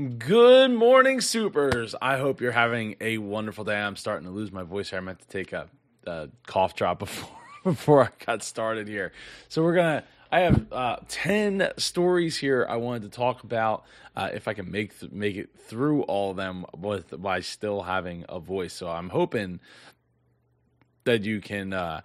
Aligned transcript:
Good 0.00 0.70
morning, 0.70 1.20
supers. 1.20 1.94
I 2.00 2.16
hope 2.16 2.40
you're 2.40 2.52
having 2.52 2.96
a 3.02 3.18
wonderful 3.18 3.64
day. 3.64 3.76
I'm 3.76 3.96
starting 3.96 4.24
to 4.24 4.32
lose 4.32 4.50
my 4.50 4.62
voice 4.62 4.88
here. 4.88 4.98
I 4.98 5.02
meant 5.02 5.18
to 5.20 5.28
take 5.28 5.52
a, 5.52 5.68
a 6.06 6.30
cough 6.46 6.74
drop 6.74 7.00
before 7.00 7.36
before 7.64 8.04
I 8.04 8.08
got 8.24 8.42
started 8.42 8.88
here. 8.88 9.12
So 9.48 9.62
we're 9.62 9.74
gonna. 9.74 10.04
I 10.32 10.40
have 10.40 10.72
uh, 10.72 10.96
ten 11.08 11.72
stories 11.76 12.38
here 12.38 12.64
I 12.66 12.76
wanted 12.76 13.02
to 13.02 13.08
talk 13.10 13.42
about. 13.42 13.84
Uh, 14.16 14.30
if 14.32 14.48
I 14.48 14.54
can 14.54 14.70
make 14.70 14.98
th- 14.98 15.12
make 15.12 15.36
it 15.36 15.50
through 15.66 16.02
all 16.02 16.30
of 16.30 16.36
them 16.38 16.64
with 16.74 17.20
by 17.20 17.40
still 17.40 17.82
having 17.82 18.24
a 18.26 18.38
voice, 18.38 18.72
so 18.72 18.88
I'm 18.88 19.10
hoping 19.10 19.60
that 21.04 21.24
you 21.24 21.42
can 21.42 21.74
uh, 21.74 22.00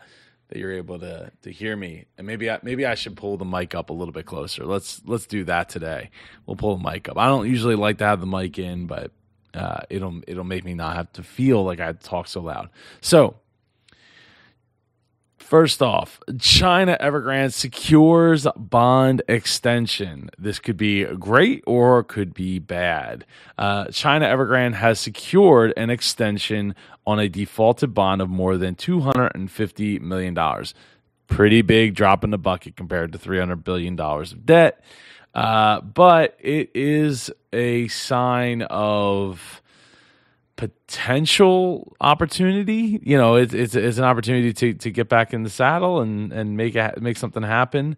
that 0.49 0.57
you're 0.59 0.73
able 0.73 0.99
to 0.99 1.31
to 1.41 1.51
hear 1.51 1.75
me. 1.75 2.05
And 2.17 2.27
maybe 2.27 2.49
I, 2.49 2.59
maybe 2.63 2.85
I 2.85 2.95
should 2.95 3.17
pull 3.17 3.37
the 3.37 3.45
mic 3.45 3.75
up 3.75 3.89
a 3.89 3.93
little 3.93 4.13
bit 4.13 4.25
closer. 4.25 4.65
Let's 4.65 5.01
let's 5.05 5.25
do 5.25 5.43
that 5.45 5.69
today. 5.69 6.09
We'll 6.45 6.55
pull 6.55 6.77
the 6.77 6.89
mic 6.89 7.09
up. 7.09 7.17
I 7.17 7.27
don't 7.27 7.49
usually 7.49 7.75
like 7.75 7.97
to 7.99 8.05
have 8.05 8.19
the 8.19 8.27
mic 8.27 8.59
in, 8.59 8.87
but 8.87 9.11
uh, 9.53 9.81
it'll 9.89 10.21
it'll 10.27 10.43
make 10.43 10.63
me 10.65 10.73
not 10.73 10.95
have 10.95 11.11
to 11.13 11.23
feel 11.23 11.63
like 11.63 11.79
I 11.79 11.93
talk 11.93 12.27
so 12.27 12.41
loud. 12.41 12.69
So 13.01 13.37
First 15.45 15.83
off, 15.83 16.19
China 16.39 16.97
Evergrande 16.99 17.53
secures 17.53 18.47
bond 18.55 19.21
extension. 19.27 20.31
This 20.39 20.57
could 20.57 20.75
be 20.75 21.03
great 21.03 21.63
or 21.67 22.03
could 22.03 22.33
be 22.33 22.57
bad. 22.57 23.27
Uh, 23.55 23.85
China 23.89 24.25
Evergrande 24.25 24.73
has 24.73 24.99
secured 24.99 25.71
an 25.77 25.91
extension 25.91 26.73
on 27.05 27.19
a 27.19 27.29
defaulted 27.29 27.93
bond 27.93 28.23
of 28.23 28.29
more 28.29 28.57
than 28.57 28.73
$250 28.73 30.01
million. 30.01 30.35
Pretty 31.27 31.61
big 31.61 31.93
drop 31.93 32.23
in 32.23 32.31
the 32.31 32.39
bucket 32.39 32.75
compared 32.75 33.11
to 33.11 33.19
$300 33.19 33.63
billion 33.63 33.99
of 33.99 34.45
debt. 34.47 34.83
Uh, 35.35 35.79
but 35.79 36.35
it 36.39 36.71
is 36.73 37.29
a 37.53 37.87
sign 37.89 38.63
of 38.63 39.61
potential 40.55 41.95
opportunity. 41.99 42.99
You 43.03 43.17
know, 43.17 43.35
it's 43.35 43.53
it's, 43.53 43.75
it's 43.75 43.97
an 43.97 44.03
opportunity 44.03 44.53
to 44.53 44.73
to 44.73 44.91
get 44.91 45.09
back 45.09 45.33
in 45.33 45.43
the 45.43 45.49
saddle 45.49 46.01
and 46.01 46.31
and 46.31 46.57
make 46.57 46.75
a, 46.75 46.93
make 46.99 47.17
something 47.17 47.43
happen. 47.43 47.97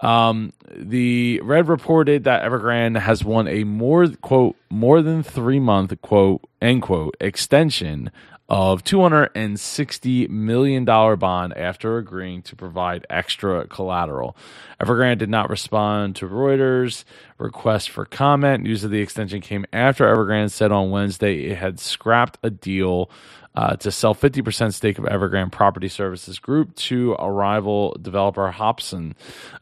Um, 0.00 0.52
the 0.68 1.40
Red 1.44 1.68
reported 1.68 2.24
that 2.24 2.42
Evergrande 2.42 2.98
has 2.98 3.24
won 3.24 3.46
a 3.46 3.62
more 3.62 4.08
quote 4.08 4.56
more 4.68 5.00
than 5.00 5.22
three 5.22 5.60
month 5.60 5.94
quote 6.02 6.42
end 6.60 6.82
quote 6.82 7.16
extension 7.20 8.10
of 8.52 8.84
$260 8.84 10.28
million 10.28 10.84
bond 10.84 11.56
after 11.56 11.96
agreeing 11.96 12.42
to 12.42 12.54
provide 12.54 13.06
extra 13.08 13.66
collateral. 13.66 14.36
Evergrande 14.78 15.16
did 15.16 15.30
not 15.30 15.48
respond 15.48 16.16
to 16.16 16.28
Reuters' 16.28 17.04
request 17.38 17.88
for 17.88 18.04
comment. 18.04 18.62
News 18.62 18.84
of 18.84 18.90
the 18.90 19.00
extension 19.00 19.40
came 19.40 19.64
after 19.72 20.04
Evergrande 20.04 20.50
said 20.50 20.70
on 20.70 20.90
Wednesday 20.90 21.46
it 21.46 21.56
had 21.56 21.80
scrapped 21.80 22.36
a 22.42 22.50
deal 22.50 23.10
uh, 23.54 23.76
to 23.76 23.90
sell 23.90 24.14
50% 24.14 24.74
stake 24.74 24.98
of 24.98 25.06
Evergrande 25.06 25.52
Property 25.52 25.88
Services 25.88 26.38
Group 26.38 26.74
to 26.76 27.16
a 27.18 27.30
rival 27.30 27.96
developer, 28.02 28.50
Hopson. 28.50 29.14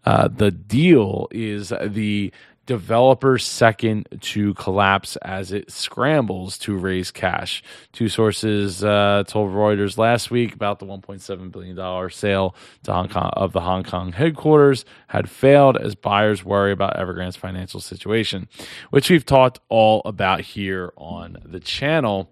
Uh, 0.04 0.26
the 0.26 0.50
deal 0.50 1.28
is 1.30 1.72
the 1.86 2.32
developer's 2.70 3.44
second 3.44 4.06
to 4.20 4.54
collapse 4.54 5.16
as 5.22 5.50
it 5.50 5.72
scrambles 5.72 6.56
to 6.56 6.76
raise 6.76 7.10
cash. 7.10 7.64
Two 7.90 8.08
sources 8.08 8.84
uh, 8.84 9.24
told 9.26 9.50
Reuters 9.50 9.98
last 9.98 10.30
week 10.30 10.54
about 10.54 10.78
the 10.78 10.86
1.7 10.86 11.50
billion 11.50 11.74
dollar 11.74 12.08
sale 12.10 12.54
to 12.84 12.92
Hong 12.92 13.08
Kong 13.08 13.28
of 13.32 13.52
the 13.52 13.60
Hong 13.60 13.82
Kong 13.82 14.12
headquarters 14.12 14.84
had 15.08 15.28
failed 15.28 15.78
as 15.78 15.96
buyers 15.96 16.44
worry 16.44 16.70
about 16.70 16.94
Evergrande's 16.96 17.34
financial 17.34 17.80
situation, 17.80 18.46
which 18.90 19.10
we've 19.10 19.26
talked 19.26 19.58
all 19.68 20.00
about 20.04 20.40
here 20.40 20.92
on 20.96 21.38
the 21.44 21.58
channel. 21.58 22.30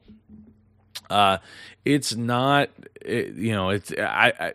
Uh, 1.10 1.38
it's 1.84 2.14
not, 2.14 2.70
it, 3.00 3.34
you 3.34 3.50
know, 3.50 3.70
it's 3.70 3.90
I, 3.90 4.32
I 4.38 4.52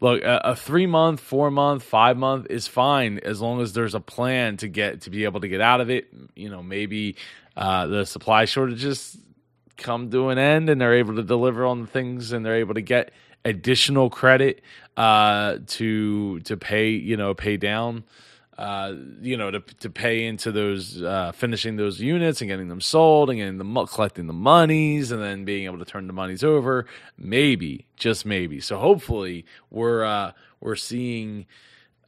look 0.00 0.22
a, 0.22 0.40
a, 0.44 0.56
three 0.56 0.86
month 0.86 1.20
four 1.20 1.50
month 1.50 1.82
five 1.82 2.16
month 2.16 2.46
is 2.50 2.66
fine 2.66 3.18
as 3.18 3.40
long 3.40 3.60
as 3.60 3.72
there's 3.72 3.94
a 3.94 4.00
plan 4.00 4.56
to 4.58 4.68
get 4.68 5.02
to 5.02 5.10
be 5.10 5.24
able 5.24 5.40
to 5.40 5.48
get 5.48 5.60
out 5.60 5.80
of 5.80 5.90
it. 5.90 6.08
You 6.34 6.48
know 6.50 6.62
maybe 6.62 7.16
uh, 7.56 7.86
the 7.86 8.04
supply 8.04 8.44
shortages 8.44 9.16
come 9.76 10.10
to 10.10 10.28
an 10.28 10.38
end 10.38 10.68
and 10.68 10.80
they're 10.80 10.94
able 10.94 11.16
to 11.16 11.22
deliver 11.22 11.64
on 11.64 11.82
the 11.82 11.86
things 11.86 12.32
and 12.32 12.44
they're 12.44 12.56
able 12.56 12.74
to 12.74 12.82
get 12.82 13.12
additional 13.44 14.10
credit 14.10 14.62
uh, 14.96 15.58
to 15.66 16.40
to 16.40 16.56
pay 16.56 16.90
you 16.90 17.16
know 17.16 17.34
pay 17.34 17.56
down 17.56 18.04
uh, 18.58 18.92
you 19.22 19.36
know, 19.36 19.52
to 19.52 19.60
to 19.60 19.88
pay 19.88 20.24
into 20.26 20.50
those 20.50 21.00
uh, 21.00 21.30
finishing 21.32 21.76
those 21.76 22.00
units 22.00 22.40
and 22.40 22.50
getting 22.50 22.66
them 22.66 22.80
sold 22.80 23.30
and 23.30 23.38
getting 23.38 23.58
the 23.58 23.86
collecting 23.86 24.26
the 24.26 24.32
monies 24.32 25.12
and 25.12 25.22
then 25.22 25.44
being 25.44 25.66
able 25.66 25.78
to 25.78 25.84
turn 25.84 26.08
the 26.08 26.12
monies 26.12 26.42
over. 26.42 26.84
Maybe, 27.16 27.86
just 27.96 28.26
maybe. 28.26 28.58
So 28.60 28.76
hopefully, 28.78 29.46
we're 29.70 30.04
uh, 30.04 30.32
we're 30.60 30.76
seeing. 30.76 31.46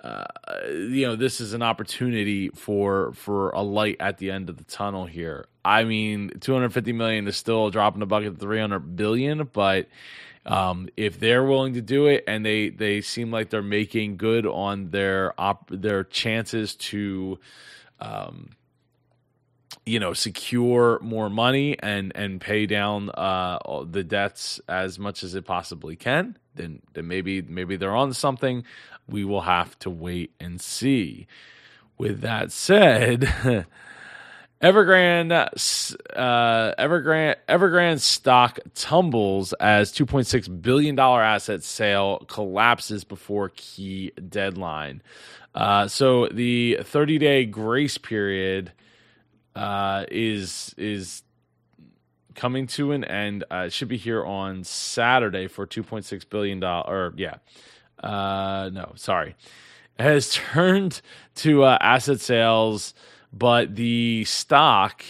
Uh, 0.03 0.25
you 0.71 1.07
know, 1.07 1.15
this 1.15 1.43
is 1.43 1.53
an 1.53 1.63
opportunity 1.63 2.49
for 2.49 3.13
for 3.13 3.51
a 3.51 3.61
light 3.61 3.99
at 4.01 4.17
the 4.17 4.31
end 4.31 4.49
of 4.49 4.57
the 4.57 4.65
tunnel 4.65 5.05
here. 5.05 5.47
I 5.63 5.85
mean, 5.85 6.31
250 6.41 6.95
million 6.95 7.29
is 7.29 7.37
still 7.37 7.69
dropping 7.69 8.01
the 8.01 8.07
bucket, 8.07 8.41
300 8.41 8.97
billion, 8.97 9.45
but 9.53 9.89
um, 10.47 10.89
if 10.97 11.21
they're 11.21 11.45
willing 11.45 11.75
to 11.75 11.83
do 11.83 12.07
it 12.07 12.25
and 12.27 12.45
they 12.45 12.71
they 12.71 13.01
seem 13.01 13.31
like 13.31 13.51
they're 13.51 13.63
making 13.63 14.17
good 14.17 14.47
on 14.47 14.91
their 14.91 15.39
op- 15.39 15.71
their 15.71 16.05
chances 16.05 16.75
to 16.77 17.39
um, 18.01 18.51
you 19.85 20.01
know 20.01 20.13
secure 20.13 20.99
more 21.03 21.29
money 21.29 21.79
and 21.79 22.13
and 22.15 22.41
pay 22.41 22.67
down 22.67 23.11
uh, 23.11 23.59
the 23.89 24.03
debts 24.03 24.61
as 24.69 24.99
much 24.99 25.23
as 25.23 25.35
it 25.35 25.45
possibly 25.45 25.97
can 25.97 26.37
then 26.55 26.83
then 26.93 27.09
maybe 27.09 27.43
maybe 27.43 27.77
they're 27.77 27.97
on 27.97 28.13
something. 28.13 28.65
We 29.09 29.25
will 29.25 29.43
have 29.43 29.79
to 29.81 29.91
wait 29.91 30.33
and 30.39 30.61
see. 30.61 31.27
With 31.99 32.21
that 32.21 32.53
said 32.53 33.33
Evergrande, 34.63 35.33
uh, 36.15 36.75
Evergrande, 36.79 37.37
Evergrande 37.49 38.01
stock 38.01 38.59
tumbles 38.75 39.55
as 39.55 39.91
2.6 39.91 40.61
billion 40.61 40.95
dollar 40.95 41.23
asset 41.23 41.63
sale 41.63 42.19
collapses 42.29 43.05
before 43.05 43.51
key 43.57 44.13
deadline. 44.29 45.03
Uh, 45.55 45.89
so 45.89 46.29
the 46.29 46.79
30 46.83 47.19
day 47.19 47.45
grace 47.47 47.97
period 47.97 48.73
uh, 49.57 50.05
is 50.11 50.75
is 50.77 51.23
coming 52.35 52.67
to 52.67 52.93
an 52.93 53.05
end. 53.05 53.45
Uh, 53.51 53.65
it 53.67 53.73
should 53.73 53.89
be 53.89 53.97
here 53.97 54.25
on 54.25 54.63
Saturday 54.65 55.47
for 55.47 55.67
2.6 55.67 56.29
billion 56.29 56.61
dollar. 56.61 56.85
Or 56.87 57.15
yeah, 57.17 57.37
uh, 58.03 58.69
no, 58.71 58.93
sorry, 58.97 59.37
has 59.99 60.31
turned 60.35 61.01
to 61.37 61.65
uh, 61.65 61.79
asset 61.81 62.21
sales 62.21 62.93
but 63.33 63.75
the 63.75 64.25
stock 64.25 65.05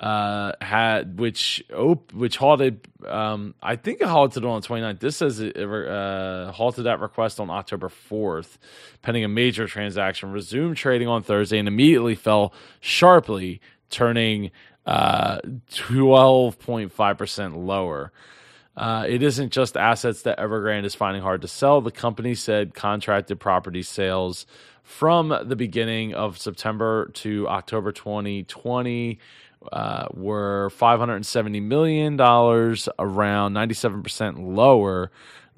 uh, 0.00 0.52
had 0.60 1.18
which 1.18 1.64
op- 1.74 2.12
which 2.12 2.36
halted. 2.36 2.86
Um, 3.06 3.54
I 3.62 3.76
think 3.76 4.00
it 4.00 4.08
halted 4.08 4.44
on 4.44 4.60
the 4.60 4.66
29th. 4.66 5.00
This 5.00 5.16
says 5.16 5.40
it 5.40 5.56
uh, 5.56 6.52
halted 6.52 6.84
that 6.84 7.00
request 7.00 7.40
on 7.40 7.48
October 7.50 7.88
4th, 8.10 8.58
pending 9.02 9.24
a 9.24 9.28
major 9.28 9.66
transaction. 9.66 10.32
Resumed 10.32 10.76
trading 10.76 11.08
on 11.08 11.22
Thursday 11.22 11.58
and 11.58 11.68
immediately 11.68 12.14
fell 12.14 12.52
sharply, 12.80 13.60
turning 13.88 14.50
uh, 14.84 15.38
12.5 15.70 17.18
percent 17.18 17.56
lower. 17.56 18.12
Uh, 18.76 19.06
it 19.08 19.22
isn't 19.22 19.52
just 19.52 19.74
assets 19.74 20.22
that 20.22 20.38
Evergrande 20.38 20.84
is 20.84 20.94
finding 20.94 21.22
hard 21.22 21.40
to 21.40 21.48
sell. 21.48 21.80
The 21.80 21.90
company 21.90 22.34
said 22.34 22.74
contracted 22.74 23.40
property 23.40 23.82
sales 23.82 24.44
from 24.86 25.36
the 25.44 25.56
beginning 25.56 26.14
of 26.14 26.38
September 26.38 27.10
to 27.12 27.48
October 27.48 27.90
2020 27.90 29.18
uh, 29.72 30.06
were 30.14 30.70
$570 30.78 31.60
million, 31.60 32.20
around 32.20 33.52
97% 33.52 34.54
lower 34.54 35.10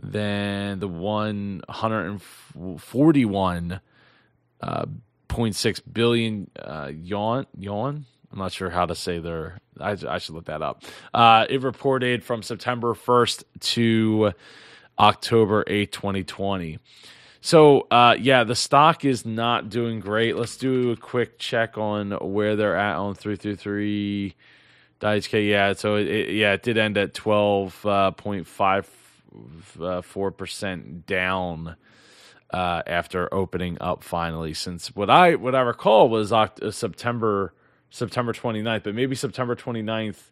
than 0.03 0.79
the 0.79 0.89
141.6 0.89 3.81
uh, 4.63 4.87
billion 5.93 6.51
uh, 6.59 6.91
yuan. 6.91 7.45
Yuan. 7.59 8.07
I'm 8.33 8.39
not 8.39 8.53
sure 8.53 8.71
how 8.71 8.87
to 8.87 8.95
say 8.95 9.19
their. 9.19 9.59
I, 9.79 9.95
I 10.09 10.17
should 10.19 10.37
look 10.37 10.47
that 10.47 10.63
up. 10.63 10.85
Uh, 11.13 11.45
it 11.51 11.63
reported 11.63 12.25
from 12.25 12.43
September 12.43 12.95
1st 12.95 13.45
to 13.61 14.33
October 14.99 15.65
8, 15.67 15.93
2020. 15.93 16.79
So 17.41 17.87
uh, 17.91 18.17
yeah, 18.19 18.45
the 18.45 18.55
stock 18.57 19.05
is 19.05 19.25
not 19.25 19.71
doing 19.71 20.01
great. 20.01 20.37
Let's 20.37 20.57
do 20.57 20.91
a 20.93 20.97
quick 20.97 21.39
check 21.39 21.79
on 21.79 22.13
where 22.13 22.57
they're 22.57 22.77
at 22.77 22.97
on 22.97 23.15
three 23.15 23.37
through 23.37 23.57
three. 23.57 24.35
HK, 25.01 25.49
yeah. 25.49 25.75
So 25.75 25.97
it, 25.97 26.09
it, 26.09 26.31
yeah, 26.35 26.55
it 26.55 26.63
did 26.63 26.77
end 26.79 26.99
at 26.99 27.15
twelve 27.15 27.85
uh, 27.87 28.11
point 28.13 28.47
five 28.47 28.89
uh, 29.81 30.03
down 31.07 31.77
uh, 32.51 32.83
after 32.87 33.33
opening 33.33 33.79
up 33.81 34.03
finally. 34.03 34.55
Since 34.55 34.95
what 34.97 35.11
I 35.11 35.37
what 35.37 35.55
I 35.55 35.61
recall 35.61 36.09
was 36.09 36.33
Oct- 36.33 36.63
uh, 36.63 36.71
September 36.71 37.55
September 37.91 38.33
29th, 38.33 38.83
but 38.85 38.95
maybe 38.95 39.15
September 39.15 39.57
29th. 39.57 40.31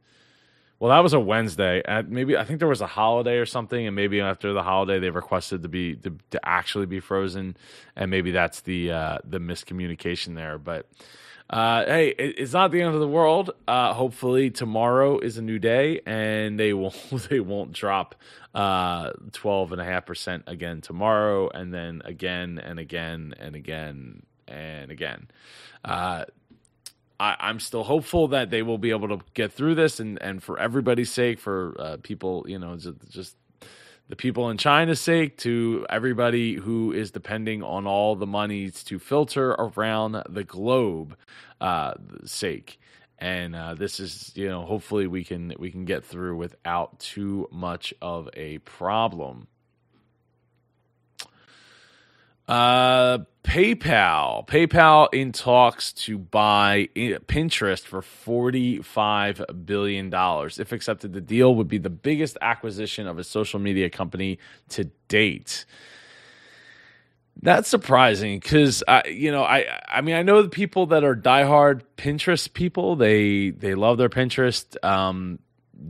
Well, 0.78 0.90
that 0.90 1.02
was 1.02 1.14
a 1.14 1.20
Wednesday. 1.20 1.82
And 1.84 2.11
maybe 2.11 2.37
I 2.37 2.44
think 2.44 2.58
there 2.58 2.69
was 2.69 2.82
a 2.82 2.87
holiday 2.87 3.37
or 3.37 3.46
something, 3.46 3.87
and 3.87 3.96
maybe 3.96 4.20
after 4.20 4.52
the 4.52 4.62
holiday 4.62 4.99
they 4.99 5.11
requested 5.11 5.62
to 5.62 5.69
be 5.69 5.96
to, 5.96 6.17
to 6.31 6.49
actually 6.49 6.87
be 6.87 7.00
frozen, 7.00 7.56
and 7.94 8.11
maybe 8.11 8.31
that's 8.31 8.61
the 8.61 8.90
uh, 8.93 9.19
the 9.25 9.38
miscommunication 9.38 10.34
there. 10.34 10.58
But 10.58 10.87
uh, 11.49 11.84
hey, 11.87 12.08
it's 12.08 12.52
not 12.52 12.73
the 12.73 12.82
end 12.82 12.94
of 12.94 13.00
the 13.00 13.08
world. 13.08 13.52
Uh, 13.67 13.94
hopefully 13.94 14.50
tomorrow 14.50 15.19
is 15.19 15.38
a 15.38 15.43
new 15.43 15.58
day, 15.58 16.00
and 16.05 16.58
they 16.61 16.73
won't 16.75 17.28
they 17.31 17.40
won't 17.40 17.73
drop 17.73 18.14
uh, 18.55 19.12
twelve 19.32 19.73
and 19.73 19.81
a 19.81 19.84
half 19.84 20.05
percent 20.05 20.44
again 20.46 20.82
tomorrow, 20.82 21.49
and 21.49 21.73
then 21.73 22.02
again 22.05 22.58
and 22.58 22.78
again 22.78 23.34
and 23.38 23.56
again 23.56 24.23
and 24.46 24.90
again. 24.90 25.28
I, 27.18 27.50
am 27.50 27.60
still 27.60 27.84
hopeful 27.84 28.28
that 28.28 28.50
they 28.50 28.62
will 28.62 28.78
be 28.78 28.90
able 28.90 29.08
to 29.08 29.20
get 29.34 29.52
through 29.52 29.74
this, 29.74 30.00
and 30.00 30.20
and 30.22 30.42
for 30.42 30.58
everybody's 30.58 31.10
sake, 31.10 31.38
for 31.38 31.74
uh, 31.78 31.96
people, 32.02 32.44
you 32.46 32.58
know, 32.58 32.76
just, 32.76 32.96
just 33.08 33.36
the 34.08 34.16
people 34.16 34.50
in 34.50 34.58
China's 34.58 35.00
sake, 35.00 35.38
to 35.38 35.86
everybody 35.88 36.54
who 36.54 36.92
is 36.92 37.10
depending 37.10 37.62
on 37.62 37.86
all 37.86 38.16
the 38.16 38.26
monies 38.26 38.84
to 38.84 38.98
filter 38.98 39.52
around 39.52 40.22
the 40.28 40.44
globe 40.44 41.16
uh, 41.60 41.94
sake. 42.24 42.78
And 43.18 43.56
uh, 43.56 43.74
this 43.74 43.98
is, 43.98 44.32
you 44.34 44.48
know, 44.48 44.66
hopefully 44.66 45.06
we 45.06 45.24
can 45.24 45.54
we 45.58 45.70
can 45.70 45.86
get 45.86 46.04
through 46.04 46.36
without 46.36 46.98
too 47.00 47.48
much 47.50 47.94
of 48.02 48.28
a 48.34 48.58
problem. 48.58 49.48
Uh, 52.48 53.19
PayPal. 53.43 54.46
PayPal 54.46 55.08
in 55.12 55.32
talks 55.32 55.93
to 55.93 56.19
buy 56.19 56.88
Pinterest 56.94 57.81
for 57.81 58.02
$45 58.02 59.64
billion. 59.64 60.12
If 60.12 60.72
accepted, 60.72 61.12
the 61.12 61.20
deal 61.20 61.54
would 61.54 61.69
be 61.69 61.78
the 61.78 61.90
biggest 61.90 62.37
acquisition 62.40 63.06
of 63.06 63.19
a 63.19 63.25
social 63.25 63.60
media 63.60 63.88
company 63.88 64.38
to 64.70 64.84
date. 65.08 65.64
That's 67.40 67.69
surprising 67.69 68.40
because 68.40 68.82
I, 68.88 69.04
you 69.08 69.31
know, 69.31 69.44
I, 69.44 69.81
I 69.87 70.00
mean, 70.00 70.16
I 70.16 70.22
know 70.22 70.42
the 70.42 70.49
people 70.49 70.87
that 70.87 71.04
are 71.04 71.14
diehard 71.14 71.82
Pinterest 71.96 72.52
people. 72.52 72.96
They, 72.96 73.50
they 73.50 73.75
love 73.75 73.99
their 73.99 74.08
Pinterest, 74.08 74.82
um, 74.84 75.38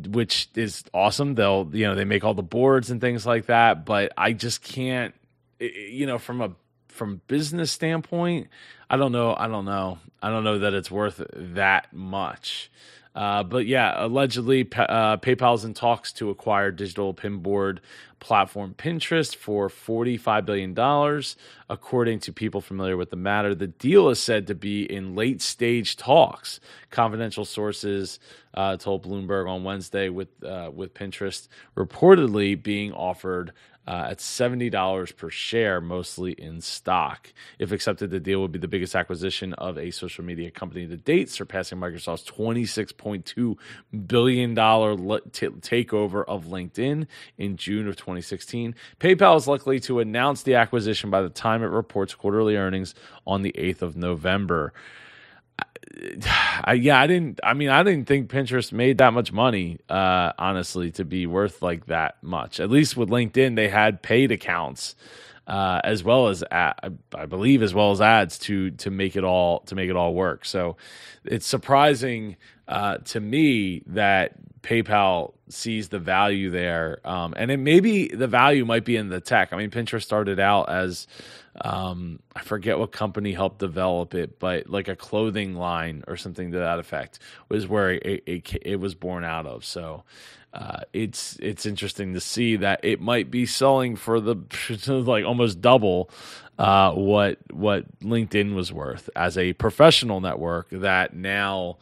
which 0.08 0.48
is 0.54 0.84
awesome. 0.92 1.36
They'll, 1.36 1.70
you 1.72 1.86
know, 1.86 1.94
they 1.94 2.04
make 2.04 2.24
all 2.24 2.34
the 2.34 2.42
boards 2.42 2.90
and 2.90 3.00
things 3.00 3.24
like 3.24 3.46
that. 3.46 3.86
But 3.86 4.12
I 4.18 4.32
just 4.32 4.62
can't 4.62 5.14
you 5.60 6.06
know, 6.06 6.18
from 6.18 6.40
a 6.40 6.52
from 6.88 7.20
business 7.26 7.70
standpoint, 7.70 8.48
I 8.88 8.96
don't 8.96 9.12
know. 9.12 9.34
I 9.36 9.48
don't 9.48 9.64
know. 9.64 9.98
I 10.22 10.30
don't 10.30 10.44
know 10.44 10.58
that 10.60 10.74
it's 10.74 10.90
worth 10.90 11.22
that 11.32 11.92
much. 11.92 12.70
Uh, 13.16 13.42
but 13.42 13.66
yeah, 13.66 13.94
allegedly, 13.96 14.60
uh, 14.76 15.16
PayPal's 15.16 15.64
in 15.64 15.72
talks 15.72 16.12
to 16.12 16.28
acquire 16.28 16.70
digital 16.70 17.14
pinboard 17.14 17.78
platform 18.20 18.74
Pinterest 18.76 19.34
for 19.34 19.70
$45 19.70 20.44
billion, 20.44 21.22
according 21.70 22.20
to 22.20 22.32
people 22.32 22.60
familiar 22.60 22.94
with 22.96 23.08
the 23.08 23.16
matter. 23.16 23.54
The 23.54 23.68
deal 23.68 24.10
is 24.10 24.22
said 24.22 24.46
to 24.48 24.54
be 24.54 24.82
in 24.84 25.14
late 25.14 25.40
stage 25.40 25.96
talks. 25.96 26.60
Confidential 26.90 27.46
sources 27.46 28.18
uh, 28.52 28.76
told 28.76 29.06
Bloomberg 29.06 29.48
on 29.48 29.64
Wednesday 29.64 30.10
with, 30.10 30.28
uh, 30.44 30.70
with 30.74 30.92
Pinterest 30.92 31.48
reportedly 31.74 32.62
being 32.62 32.92
offered 32.92 33.52
uh, 33.86 34.08
at 34.10 34.18
$70 34.18 35.16
per 35.16 35.30
share, 35.30 35.80
mostly 35.80 36.32
in 36.32 36.60
stock. 36.60 37.32
If 37.58 37.72
accepted, 37.72 38.10
the 38.10 38.20
deal 38.20 38.40
would 38.40 38.52
be 38.52 38.58
the 38.58 38.68
biggest 38.68 38.94
acquisition 38.94 39.54
of 39.54 39.78
a 39.78 39.90
social 39.90 40.24
media 40.24 40.50
company 40.50 40.86
to 40.86 40.96
date, 40.96 41.30
surpassing 41.30 41.78
Microsoft's 41.78 42.30
$26.2 42.30 43.56
billion 44.06 44.56
takeover 44.56 46.24
of 46.26 46.44
LinkedIn 46.46 47.06
in 47.38 47.56
June 47.56 47.88
of 47.88 47.96
2016. 47.96 48.74
PayPal 48.98 49.36
is 49.36 49.46
likely 49.46 49.80
to 49.80 50.00
announce 50.00 50.42
the 50.42 50.54
acquisition 50.54 51.10
by 51.10 51.22
the 51.22 51.30
time 51.30 51.62
it 51.62 51.66
reports 51.66 52.14
quarterly 52.14 52.56
earnings 52.56 52.94
on 53.26 53.42
the 53.42 53.52
8th 53.52 53.82
of 53.82 53.96
November. 53.96 54.72
I, 56.64 56.74
yeah, 56.74 57.00
I 57.00 57.06
didn't. 57.06 57.40
I 57.42 57.54
mean, 57.54 57.68
I 57.68 57.82
didn't 57.82 58.06
think 58.06 58.30
Pinterest 58.30 58.72
made 58.72 58.98
that 58.98 59.12
much 59.12 59.32
money, 59.32 59.78
uh, 59.88 60.32
honestly, 60.38 60.90
to 60.92 61.04
be 61.04 61.26
worth 61.26 61.62
like 61.62 61.86
that 61.86 62.22
much. 62.22 62.60
At 62.60 62.70
least 62.70 62.96
with 62.96 63.08
LinkedIn, 63.08 63.56
they 63.56 63.68
had 63.68 64.02
paid 64.02 64.32
accounts 64.32 64.94
uh, 65.46 65.80
as 65.84 66.02
well 66.02 66.28
as 66.28 66.42
ad, 66.50 66.98
I 67.14 67.26
believe 67.26 67.62
as 67.62 67.72
well 67.72 67.92
as 67.92 68.00
ads 68.00 68.38
to 68.40 68.72
to 68.72 68.90
make 68.90 69.16
it 69.16 69.24
all 69.24 69.60
to 69.60 69.74
make 69.74 69.88
it 69.88 69.96
all 69.96 70.14
work. 70.14 70.44
So 70.44 70.76
it's 71.24 71.46
surprising 71.46 72.36
uh, 72.66 72.98
to 72.98 73.20
me 73.20 73.82
that 73.86 74.32
PayPal 74.62 75.34
sees 75.48 75.88
the 75.88 76.00
value 76.00 76.50
there, 76.50 77.00
um, 77.04 77.34
and 77.36 77.50
it 77.50 77.58
maybe 77.58 78.08
the 78.08 78.26
value 78.26 78.64
might 78.64 78.84
be 78.84 78.96
in 78.96 79.08
the 79.08 79.20
tech. 79.20 79.52
I 79.52 79.56
mean, 79.56 79.70
Pinterest 79.70 80.02
started 80.02 80.40
out 80.40 80.68
as 80.68 81.06
um, 81.60 82.20
I 82.34 82.42
forget 82.42 82.78
what 82.78 82.92
company 82.92 83.32
helped 83.32 83.58
develop 83.58 84.14
it, 84.14 84.38
but 84.38 84.68
like 84.68 84.88
a 84.88 84.96
clothing 84.96 85.54
line 85.54 86.04
or 86.06 86.16
something 86.16 86.52
to 86.52 86.58
that 86.58 86.78
effect 86.78 87.18
was 87.48 87.66
where 87.66 87.92
it, 87.92 88.22
it, 88.26 88.58
it 88.62 88.76
was 88.80 88.94
born 88.94 89.24
out 89.24 89.46
of. 89.46 89.64
So 89.64 90.04
uh, 90.52 90.80
it's 90.92 91.36
it's 91.40 91.66
interesting 91.66 92.14
to 92.14 92.20
see 92.20 92.56
that 92.56 92.80
it 92.82 93.00
might 93.00 93.30
be 93.30 93.46
selling 93.46 93.96
for 93.96 94.20
the 94.20 94.36
like 94.86 95.24
almost 95.24 95.60
double 95.60 96.10
uh, 96.58 96.92
what 96.92 97.38
what 97.52 97.84
LinkedIn 98.00 98.54
was 98.54 98.72
worth 98.72 99.10
as 99.14 99.36
a 99.36 99.52
professional 99.54 100.20
network 100.20 100.68
that 100.70 101.14
now 101.14 101.78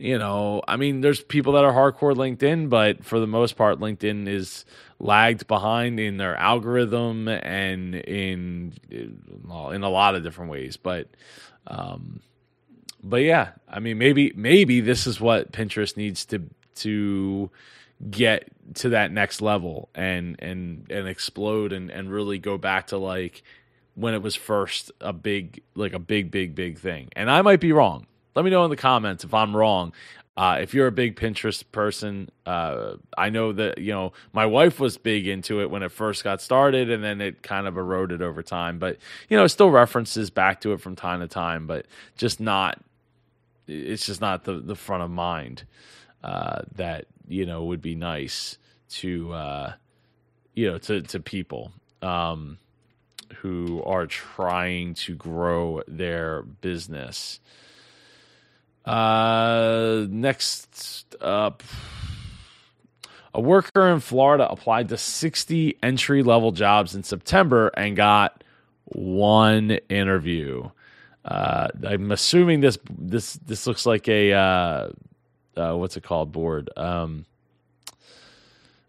you 0.00 0.18
know, 0.18 0.62
I 0.66 0.76
mean, 0.76 1.02
there's 1.02 1.20
people 1.20 1.52
that 1.52 1.64
are 1.64 1.72
hardcore 1.74 2.14
LinkedIn, 2.14 2.70
but 2.70 3.04
for 3.04 3.20
the 3.20 3.26
most 3.26 3.54
part, 3.56 3.80
LinkedIn 3.80 4.28
is 4.28 4.64
lagged 4.98 5.46
behind 5.46 6.00
in 6.00 6.16
their 6.16 6.34
algorithm 6.36 7.28
and 7.28 7.94
in 7.94 8.72
in 8.90 9.82
a 9.82 9.90
lot 9.90 10.14
of 10.14 10.22
different 10.22 10.50
ways. 10.50 10.78
But, 10.78 11.08
um, 11.66 12.22
but 13.02 13.18
yeah, 13.18 13.50
I 13.68 13.80
mean, 13.80 13.98
maybe 13.98 14.32
maybe 14.34 14.80
this 14.80 15.06
is 15.06 15.20
what 15.20 15.52
Pinterest 15.52 15.98
needs 15.98 16.24
to 16.26 16.48
to 16.76 17.50
get 18.10 18.48
to 18.76 18.88
that 18.88 19.12
next 19.12 19.42
level 19.42 19.90
and 19.94 20.36
and 20.38 20.90
and 20.90 21.08
explode 21.08 21.74
and 21.74 21.90
and 21.90 22.10
really 22.10 22.38
go 22.38 22.56
back 22.56 22.86
to 22.86 22.96
like 22.96 23.42
when 23.96 24.14
it 24.14 24.22
was 24.22 24.34
first 24.34 24.92
a 25.02 25.12
big 25.12 25.62
like 25.74 25.92
a 25.92 25.98
big 25.98 26.30
big 26.30 26.54
big 26.54 26.78
thing. 26.78 27.10
And 27.14 27.30
I 27.30 27.42
might 27.42 27.60
be 27.60 27.72
wrong 27.72 28.06
let 28.34 28.44
me 28.44 28.50
know 28.50 28.64
in 28.64 28.70
the 28.70 28.76
comments 28.76 29.24
if 29.24 29.34
I'm 29.34 29.56
wrong. 29.56 29.92
Uh, 30.36 30.58
if 30.62 30.72
you're 30.72 30.86
a 30.86 30.92
big 30.92 31.16
Pinterest 31.16 31.64
person, 31.70 32.30
uh, 32.46 32.94
I 33.18 33.30
know 33.30 33.52
that 33.52 33.78
you 33.78 33.92
know 33.92 34.12
my 34.32 34.46
wife 34.46 34.80
was 34.80 34.96
big 34.96 35.26
into 35.26 35.60
it 35.60 35.70
when 35.70 35.82
it 35.82 35.92
first 35.92 36.24
got 36.24 36.40
started, 36.40 36.90
and 36.90 37.04
then 37.04 37.20
it 37.20 37.42
kind 37.42 37.66
of 37.66 37.76
eroded 37.76 38.22
over 38.22 38.42
time. 38.42 38.78
But 38.78 38.96
you 39.28 39.36
know, 39.36 39.46
still 39.48 39.70
references 39.70 40.30
back 40.30 40.60
to 40.62 40.72
it 40.72 40.80
from 40.80 40.96
time 40.96 41.20
to 41.20 41.28
time, 41.28 41.66
but 41.66 41.86
just 42.16 42.40
not. 42.40 42.80
It's 43.66 44.06
just 44.06 44.20
not 44.20 44.44
the 44.44 44.54
the 44.54 44.76
front 44.76 45.02
of 45.02 45.10
mind 45.10 45.64
uh, 46.22 46.62
that 46.76 47.06
you 47.28 47.44
know 47.44 47.64
would 47.64 47.82
be 47.82 47.94
nice 47.94 48.56
to 48.90 49.32
uh, 49.32 49.72
you 50.54 50.70
know 50.70 50.78
to 50.78 51.02
to 51.02 51.20
people 51.20 51.72
um, 52.02 52.58
who 53.36 53.82
are 53.84 54.06
trying 54.06 54.94
to 54.94 55.14
grow 55.14 55.82
their 55.86 56.42
business. 56.42 57.40
Uh, 58.84 60.06
next 60.08 61.14
up, 61.20 61.62
a 63.34 63.40
worker 63.40 63.88
in 63.88 64.00
Florida 64.00 64.50
applied 64.50 64.88
to 64.88 64.96
60 64.96 65.78
entry 65.82 66.22
level 66.22 66.52
jobs 66.52 66.94
in 66.94 67.02
September 67.02 67.68
and 67.68 67.96
got 67.96 68.42
one 68.84 69.72
interview. 69.88 70.68
Uh, 71.24 71.68
I'm 71.86 72.10
assuming 72.10 72.60
this 72.60 72.78
this 72.98 73.34
this 73.34 73.66
looks 73.66 73.84
like 73.84 74.08
a 74.08 74.32
uh, 74.32 74.88
uh, 75.56 75.74
what's 75.74 75.96
it 75.96 76.02
called 76.02 76.32
board. 76.32 76.70
Um, 76.76 77.26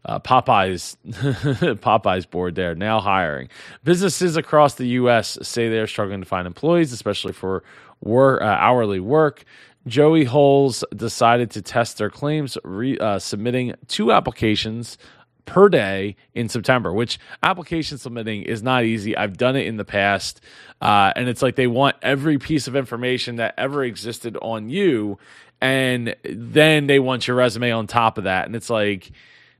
uh, 0.04 0.20
Popeyes 0.20 0.96
Popeyes 1.06 2.30
board 2.30 2.56
there 2.56 2.74
now 2.74 3.00
hiring. 3.00 3.50
Businesses 3.84 4.38
across 4.38 4.76
the 4.76 4.88
U.S. 4.88 5.38
say 5.44 5.70
they 5.70 5.80
are 5.80 5.88
struggling 5.88 6.22
to 6.22 6.26
find 6.26 6.48
employees, 6.48 6.94
especially 6.94 7.34
for 7.34 7.64
work, 8.02 8.42
uh, 8.42 8.46
hourly 8.46 9.00
work. 9.00 9.44
Joey 9.88 10.26
Holes 10.26 10.84
decided 10.96 11.52
to 11.52 11.62
test 11.62 11.98
their 11.98 12.10
claims, 12.10 12.58
re, 12.64 12.98
uh, 12.98 13.20
submitting 13.20 13.74
two 13.88 14.12
applications 14.12 14.98
per 15.46 15.70
day 15.70 16.16
in 16.34 16.50
September, 16.50 16.94
which 16.94 17.20
application 17.42 17.98
submitting 17.98 18.44
is 18.44 18.62
not 18.62 18.84
easy. 18.84 19.18
I've 19.18 19.38
done 19.38 19.56
it 19.56 19.66
in 19.66 19.78
the 19.78 19.86
past. 19.86 20.40
Uh, 20.80 21.12
and 21.16 21.28
it's 21.28 21.42
like 21.42 21.56
they 21.56 21.68
want 21.68 21.96
every 22.02 22.38
piece 22.38 22.68
of 22.68 22.76
information 22.76 23.38
that 23.38 23.56
ever 23.58 23.84
existed 23.84 24.38
on 24.42 24.70
you. 24.70 25.18
And 25.60 26.16
then 26.24 26.88
they 26.88 27.00
want 27.00 27.28
your 27.28 27.38
resume 27.38 27.72
on 27.72 27.88
top 27.88 28.18
of 28.18 28.26
that. 28.26 28.46
And 28.46 28.56
it's 28.56 28.70
like, 28.70 29.12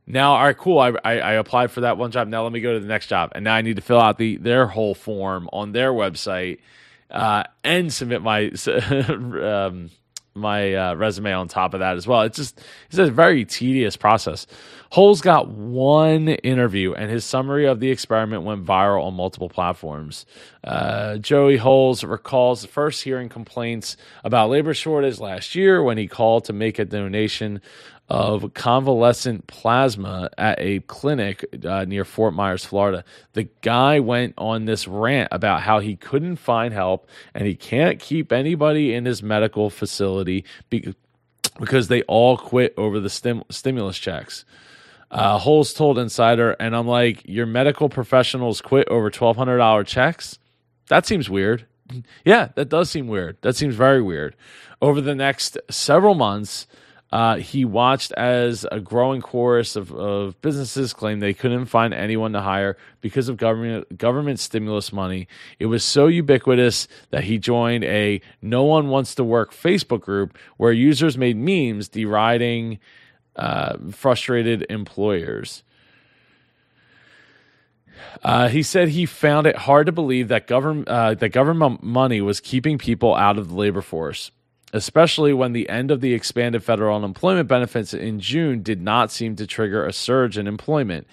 now, 0.08 0.34
all 0.34 0.44
right, 0.44 0.58
cool. 0.58 0.80
I, 0.80 0.94
I, 1.04 1.18
I 1.18 1.32
applied 1.34 1.72
for 1.72 1.82
that 1.82 1.98
one 1.98 2.12
job. 2.12 2.28
Now 2.28 2.44
let 2.44 2.52
me 2.52 2.60
go 2.60 2.74
to 2.74 2.80
the 2.80 2.88
next 2.88 3.08
job. 3.08 3.32
And 3.36 3.44
now 3.44 3.56
I 3.56 3.62
need 3.62 3.76
to 3.76 3.82
fill 3.82 4.00
out 4.00 4.18
the 4.18 4.38
their 4.38 4.68
whole 4.68 4.96
form 4.96 5.50
on 5.54 5.72
their 5.72 5.92
website 5.92 6.60
uh, 7.10 7.44
and 7.64 7.94
submit 7.94 8.22
my 8.22 8.48
um, 9.08 9.90
my 10.34 10.74
uh, 10.74 10.94
resume 10.96 11.34
on 11.34 11.48
top 11.48 11.74
of 11.74 11.80
that 11.80 11.98
as 11.98 12.08
well. 12.08 12.22
It's 12.22 12.38
just 12.38 12.62
it's 12.90 12.98
a 13.00 13.10
very 13.12 13.46
tedious 13.46 13.98
process. 13.98 14.48
Holes 14.92 15.22
got 15.22 15.48
one 15.48 16.28
interview, 16.28 16.94
and 16.94 17.10
his 17.10 17.24
summary 17.24 17.66
of 17.66 17.80
the 17.80 17.90
experiment 17.90 18.44
went 18.44 18.66
viral 18.66 19.06
on 19.06 19.14
multiple 19.14 19.48
platforms. 19.48 20.26
Uh, 20.66 21.16
Joey 21.16 21.56
Holes 21.56 22.04
recalls 22.04 22.66
first 22.66 23.02
hearing 23.02 23.30
complaints 23.30 23.96
about 24.26 24.50
labor 24.50 24.74
shortage 24.74 25.18
last 25.18 25.56
year 25.56 25.82
when 25.82 25.98
he 25.98 26.10
called 26.10 26.44
to 26.46 26.54
make 26.54 26.78
a 26.78 26.84
donation 26.84 27.62
of 28.10 28.54
convalescent 28.54 29.48
plasma 29.48 30.30
at 30.38 30.60
a 30.60 30.82
clinic 30.82 31.46
uh, 31.66 31.86
near 31.86 32.04
Fort 32.04 32.34
Myers, 32.34 32.66
Florida. 32.66 33.06
The 33.32 33.48
guy 33.62 34.02
went 34.02 34.34
on 34.38 34.66
this 34.66 34.90
rant 34.90 35.30
about 35.32 35.62
how 35.62 35.80
he 35.80 35.96
couldn't 35.96 36.36
find 36.36 36.74
help 36.74 37.08
and 37.34 37.48
he 37.48 37.56
can't 37.56 37.98
keep 38.02 38.34
anybody 38.34 38.94
in 38.94 39.06
his 39.06 39.24
medical 39.24 39.70
facility 39.70 40.44
because 40.70 41.88
they 41.88 42.02
all 42.02 42.36
quit 42.36 42.74
over 42.76 43.00
the 43.00 43.10
stim- 43.10 43.46
stimulus 43.50 43.98
checks. 43.98 44.44
Uh, 45.12 45.38
Holes 45.38 45.74
told 45.74 46.00
Insider, 46.00 46.52
and 46.52 46.74
I'm 46.76 46.88
like, 46.88 47.22
your 47.28 47.46
medical 47.46 47.90
professionals 47.90 48.62
quit 48.62 48.88
over 48.88 49.12
$1,200 49.12 49.86
checks? 49.86 50.40
That 50.88 51.06
seems 51.06 51.30
weird. 51.30 51.66
Yeah, 52.24 52.48
that 52.56 52.70
does 52.70 52.90
seem 52.90 53.10
weird. 53.10 53.36
That 53.42 53.58
seems 53.58 53.76
very 53.76 54.02
weird. 54.02 54.38
Over 54.82 55.02
the 55.02 55.14
next 55.14 55.58
several 55.70 56.16
months, 56.16 56.66
uh, 57.12 57.36
he 57.36 57.66
watched 57.66 58.14
as 58.14 58.66
a 58.72 58.80
growing 58.80 59.20
chorus 59.20 59.76
of, 59.76 59.92
of 59.92 60.40
businesses 60.42 60.94
claimed 60.94 61.22
they 61.22 61.34
couldn't 61.34 61.66
find 61.66 61.94
anyone 61.94 62.32
to 62.32 62.40
hire 62.40 62.78
because 63.02 63.28
of 63.28 63.36
government 63.36 63.98
government 63.98 64.40
stimulus 64.40 64.94
money. 64.94 65.28
It 65.60 65.66
was 65.66 65.84
so 65.84 66.08
ubiquitous 66.08 66.88
that 67.10 67.26
he 67.26 67.38
joined 67.38 67.84
a 67.84 68.22
"No 68.42 68.64
One 68.64 68.88
Wants 68.88 69.16
to 69.16 69.26
Work" 69.26 69.54
Facebook 69.54 70.00
group 70.00 70.38
where 70.56 70.72
users 70.72 71.18
made 71.18 71.36
memes 71.36 71.90
deriding 71.90 72.80
uh, 73.36 73.78
frustrated 73.92 74.66
employers. 74.70 75.64
Uh, 78.24 78.48
he 78.50 78.64
said 78.64 78.90
he 78.90 79.06
found 79.06 79.48
it 79.48 79.56
hard 79.56 79.86
to 79.86 79.92
believe 79.92 80.28
that 80.30 80.48
government 80.48 80.88
uh, 80.88 81.14
that 81.14 81.30
government 81.30 81.84
money 81.84 82.20
was 82.20 82.40
keeping 82.40 82.78
people 82.78 83.16
out 83.16 83.38
of 83.38 83.50
the 83.50 83.56
labor 83.56 83.82
force 83.82 84.32
especially 84.74 85.34
when 85.34 85.54
the 85.54 85.70
end 85.70 85.92
of 85.92 86.02
the 86.02 86.14
expanded 86.14 86.64
federal 86.64 86.96
unemployment 86.96 87.48
benefits 87.48 87.94
in 87.94 88.20
June 88.20 88.62
did 88.62 88.82
not 88.82 89.12
seem 89.12 89.36
to 89.36 89.48
trigger 89.48 89.86
a 89.86 89.94
surge 89.94 90.38
in 90.38 90.48
employment. 90.48 91.08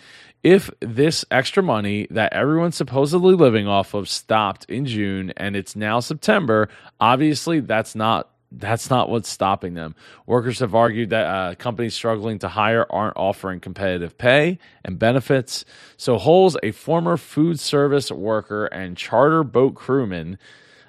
If 0.45 0.71
this 0.81 1.25
extra 1.31 1.63
money 1.63 2.07
that 2.11 2.33
everyone's 2.33 2.77
supposedly 2.77 3.35
living 3.35 3.67
off 3.67 3.95
of 3.95 4.09
stopped 4.09 4.65
in 4.67 4.87
June 4.87 5.33
and 5.37 5.57
it's 5.57 5.75
now 5.75 5.99
September, 5.99 6.69
obviously 7.01 7.61
that's 7.61 7.97
not 7.97 8.31
that's 8.51 8.89
not 8.89 9.11
what's 9.11 9.29
stopping 9.29 9.75
them. 9.75 9.95
Workers 10.27 10.61
have 10.61 10.75
argued 10.75 11.11
that 11.11 11.27
uh, 11.27 11.55
companies 11.55 11.95
struggling 11.95 12.39
to 12.41 12.49
hire 12.49 12.87
aren't 12.91 13.17
offering 13.17 13.61
competitive 13.61 14.17
pay 14.17 14.59
and 14.85 14.99
benefits. 14.99 15.65
So 15.97 16.17
Holes, 16.19 16.57
a 16.63 16.71
former 16.73 17.17
food 17.17 17.61
service 17.61 18.11
worker 18.11 18.67
and 18.67 18.97
charter 18.97 19.45
boat 19.45 19.75
crewman, 19.75 20.39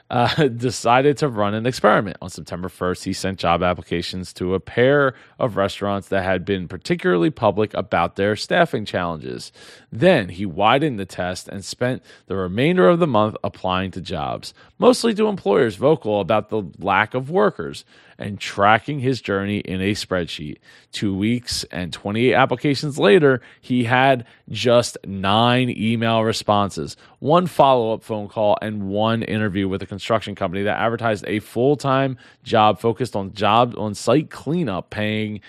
uh, 0.10 0.48
decided 0.48 1.18
to 1.18 1.28
run 1.28 1.54
an 1.54 1.66
experiment. 1.66 2.18
On 2.22 2.30
September 2.30 2.68
1st, 2.68 3.04
he 3.04 3.14
sent 3.14 3.40
job 3.40 3.64
applications 3.64 4.34
to 4.34 4.56
a 4.56 4.60
pair 4.60 5.14
of 5.38 5.56
restaurants 5.56 6.08
that 6.10 6.24
had 6.24 6.46
been 6.46 6.68
particularly 6.68 7.30
public 7.30 7.74
about 7.74 8.16
their 8.16 8.36
staffing 8.36 8.86
challenges. 8.86 9.52
Then 9.92 10.30
he 10.30 10.46
widened 10.46 11.00
the 11.00 11.06
test 11.06 11.48
and 11.48 11.64
spent 11.64 12.04
the 12.28 12.36
remainder 12.36 12.88
of 12.90 13.00
the 13.00 13.08
month 13.08 13.36
applying 13.44 13.92
to 13.92 14.02
jobs, 14.02 14.54
mostly 14.78 15.14
to 15.16 15.28
employers 15.28 15.76
vocal 15.76 16.22
about 16.22 16.50
the 16.50 16.64
lack 16.80 17.14
of 17.14 17.30
workers 17.30 17.86
and 18.20 18.40
tracking 18.40 19.00
his 19.00 19.22
journey 19.22 19.60
in 19.60 19.82
a 19.82 19.94
spreadsheet. 19.94 20.58
Two 20.92 21.16
weeks 21.16 21.64
and 21.72 21.92
28 21.92 22.34
applications 22.36 23.00
later, 23.00 23.42
he 23.62 23.86
had 23.86 24.26
just 24.50 24.98
nine 25.06 25.70
email 25.70 26.24
responses, 26.24 26.98
one 27.20 27.48
follow 27.48 27.94
up 27.94 28.04
phone 28.04 28.28
call, 28.28 28.58
and 28.62 28.90
one 28.90 29.24
interview 29.24 29.68
with 29.68 29.82
a 29.82 29.88
construction 29.88 30.36
company 30.36 30.64
that 30.64 30.78
advertised 30.78 31.24
a 31.28 31.40
full 31.40 31.76
time 31.76 32.18
job 32.44 32.80
focused 32.80 33.16
on 33.16 33.34
job 33.34 33.74
on 33.78 33.96
site 33.96 34.30
cleanup, 34.30 34.90
paying 34.90 35.40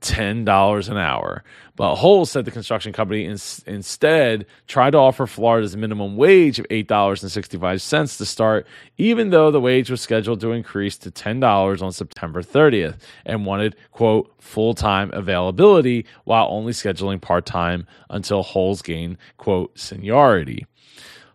$10 0.00 0.88
an 0.88 0.96
hour. 0.96 1.44
But 1.74 1.96
Holes 1.96 2.30
said 2.30 2.44
the 2.44 2.50
construction 2.50 2.92
company 2.92 3.24
in, 3.24 3.38
instead 3.66 4.46
tried 4.66 4.90
to 4.90 4.98
offer 4.98 5.26
Florida's 5.26 5.76
minimum 5.76 6.16
wage 6.16 6.58
of 6.58 6.66
$8.65 6.68 8.18
to 8.18 8.26
start, 8.26 8.66
even 8.98 9.30
though 9.30 9.50
the 9.50 9.60
wage 9.60 9.90
was 9.90 10.00
scheduled 10.00 10.40
to 10.40 10.52
increase 10.52 10.98
to 10.98 11.10
$10 11.10 11.82
on 11.82 11.92
September 11.92 12.42
30th 12.42 12.96
and 13.24 13.46
wanted, 13.46 13.74
quote, 13.90 14.34
full 14.38 14.74
time 14.74 15.10
availability 15.14 16.04
while 16.24 16.48
only 16.50 16.72
scheduling 16.72 17.20
part 17.20 17.46
time 17.46 17.86
until 18.10 18.42
Holes 18.42 18.82
gained, 18.82 19.16
quote, 19.38 19.78
seniority. 19.78 20.66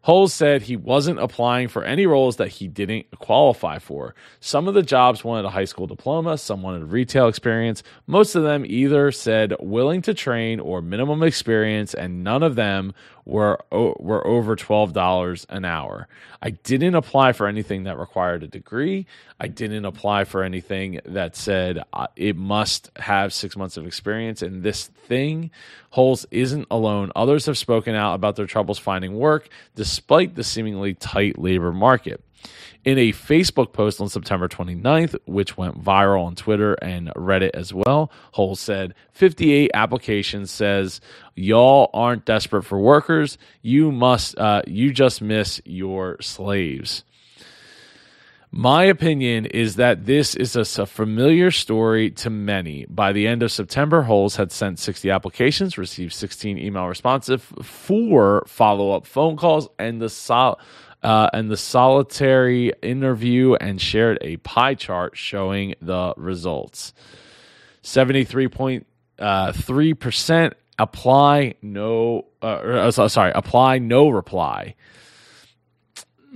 Holes 0.08 0.34
said 0.34 0.62
he 0.62 0.78
wasn't 0.78 1.20
applying 1.20 1.68
for 1.68 1.84
any 1.84 2.06
roles 2.06 2.38
that 2.38 2.48
he 2.48 2.70
didn't 2.70 3.08
qualify 3.20 3.78
for. 3.78 4.16
Some 4.40 4.70
of 4.70 4.74
the 4.74 4.82
jobs 4.82 5.26
wanted 5.26 5.44
a 5.44 5.50
high 5.50 5.66
school 5.66 5.86
diploma, 5.86 6.38
some 6.38 6.62
wanted 6.62 6.86
retail 6.86 7.28
experience. 7.28 7.84
Most 8.06 8.34
of 8.34 8.44
them 8.44 8.64
either 8.66 9.12
said 9.12 9.54
willing 9.60 10.02
to 10.04 10.14
train 10.14 10.62
or 10.62 10.82
minimum 10.82 11.24
experience, 11.24 11.94
and 11.94 12.24
none 12.24 12.42
of 12.42 12.56
them 12.56 12.94
were 13.28 13.60
were 13.72 14.26
over 14.26 14.56
twelve 14.56 14.94
dollars 14.94 15.46
an 15.50 15.66
hour. 15.66 16.08
I 16.42 16.52
didn't 16.52 16.96
apply 16.96 17.34
for 17.34 17.46
anything 17.48 17.84
that 17.84 18.00
required 18.00 18.44
a 18.44 18.48
degree. 18.48 19.06
I 19.40 19.48
didn't 19.48 19.86
apply 19.86 20.24
for 20.24 20.44
anything 20.44 21.02
that 21.06 21.36
said 21.36 21.84
uh, 21.94 22.08
it 22.16 22.38
must 22.38 22.90
have 22.96 23.34
six 23.34 23.58
months 23.58 23.76
of 23.78 23.86
experience. 23.86 24.42
And 24.42 24.64
this 24.64 24.88
thing, 24.88 25.52
Holes 25.90 26.26
isn't 26.32 26.68
alone. 26.72 27.12
Others 27.16 27.48
have 27.48 27.58
spoken 27.58 27.96
out 27.96 28.16
about 28.16 28.36
their 28.38 28.46
troubles 28.48 28.80
finding 28.80 29.16
work 29.16 29.50
despite 29.76 30.36
the 30.36 30.44
seemingly 30.44 30.94
tight 30.94 31.38
labor 31.38 31.74
market. 31.74 32.22
In 32.86 32.98
a 32.98 33.12
Facebook 33.12 33.74
post 33.74 34.00
on 34.00 34.08
September 34.08 34.48
29th, 34.48 35.18
which 35.26 35.58
went 35.58 35.84
viral 35.84 36.26
on 36.26 36.36
Twitter 36.36 36.74
and 36.76 37.10
Reddit 37.16 37.52
as 37.54 37.74
well, 37.74 38.12
Holes 38.32 38.60
said 38.60 38.94
58 39.12 39.72
applications 39.74 40.52
says 40.52 41.02
y'all 41.36 41.90
aren't 41.94 42.26
desperate 42.26 42.64
for 42.64 42.80
workers. 42.80 43.38
You 43.62 43.92
must 43.92 44.38
uh, 44.38 44.62
you 44.68 44.94
just 44.94 45.22
miss 45.22 45.60
your 45.66 46.18
slaves. 46.22 47.04
My 48.52 48.86
opinion 48.86 49.46
is 49.46 49.76
that 49.76 50.06
this 50.06 50.34
is 50.34 50.56
a, 50.56 50.82
a, 50.82 50.86
familiar 50.86 51.52
story 51.52 52.12
to 52.12 52.30
many. 52.30 52.86
By 52.88 53.12
the 53.12 53.28
end 53.28 53.44
of 53.44 53.52
September, 53.52 54.04
Holes 54.04 54.38
had 54.38 54.54
sent 54.54 54.80
60 54.80 55.12
applications, 55.12 55.78
received 55.78 56.14
16 56.14 56.58
email 56.58 56.88
responses, 56.88 57.42
four 57.62 58.46
follow 58.48 58.92
up 58.92 59.06
phone 59.06 59.36
calls, 59.36 59.68
and 59.78 60.02
the 60.02 60.10
sol- 60.10 60.60
uh, 61.04 61.30
and 61.34 61.50
the 61.52 61.58
solitary 61.58 62.74
interview 62.82 63.56
and 63.56 63.82
shared 63.82 64.18
a 64.22 64.38
pie 64.38 64.76
chart 64.76 65.18
showing 65.18 65.76
the 65.82 66.14
results. 66.18 66.94
73.3% 67.84 68.86
uh, 69.20 70.50
apply, 70.80 71.56
no, 71.62 72.26
uh, 72.42 72.46
uh 72.46 73.08
sorry, 73.08 73.32
apply, 73.34 73.80
no 73.80 74.10
reply. 74.10 74.76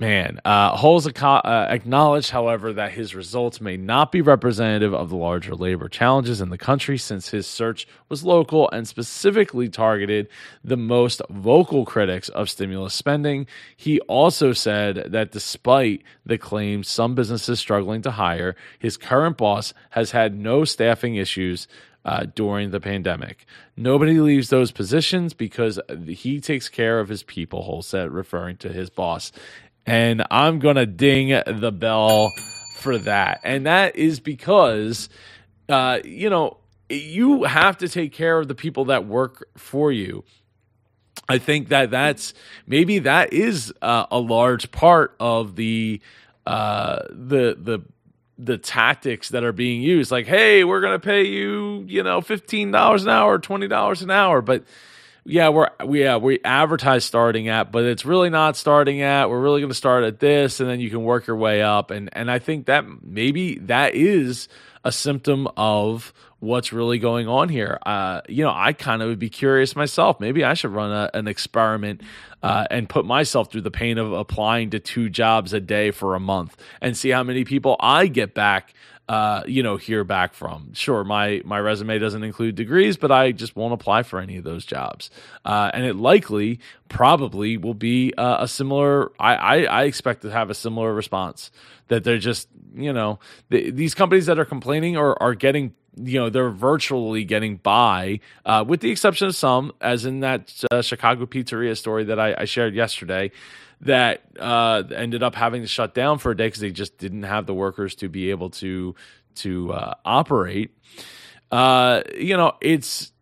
Man, 0.02 0.40
uh, 0.44 0.76
Holes 0.76 1.06
uh, 1.06 1.66
acknowledged, 1.70 2.30
however, 2.30 2.72
that 2.72 2.90
his 2.90 3.14
results 3.14 3.60
may 3.60 3.76
not 3.76 4.10
be 4.10 4.20
representative 4.20 4.92
of 4.92 5.10
the 5.10 5.16
larger 5.16 5.54
labor 5.54 5.88
challenges 5.88 6.40
in 6.40 6.50
the 6.50 6.58
country 6.58 6.98
since 6.98 7.28
his 7.28 7.46
search 7.46 7.86
was 8.08 8.24
local 8.24 8.68
and 8.70 8.88
specifically 8.88 9.68
targeted 9.68 10.26
the 10.64 10.76
most 10.76 11.22
vocal 11.30 11.84
critics 11.84 12.28
of 12.30 12.50
stimulus 12.50 12.94
spending. 12.94 13.46
He 13.76 14.00
also 14.00 14.52
said 14.52 15.12
that 15.12 15.30
despite 15.30 16.02
the 16.26 16.36
claims 16.36 16.88
some 16.88 17.14
businesses 17.14 17.60
struggling 17.60 18.02
to 18.02 18.10
hire, 18.10 18.56
his 18.80 18.96
current 18.96 19.36
boss 19.36 19.72
has 19.90 20.10
had 20.10 20.36
no 20.36 20.64
staffing 20.64 21.14
issues 21.14 21.68
uh, 22.04 22.26
during 22.34 22.72
the 22.72 22.80
pandemic. 22.80 23.46
Nobody 23.76 24.18
leaves 24.18 24.48
those 24.48 24.72
positions 24.72 25.32
because 25.32 25.78
he 26.08 26.40
takes 26.40 26.68
care 26.68 26.98
of 26.98 27.08
his 27.08 27.22
people, 27.22 27.62
Holes 27.62 27.86
said, 27.86 28.10
referring 28.10 28.56
to 28.56 28.72
his 28.72 28.90
boss 28.90 29.30
and 29.86 30.24
I'm 30.30 30.58
going 30.58 30.76
to 30.76 30.86
ding 30.86 31.28
the 31.46 31.72
bell 31.72 32.32
for 32.78 32.98
that. 32.98 33.40
And 33.44 33.66
that 33.66 33.96
is 33.96 34.20
because, 34.20 35.08
uh, 35.68 36.00
you 36.04 36.30
know, 36.30 36.58
you 36.88 37.44
have 37.44 37.78
to 37.78 37.88
take 37.88 38.12
care 38.12 38.38
of 38.38 38.48
the 38.48 38.54
people 38.54 38.86
that 38.86 39.06
work 39.06 39.48
for 39.56 39.90
you. 39.90 40.24
I 41.28 41.38
think 41.38 41.68
that 41.68 41.90
that's 41.90 42.34
maybe 42.66 43.00
that 43.00 43.32
is 43.32 43.72
uh, 43.80 44.06
a 44.10 44.18
large 44.18 44.70
part 44.70 45.14
of 45.20 45.56
the 45.56 46.00
uh, 46.46 47.04
the 47.10 47.56
the 47.58 47.80
the 48.38 48.58
tactics 48.58 49.28
that 49.28 49.44
are 49.44 49.52
being 49.52 49.82
used. 49.82 50.10
Like, 50.10 50.26
hey, 50.26 50.64
we're 50.64 50.80
going 50.80 50.98
to 50.98 51.04
pay 51.04 51.24
you, 51.24 51.84
you 51.86 52.02
know, 52.02 52.20
fifteen 52.20 52.72
dollars 52.72 53.04
an 53.04 53.10
hour, 53.10 53.38
twenty 53.38 53.68
dollars 53.68 54.02
an 54.02 54.10
hour, 54.10 54.42
but 54.42 54.64
yeah, 55.24 55.50
we're 55.50 55.68
we 55.84 56.02
yeah 56.02 56.16
we 56.16 56.40
advertise 56.44 57.04
starting 57.04 57.48
at, 57.48 57.70
but 57.70 57.84
it's 57.84 58.04
really 58.04 58.30
not 58.30 58.56
starting 58.56 59.02
at. 59.02 59.30
We're 59.30 59.40
really 59.40 59.60
going 59.60 59.70
to 59.70 59.76
start 59.76 60.04
at 60.04 60.18
this, 60.18 60.60
and 60.60 60.68
then 60.68 60.80
you 60.80 60.90
can 60.90 61.04
work 61.04 61.26
your 61.26 61.36
way 61.36 61.62
up. 61.62 61.90
And 61.90 62.10
and 62.12 62.30
I 62.30 62.38
think 62.38 62.66
that 62.66 62.84
maybe 63.02 63.58
that 63.60 63.94
is 63.94 64.48
a 64.84 64.90
symptom 64.90 65.46
of 65.56 66.12
what's 66.40 66.72
really 66.72 66.98
going 66.98 67.28
on 67.28 67.48
here. 67.48 67.78
Uh, 67.86 68.20
you 68.28 68.42
know, 68.42 68.52
I 68.52 68.72
kind 68.72 69.00
of 69.00 69.08
would 69.08 69.20
be 69.20 69.30
curious 69.30 69.76
myself. 69.76 70.18
Maybe 70.18 70.42
I 70.42 70.54
should 70.54 70.72
run 70.72 70.90
a, 70.90 71.08
an 71.14 71.28
experiment 71.28 72.02
uh, 72.42 72.66
and 72.68 72.88
put 72.88 73.04
myself 73.04 73.52
through 73.52 73.60
the 73.60 73.70
pain 73.70 73.96
of 73.96 74.12
applying 74.12 74.70
to 74.70 74.80
two 74.80 75.08
jobs 75.08 75.52
a 75.52 75.60
day 75.60 75.92
for 75.92 76.16
a 76.16 76.20
month 76.20 76.56
and 76.80 76.96
see 76.96 77.10
how 77.10 77.22
many 77.22 77.44
people 77.44 77.76
I 77.78 78.08
get 78.08 78.34
back 78.34 78.74
uh, 79.08 79.42
you 79.46 79.62
know, 79.62 79.76
hear 79.76 80.04
back 80.04 80.32
from. 80.34 80.72
Sure, 80.74 81.04
my 81.04 81.42
my 81.44 81.58
resume 81.58 81.98
doesn't 81.98 82.22
include 82.22 82.54
degrees, 82.54 82.96
but 82.96 83.10
I 83.10 83.32
just 83.32 83.56
won't 83.56 83.74
apply 83.74 84.04
for 84.04 84.20
any 84.20 84.36
of 84.36 84.44
those 84.44 84.64
jobs. 84.64 85.10
Uh, 85.44 85.70
and 85.74 85.84
it 85.84 85.96
likely, 85.96 86.60
probably, 86.88 87.56
will 87.56 87.74
be 87.74 88.14
uh, 88.16 88.44
a 88.44 88.48
similar. 88.48 89.12
I, 89.18 89.34
I, 89.34 89.62
I 89.64 89.82
expect 89.84 90.22
to 90.22 90.30
have 90.30 90.50
a 90.50 90.54
similar 90.54 90.94
response 90.94 91.50
that 91.88 92.04
they're 92.04 92.18
just, 92.18 92.48
you 92.74 92.92
know, 92.92 93.18
the, 93.50 93.70
these 93.70 93.94
companies 93.94 94.26
that 94.26 94.38
are 94.38 94.44
complaining 94.44 94.96
or 94.96 95.20
are 95.22 95.34
getting 95.34 95.74
you 95.96 96.18
know 96.18 96.30
they're 96.30 96.48
virtually 96.48 97.24
getting 97.24 97.56
by 97.56 98.20
uh, 98.46 98.64
with 98.66 98.80
the 98.80 98.90
exception 98.90 99.26
of 99.26 99.36
some 99.36 99.72
as 99.80 100.06
in 100.06 100.20
that 100.20 100.64
uh, 100.70 100.80
chicago 100.80 101.26
pizzeria 101.26 101.76
story 101.76 102.04
that 102.04 102.18
I, 102.18 102.34
I 102.38 102.44
shared 102.46 102.74
yesterday 102.74 103.30
that 103.82 104.22
uh, 104.38 104.82
ended 104.94 105.22
up 105.22 105.34
having 105.34 105.62
to 105.62 105.68
shut 105.68 105.94
down 105.94 106.18
for 106.18 106.30
a 106.30 106.36
day 106.36 106.46
because 106.46 106.60
they 106.60 106.70
just 106.70 106.98
didn't 106.98 107.24
have 107.24 107.46
the 107.46 107.54
workers 107.54 107.96
to 107.96 108.08
be 108.08 108.30
able 108.30 108.50
to 108.50 108.94
to 109.36 109.72
uh, 109.72 109.94
operate. 110.04 110.76
Uh, 111.50 112.02
you 112.16 112.36
know, 112.36 112.54
it's 112.60 113.12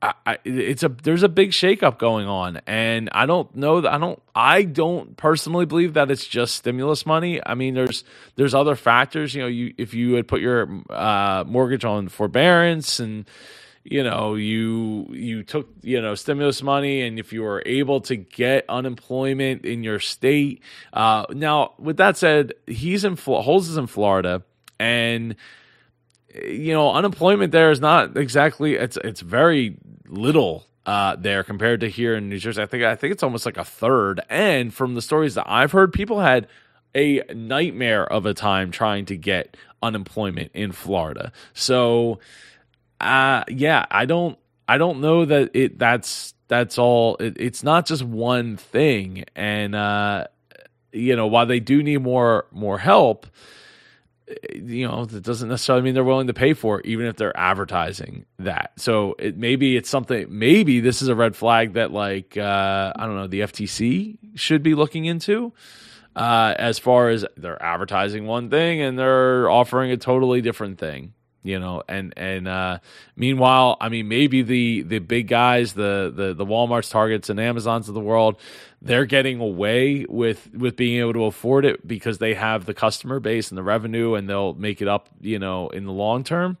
I, 0.00 0.38
it's 0.44 0.84
a 0.84 0.88
there's 0.88 1.24
a 1.24 1.28
big 1.28 1.50
shakeup 1.50 1.98
going 1.98 2.28
on, 2.28 2.60
and 2.68 3.10
I 3.10 3.26
don't 3.26 3.52
know 3.56 3.80
that 3.80 3.92
I 3.92 3.98
don't 3.98 4.22
I 4.32 4.62
don't 4.62 5.16
personally 5.16 5.66
believe 5.66 5.94
that 5.94 6.10
it's 6.10 6.26
just 6.26 6.54
stimulus 6.54 7.04
money. 7.04 7.40
I 7.44 7.54
mean, 7.54 7.74
there's 7.74 8.04
there's 8.36 8.54
other 8.54 8.76
factors. 8.76 9.34
You 9.34 9.42
know, 9.42 9.48
you 9.48 9.74
if 9.76 9.94
you 9.94 10.14
had 10.14 10.28
put 10.28 10.40
your 10.40 10.68
uh, 10.88 11.42
mortgage 11.46 11.84
on 11.84 12.08
forbearance 12.08 13.00
and 13.00 13.28
you 13.84 14.02
know 14.02 14.34
you 14.34 15.06
you 15.10 15.42
took 15.42 15.68
you 15.82 16.00
know 16.00 16.14
stimulus 16.14 16.62
money 16.62 17.02
and 17.02 17.18
if 17.18 17.32
you 17.32 17.42
were 17.42 17.62
able 17.66 18.00
to 18.00 18.16
get 18.16 18.64
unemployment 18.68 19.64
in 19.64 19.82
your 19.82 19.98
state 19.98 20.62
uh, 20.92 21.24
now 21.30 21.72
with 21.78 21.96
that 21.96 22.16
said 22.16 22.52
he's 22.66 23.04
in 23.04 23.16
Holz 23.16 23.68
is 23.68 23.76
in 23.76 23.86
Florida 23.86 24.42
and 24.78 25.36
you 26.34 26.72
know 26.72 26.92
unemployment 26.92 27.52
there 27.52 27.70
is 27.70 27.80
not 27.80 28.16
exactly 28.16 28.74
it's 28.74 28.98
it's 28.98 29.20
very 29.20 29.76
little 30.06 30.68
uh, 30.88 31.16
there 31.16 31.44
compared 31.44 31.80
to 31.80 31.90
here 31.90 32.14
in 32.14 32.30
New 32.30 32.38
Jersey. 32.38 32.62
I 32.62 32.66
think 32.66 32.82
I 32.82 32.96
think 32.96 33.12
it's 33.12 33.22
almost 33.22 33.44
like 33.44 33.58
a 33.58 33.64
third. 33.64 34.22
And 34.30 34.72
from 34.72 34.94
the 34.94 35.02
stories 35.02 35.34
that 35.34 35.44
I've 35.46 35.70
heard 35.70 35.92
people 35.92 36.20
had 36.20 36.48
a 36.94 37.22
nightmare 37.34 38.10
of 38.10 38.24
a 38.24 38.32
time 38.32 38.70
trying 38.70 39.04
to 39.06 39.16
get 39.16 39.54
unemployment 39.82 40.50
in 40.54 40.72
Florida. 40.72 41.30
So 41.52 42.20
uh 43.00 43.44
yeah, 43.48 43.86
I 43.90 44.06
don't 44.06 44.38
I 44.66 44.78
don't 44.78 45.00
know 45.00 45.24
that 45.24 45.50
it 45.54 45.78
that's 45.78 46.34
that's 46.48 46.78
all 46.78 47.16
it, 47.16 47.36
it's 47.38 47.62
not 47.62 47.86
just 47.86 48.02
one 48.02 48.56
thing 48.56 49.24
and 49.34 49.74
uh 49.74 50.26
you 50.92 51.16
know, 51.16 51.26
while 51.26 51.46
they 51.46 51.60
do 51.60 51.82
need 51.82 52.02
more 52.02 52.46
more 52.50 52.78
help, 52.78 53.26
you 54.52 54.86
know, 54.86 55.04
that 55.04 55.22
doesn't 55.22 55.48
necessarily 55.48 55.82
mean 55.82 55.94
they're 55.94 56.04
willing 56.04 56.26
to 56.26 56.34
pay 56.34 56.52
for 56.54 56.80
it, 56.80 56.86
even 56.86 57.06
if 57.06 57.16
they're 57.16 57.36
advertising 57.36 58.26
that. 58.38 58.72
So 58.76 59.14
it 59.18 59.36
maybe 59.36 59.76
it's 59.76 59.88
something. 59.88 60.26
Maybe 60.30 60.80
this 60.80 61.02
is 61.02 61.08
a 61.08 61.14
red 61.14 61.36
flag 61.36 61.74
that, 61.74 61.92
like, 61.92 62.36
uh, 62.36 62.92
I 62.94 63.06
don't 63.06 63.16
know, 63.16 63.26
the 63.26 63.40
FTC 63.40 64.18
should 64.34 64.62
be 64.62 64.74
looking 64.74 65.04
into. 65.04 65.52
Uh, 66.16 66.52
as 66.58 66.80
far 66.80 67.10
as 67.10 67.24
they're 67.36 67.62
advertising 67.62 68.26
one 68.26 68.50
thing 68.50 68.80
and 68.80 68.98
they're 68.98 69.48
offering 69.48 69.92
a 69.92 69.96
totally 69.96 70.40
different 70.40 70.76
thing 70.78 71.12
you 71.42 71.58
know 71.58 71.82
and 71.88 72.12
and 72.16 72.48
uh, 72.48 72.78
meanwhile 73.16 73.76
i 73.80 73.88
mean 73.88 74.08
maybe 74.08 74.42
the 74.42 74.82
the 74.82 74.98
big 74.98 75.28
guys 75.28 75.72
the 75.74 76.12
the 76.14 76.34
the 76.34 76.46
walmarts 76.46 76.90
targets 76.90 77.30
and 77.30 77.38
amazons 77.38 77.88
of 77.88 77.94
the 77.94 78.00
world 78.00 78.36
they're 78.80 79.06
getting 79.06 79.40
away 79.40 80.06
with 80.08 80.50
with 80.54 80.76
being 80.76 81.00
able 81.00 81.12
to 81.12 81.24
afford 81.24 81.64
it 81.64 81.86
because 81.86 82.18
they 82.18 82.34
have 82.34 82.64
the 82.64 82.74
customer 82.74 83.18
base 83.20 83.50
and 83.50 83.58
the 83.58 83.62
revenue 83.62 84.14
and 84.14 84.28
they'll 84.28 84.54
make 84.54 84.80
it 84.80 84.88
up 84.88 85.08
you 85.20 85.38
know 85.38 85.68
in 85.68 85.84
the 85.84 85.92
long 85.92 86.24
term. 86.24 86.56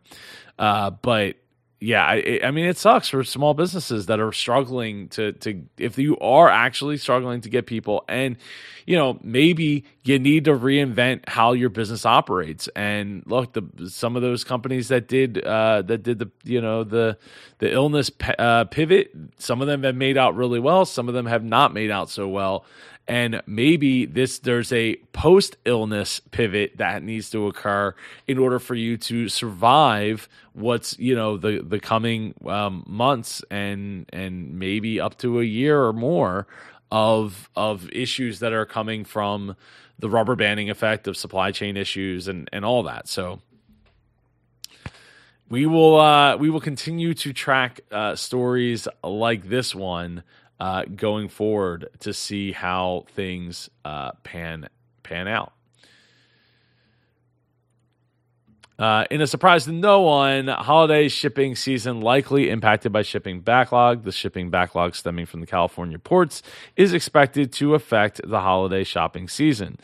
Uh, 0.58 0.90
but 0.90 1.36
yeah, 1.80 2.04
I, 2.04 2.40
I, 2.42 2.50
mean, 2.50 2.64
it 2.64 2.76
sucks 2.76 3.08
for 3.08 3.22
small 3.22 3.54
businesses 3.54 4.06
that 4.06 4.18
are 4.18 4.32
struggling 4.32 5.08
to 5.10 5.32
to 5.34 5.62
if 5.76 5.96
you 5.96 6.18
are 6.18 6.48
actually 6.48 6.96
struggling 6.96 7.40
to 7.42 7.48
get 7.48 7.66
people, 7.66 8.04
and 8.08 8.36
you 8.84 8.96
know 8.96 9.16
maybe 9.22 9.84
you 10.02 10.18
need 10.18 10.46
to 10.46 10.52
reinvent 10.52 11.28
how 11.28 11.52
your 11.52 11.68
business 11.68 12.04
operates. 12.04 12.66
And 12.74 13.22
look, 13.26 13.52
the 13.52 13.88
some 13.88 14.16
of 14.16 14.22
those 14.22 14.42
companies 14.42 14.88
that 14.88 15.06
did 15.06 15.44
uh, 15.44 15.82
that 15.82 16.02
did 16.02 16.18
the 16.18 16.30
you 16.42 16.60
know 16.60 16.82
the 16.82 17.16
the 17.58 17.72
illness 17.72 18.10
uh, 18.40 18.64
pivot, 18.64 19.12
some 19.38 19.60
of 19.60 19.68
them 19.68 19.84
have 19.84 19.94
made 19.94 20.18
out 20.18 20.34
really 20.34 20.58
well, 20.58 20.84
some 20.84 21.06
of 21.06 21.14
them 21.14 21.26
have 21.26 21.44
not 21.44 21.72
made 21.72 21.92
out 21.92 22.10
so 22.10 22.26
well 22.26 22.64
and 23.08 23.42
maybe 23.46 24.04
this 24.04 24.38
there's 24.40 24.70
a 24.72 24.96
post 25.12 25.56
illness 25.64 26.20
pivot 26.30 26.76
that 26.76 27.02
needs 27.02 27.30
to 27.30 27.46
occur 27.46 27.94
in 28.26 28.38
order 28.38 28.58
for 28.58 28.74
you 28.74 28.98
to 28.98 29.28
survive 29.30 30.28
what's 30.52 30.96
you 30.98 31.14
know 31.14 31.38
the 31.38 31.62
the 31.66 31.80
coming 31.80 32.34
um, 32.46 32.84
months 32.86 33.42
and 33.50 34.06
and 34.12 34.58
maybe 34.58 35.00
up 35.00 35.16
to 35.18 35.40
a 35.40 35.44
year 35.44 35.82
or 35.82 35.92
more 35.94 36.46
of 36.92 37.48
of 37.56 37.90
issues 37.90 38.40
that 38.40 38.52
are 38.52 38.66
coming 38.66 39.04
from 39.04 39.56
the 39.98 40.08
rubber 40.08 40.36
banding 40.36 40.70
effect 40.70 41.08
of 41.08 41.16
supply 41.16 41.50
chain 41.50 41.76
issues 41.76 42.28
and 42.28 42.48
and 42.52 42.64
all 42.64 42.82
that. 42.82 43.08
So 43.08 43.40
we 45.48 45.64
will 45.64 45.98
uh, 45.98 46.36
we 46.36 46.50
will 46.50 46.60
continue 46.60 47.14
to 47.14 47.32
track 47.32 47.80
uh, 47.90 48.16
stories 48.16 48.86
like 49.02 49.48
this 49.48 49.74
one 49.74 50.22
uh, 50.60 50.84
going 50.84 51.28
forward 51.28 51.88
to 52.00 52.12
see 52.12 52.52
how 52.52 53.04
things 53.14 53.70
uh, 53.84 54.12
pan 54.24 54.68
pan 55.02 55.28
out. 55.28 55.52
Uh, 58.78 59.04
in 59.10 59.20
a 59.20 59.26
surprise 59.26 59.64
to 59.64 59.72
no 59.72 60.02
one, 60.02 60.46
holiday 60.46 61.08
shipping 61.08 61.56
season 61.56 62.00
likely 62.00 62.48
impacted 62.48 62.92
by 62.92 63.02
shipping 63.02 63.40
backlog. 63.40 64.04
The 64.04 64.12
shipping 64.12 64.50
backlog 64.50 64.94
stemming 64.94 65.26
from 65.26 65.40
the 65.40 65.46
California 65.46 65.98
ports 65.98 66.42
is 66.76 66.92
expected 66.92 67.52
to 67.54 67.74
affect 67.74 68.20
the 68.24 68.40
holiday 68.40 68.84
shopping 68.84 69.26
season. 69.26 69.78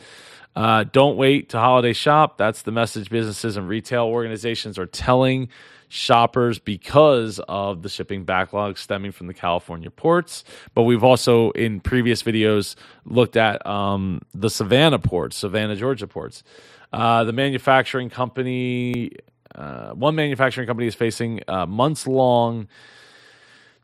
Uh, 0.55 0.85
don't 0.85 1.17
wait 1.17 1.49
to 1.49 1.59
holiday 1.59 1.91
shop. 1.91 2.37
That's 2.37 2.61
the 2.61 2.71
message 2.71 3.09
businesses 3.09 3.57
and 3.57 3.67
retail 3.67 4.05
organizations 4.05 4.79
are 4.79 4.85
telling 4.85 5.49
shoppers 5.95 6.59
because 6.59 7.39
of 7.47 7.81
the 7.81 7.89
shipping 7.89 8.25
backlog 8.25 8.77
stemming 8.77 9.11
from 9.11 9.27
the 9.27 9.33
California 9.33 9.89
ports. 9.89 10.43
But 10.73 10.83
we've 10.83 11.03
also, 11.03 11.51
in 11.51 11.79
previous 11.79 12.21
videos, 12.21 12.75
looked 13.05 13.37
at 13.37 13.65
um, 13.65 14.21
the 14.33 14.49
Savannah 14.49 14.99
ports, 14.99 15.37
Savannah, 15.37 15.75
Georgia 15.75 16.07
ports. 16.07 16.43
Uh, 16.91 17.23
the 17.23 17.33
manufacturing 17.33 18.09
company, 18.09 19.11
uh, 19.55 19.91
one 19.91 20.15
manufacturing 20.15 20.67
company 20.67 20.87
is 20.87 20.95
facing 20.95 21.41
uh, 21.47 21.65
months 21.65 22.05
long 22.05 22.67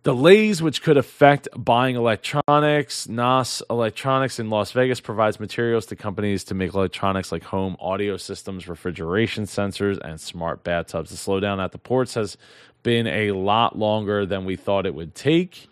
Delays 0.03 0.63
which 0.63 0.81
could 0.81 0.97
affect 0.97 1.47
buying 1.55 1.95
electronics. 1.95 3.07
NAS 3.07 3.61
Electronics 3.69 4.39
in 4.39 4.49
Las 4.49 4.71
Vegas 4.71 4.99
provides 4.99 5.39
materials 5.39 5.85
to 5.87 5.95
companies 5.95 6.43
to 6.45 6.55
make 6.55 6.73
electronics 6.73 7.31
like 7.31 7.43
home 7.43 7.77
audio 7.79 8.17
systems, 8.17 8.67
refrigeration 8.67 9.43
sensors, 9.43 9.99
and 10.03 10.19
smart 10.19 10.63
bathtubs. 10.63 11.11
The 11.11 11.17
slowdown 11.17 11.63
at 11.63 11.71
the 11.71 11.77
ports 11.77 12.15
has 12.15 12.35
been 12.81 13.05
a 13.05 13.31
lot 13.33 13.77
longer 13.77 14.25
than 14.25 14.43
we 14.43 14.55
thought 14.55 14.87
it 14.87 14.95
would 14.95 15.13
take. 15.13 15.69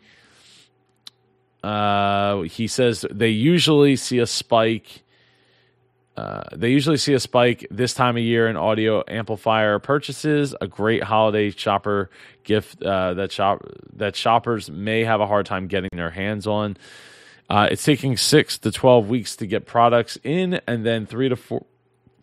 Uh, 1.64 2.42
he 2.42 2.68
says 2.68 3.06
they 3.10 3.30
usually 3.30 3.96
see 3.96 4.20
a 4.20 4.28
spike 4.28 5.04
uh, 6.20 6.44
they 6.54 6.70
usually 6.70 6.98
see 6.98 7.14
a 7.14 7.20
spike 7.20 7.66
this 7.72 7.94
time 7.94 8.18
of 8.18 8.24
year 8.24 8.50
in 8.50 8.58
audio 8.58 9.04
amplifier 9.08 9.80
purchases. 9.80 10.54
A 10.60 10.68
great 10.68 11.02
holiday 11.02 11.50
shopper 11.50 12.10
gift 12.44 12.84
uh, 12.84 13.14
that 13.14 13.32
shop 13.32 13.66
that 13.96 14.18
shoppers 14.18 14.70
may 14.70 15.06
have 15.06 15.22
a 15.22 15.28
hard 15.28 15.46
time 15.46 15.68
getting 15.68 15.92
their 15.94 16.10
hands 16.10 16.46
on. 16.46 16.76
Uh, 17.50 17.70
it's 17.72 17.86
taking 17.86 18.18
six 18.18 18.58
to 18.58 18.70
twelve 18.70 19.08
weeks 19.08 19.38
to 19.38 19.48
get 19.48 19.66
products 19.66 20.18
in, 20.26 20.60
and 20.68 20.86
then 20.86 21.06
three 21.06 21.30
to 21.30 21.38
four 21.38 21.66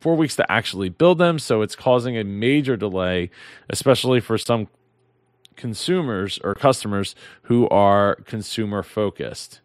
four 0.01 0.15
weeks 0.15 0.37
to 0.37 0.53
actually 0.53 0.91
build 0.91 1.17
them. 1.17 1.39
So 1.39 1.63
it's 1.63 1.75
causing 1.75 2.19
a 2.19 2.25
major 2.25 2.77
delay, 2.77 3.31
especially 3.71 4.21
for 4.21 4.37
some 4.37 4.69
consumers 5.57 6.39
or 6.45 6.55
customers 6.55 7.15
who 7.45 7.67
are 7.71 8.17
consumer 8.27 8.83
focused. 8.83 9.61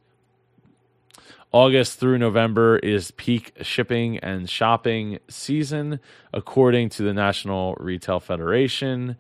August 1.53 1.99
through 1.99 2.17
November 2.17 2.77
is 2.77 3.11
peak 3.11 3.51
shipping 3.61 4.17
and 4.19 4.49
shopping 4.49 5.19
season, 5.27 5.99
according 6.33 6.87
to 6.87 7.03
the 7.03 7.13
National 7.13 7.75
Retail 7.75 8.21
Federation. 8.21 9.17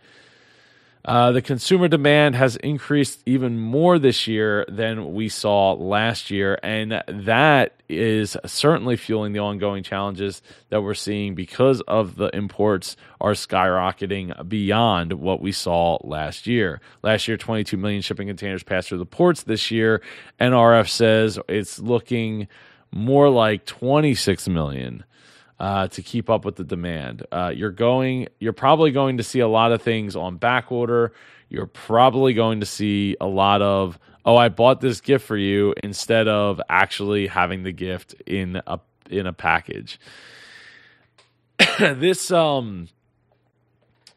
Uh, 1.03 1.31
the 1.31 1.41
consumer 1.41 1.87
demand 1.87 2.35
has 2.35 2.55
increased 2.57 3.23
even 3.25 3.57
more 3.57 3.97
this 3.97 4.27
year 4.27 4.65
than 4.69 5.13
we 5.13 5.29
saw 5.29 5.73
last 5.73 6.29
year, 6.29 6.59
and 6.61 7.03
that 7.07 7.73
is 7.89 8.37
certainly 8.45 8.95
fueling 8.95 9.33
the 9.33 9.39
ongoing 9.39 9.81
challenges 9.81 10.43
that 10.69 10.81
we're 10.81 10.93
seeing 10.93 11.33
because 11.33 11.81
of 11.87 12.17
the 12.17 12.29
imports 12.35 12.95
are 13.19 13.33
skyrocketing 13.33 14.47
beyond 14.47 15.13
what 15.13 15.41
we 15.41 15.51
saw 15.51 15.97
last 16.03 16.45
year. 16.45 16.79
Last 17.01 17.27
year, 17.27 17.35
22 17.35 17.77
million 17.77 18.01
shipping 18.03 18.27
containers 18.27 18.63
passed 18.63 18.89
through 18.89 18.99
the 18.99 19.05
ports. 19.05 19.43
This 19.43 19.71
year, 19.71 20.01
NRF 20.39 20.87
says 20.87 21.39
it's 21.49 21.79
looking 21.79 22.47
more 22.91 23.29
like 23.29 23.65
26 23.65 24.47
million 24.49 25.03
uh, 25.61 25.87
to 25.87 26.01
keep 26.01 26.27
up 26.27 26.43
with 26.43 26.55
the 26.55 26.63
demand. 26.63 27.23
Uh, 27.31 27.53
you're 27.55 27.69
going, 27.69 28.27
you're 28.39 28.51
probably 28.51 28.89
going 28.89 29.17
to 29.17 29.23
see 29.23 29.39
a 29.41 29.47
lot 29.47 29.71
of 29.71 29.79
things 29.79 30.15
on 30.15 30.37
back 30.37 30.71
order. 30.71 31.13
You're 31.49 31.67
probably 31.67 32.33
going 32.33 32.61
to 32.61 32.65
see 32.65 33.15
a 33.21 33.27
lot 33.27 33.61
of, 33.61 33.99
oh, 34.25 34.35
I 34.35 34.49
bought 34.49 34.81
this 34.81 35.01
gift 35.01 35.23
for 35.23 35.37
you 35.37 35.75
instead 35.83 36.27
of 36.27 36.59
actually 36.67 37.27
having 37.27 37.61
the 37.61 37.71
gift 37.71 38.15
in 38.25 38.59
a 38.65 38.79
in 39.11 39.27
a 39.27 39.33
package. 39.33 39.99
this 41.79 42.31
um 42.31 42.87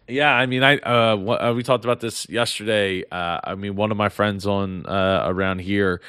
yeah, 0.09 0.33
I 0.33 0.47
mean, 0.47 0.63
I 0.63 0.79
uh, 0.79 1.17
uh, 1.17 1.55
we 1.55 1.63
talked 1.63 1.85
about 1.85 2.01
this 2.01 2.29
yesterday. 2.29 3.05
Uh, 3.11 3.41
I 3.43 3.55
mean, 3.55 3.77
one 3.77 3.91
of 3.91 3.97
my 3.97 4.09
friends 4.09 4.47
on 4.47 4.87
uh, 4.87 5.25
around 5.27 5.61
here 5.61 6.01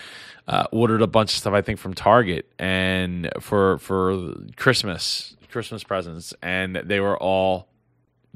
uh, 0.47 0.67
ordered 0.71 1.01
a 1.01 1.07
bunch 1.07 1.33
of 1.33 1.39
stuff 1.39 1.53
I 1.53 1.61
think 1.61 1.79
from 1.79 1.93
Target 1.93 2.45
and 2.59 3.29
for 3.39 3.77
for 3.79 4.33
Christmas 4.57 5.35
Christmas 5.49 5.83
presents, 5.83 6.33
and 6.41 6.75
they 6.75 6.99
were 6.99 7.17
all 7.17 7.67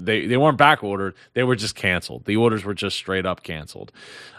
they 0.05 0.25
they 0.25 0.37
weren't 0.37 0.57
back 0.57 0.83
ordered; 0.83 1.15
they 1.33 1.43
were 1.43 1.55
just 1.55 1.75
canceled. 1.75 2.25
The 2.25 2.37
orders 2.37 2.63
were 2.63 2.73
just 2.73 2.97
straight 2.97 3.25
up 3.25 3.43
canceled. 3.43 3.91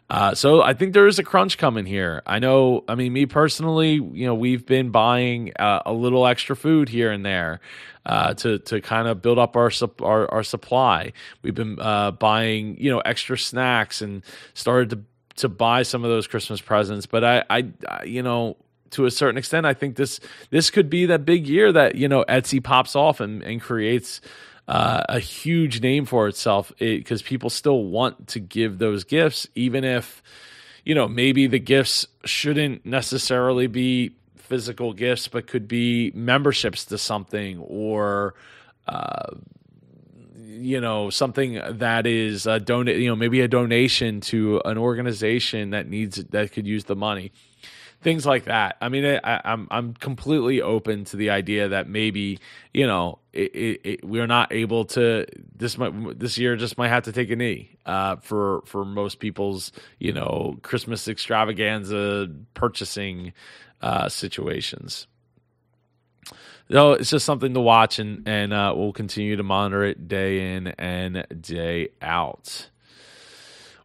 Uh, 0.09 0.35
so 0.35 0.61
I 0.61 0.75
think 0.75 0.93
there 0.93 1.07
is 1.07 1.21
a 1.21 1.23
crunch 1.23 1.57
coming 1.57 1.87
here. 1.87 2.23
I 2.27 2.41
know. 2.41 2.83
I 2.89 2.97
mean, 2.97 3.13
me 3.13 3.27
personally, 3.27 3.93
you 3.93 4.27
know, 4.27 4.35
we've 4.35 4.67
been 4.67 4.91
buying 4.91 5.53
uh, 5.57 5.83
a 5.87 5.93
little 5.93 6.27
extra 6.27 6.57
food 6.57 6.89
here 6.89 7.13
and 7.13 7.25
there 7.25 7.61
uh, 8.05 8.35
to 8.35 8.59
to 8.59 8.81
kind 8.81 9.07
of 9.07 9.23
build 9.23 9.39
up 9.39 9.57
our, 9.57 9.71
our, 10.03 10.31
our 10.33 10.43
supply. 10.43 11.13
We've 11.43 11.55
been 11.55 11.79
uh, 11.79 12.11
buying 12.11 12.77
you 12.81 12.91
know 12.91 12.99
extra 13.01 13.39
snacks 13.39 14.03
and 14.03 14.25
started 14.55 14.91
to 14.91 15.01
to 15.37 15.49
buy 15.49 15.83
some 15.83 16.05
of 16.05 16.11
those 16.11 16.27
Christmas 16.27 16.61
presents. 16.61 17.07
But 17.07 17.25
I, 17.25 17.45
I, 17.49 18.03
you 18.05 18.23
know, 18.23 18.57
to 18.91 19.07
a 19.07 19.11
certain 19.11 19.39
extent, 19.39 19.67
I 19.67 19.75
think 19.75 19.97
this 19.97 20.21
this 20.51 20.71
could 20.71 20.91
be 20.91 21.07
that 21.07 21.25
big 21.25 21.47
year 21.47 21.73
that 21.73 21.95
you 21.95 22.09
know 22.09 22.25
Etsy 22.29 22.63
pops 22.63 22.97
off 22.97 23.21
and 23.21 23.43
and 23.43 23.61
creates. 23.61 24.21
Uh, 24.71 25.03
a 25.09 25.19
huge 25.19 25.81
name 25.83 26.05
for 26.05 26.29
itself 26.29 26.73
because 26.79 27.23
it, 27.23 27.27
people 27.27 27.51
still 27.51 27.83
want 27.83 28.29
to 28.29 28.39
give 28.39 28.79
those 28.79 29.03
gifts, 29.03 29.49
even 29.57 29.83
if 29.83 30.23
you 30.85 30.95
know 30.95 31.09
maybe 31.09 31.49
the 31.49 31.59
gifts 31.59 32.07
shouldn't 32.25 32.87
necessarily 32.87 33.67
be 33.67 34.15
physical 34.37 34.93
gifts, 34.93 35.27
but 35.27 35.49
could 35.49 35.67
be 35.67 36.13
memberships 36.15 36.85
to 36.85 36.99
something 36.99 37.59
or 37.59 38.37
uh, 38.87 39.35
you 40.37 40.81
know 40.81 41.11
something 41.11 41.61
that 41.69 42.07
is 42.07 42.47
a 42.47 42.61
donate 42.61 42.99
you 42.99 43.09
know 43.09 43.17
maybe 43.17 43.41
a 43.41 43.49
donation 43.49 44.21
to 44.21 44.63
an 44.65 44.79
organization 44.79 45.71
that 45.71 45.89
needs 45.89 46.23
that 46.27 46.53
could 46.53 46.69
use 46.69 46.85
the 46.85 46.95
money 46.95 47.33
things 48.03 48.25
like 48.25 48.45
that 48.45 48.77
i 48.81 48.89
mean 48.89 49.05
I, 49.05 49.19
am 49.35 49.41
I'm, 49.45 49.69
I'm 49.71 49.95
completely 49.95 50.63
open 50.63 51.05
to 51.07 51.17
the 51.17 51.31
idea 51.31 51.69
that 51.69 51.89
maybe 51.89 52.39
you 52.73 52.87
know 52.87 53.19
it, 53.33 53.55
it, 53.55 53.81
it, 53.85 54.05
we're 54.05 54.27
not 54.27 54.53
able 54.53 54.85
to 54.87 55.27
this 55.55 55.79
might 55.79 56.19
this 56.19 56.39
year 56.39 56.57
just 56.57 56.79
might 56.79 56.89
have 56.89 57.05
to 57.05 57.13
take 57.13 57.31
a 57.31 57.37
knee 57.37 57.77
uh, 57.87 58.17
for 58.17 58.63
for 58.67 58.85
most 58.85 59.21
people's 59.21 59.73
you 59.99 60.13
know 60.13 60.59
christmas 60.63 61.07
extravaganza 61.09 62.29
purchasing 62.55 63.33
uh, 63.83 64.09
situations 64.09 65.07
no, 66.71 66.93
it's 66.93 67.11
just 67.11 67.27
something 67.27 67.53
to 67.55 67.61
watch, 67.61 67.99
and 67.99 68.23
and 68.29 68.53
uh, 68.53 68.73
we'll 68.77 68.93
continue 68.93 69.35
to 69.35 69.43
monitor 69.43 69.83
it 69.83 70.07
day 70.07 70.55
in 70.55 70.69
and 70.69 71.27
day 71.41 71.89
out. 72.01 72.71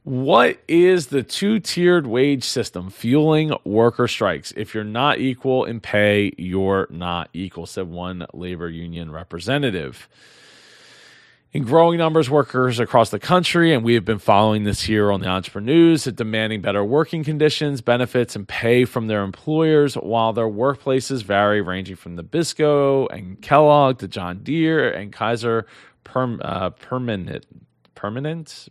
What 0.05 0.59
is 0.67 1.07
the 1.07 1.23
two 1.23 1.59
tiered 1.59 2.05
wage 2.05 2.43
system 2.43 2.91
fueling 2.91 3.51
worker 3.63 4.07
strikes? 4.07 4.53
If 4.55 4.75
you're 4.75 4.83
not 4.83 5.19
equal 5.19 5.65
in 5.65 5.79
pay, 5.79 6.31
you're 6.37 6.85
not 6.91 7.29
equal, 7.33 7.65
said 7.65 7.87
one 7.87 8.27
labor 8.31 8.69
union 8.69 9.11
representative 9.11 10.07
in 11.53 11.63
growing 11.63 11.97
numbers 11.97 12.29
workers 12.29 12.79
across 12.79 13.09
the 13.09 13.17
country, 13.17 13.73
and 13.73 13.83
we 13.83 13.95
have 13.95 14.05
been 14.05 14.19
following 14.19 14.63
this 14.63 14.83
here 14.83 15.11
on 15.11 15.21
the 15.21 15.25
EntrepreNEWS, 15.25 16.05
are 16.05 16.11
demanding 16.11 16.61
better 16.61 16.83
working 16.83 17.23
conditions, 17.23 17.81
benefits, 17.81 18.35
and 18.35 18.47
pay 18.47 18.85
from 18.85 19.07
their 19.07 19.23
employers, 19.23 19.95
while 19.95 20.33
their 20.33 20.49
workplaces 20.49 21.23
vary, 21.23 21.61
ranging 21.61 21.95
from 21.95 22.15
Nabisco 22.15 23.07
and 23.09 23.41
Kellogg 23.41 23.97
to 23.99 24.07
John 24.07 24.43
Deere 24.43 24.91
and 24.91 25.11
Kaiser 25.11 25.65
Perm, 26.03 26.41
uh, 26.43 26.69
Permanent 26.69 27.47
Permanent 27.95 28.67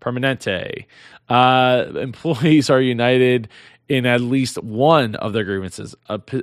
Permanente. 0.00 0.86
Uh, 1.28 1.84
employees 1.96 2.70
are 2.70 2.80
united 2.80 3.48
in 3.88 4.04
at 4.04 4.20
least 4.20 4.60
one 4.62 5.14
of 5.16 5.32
their 5.32 5.44
grievances 5.44 5.94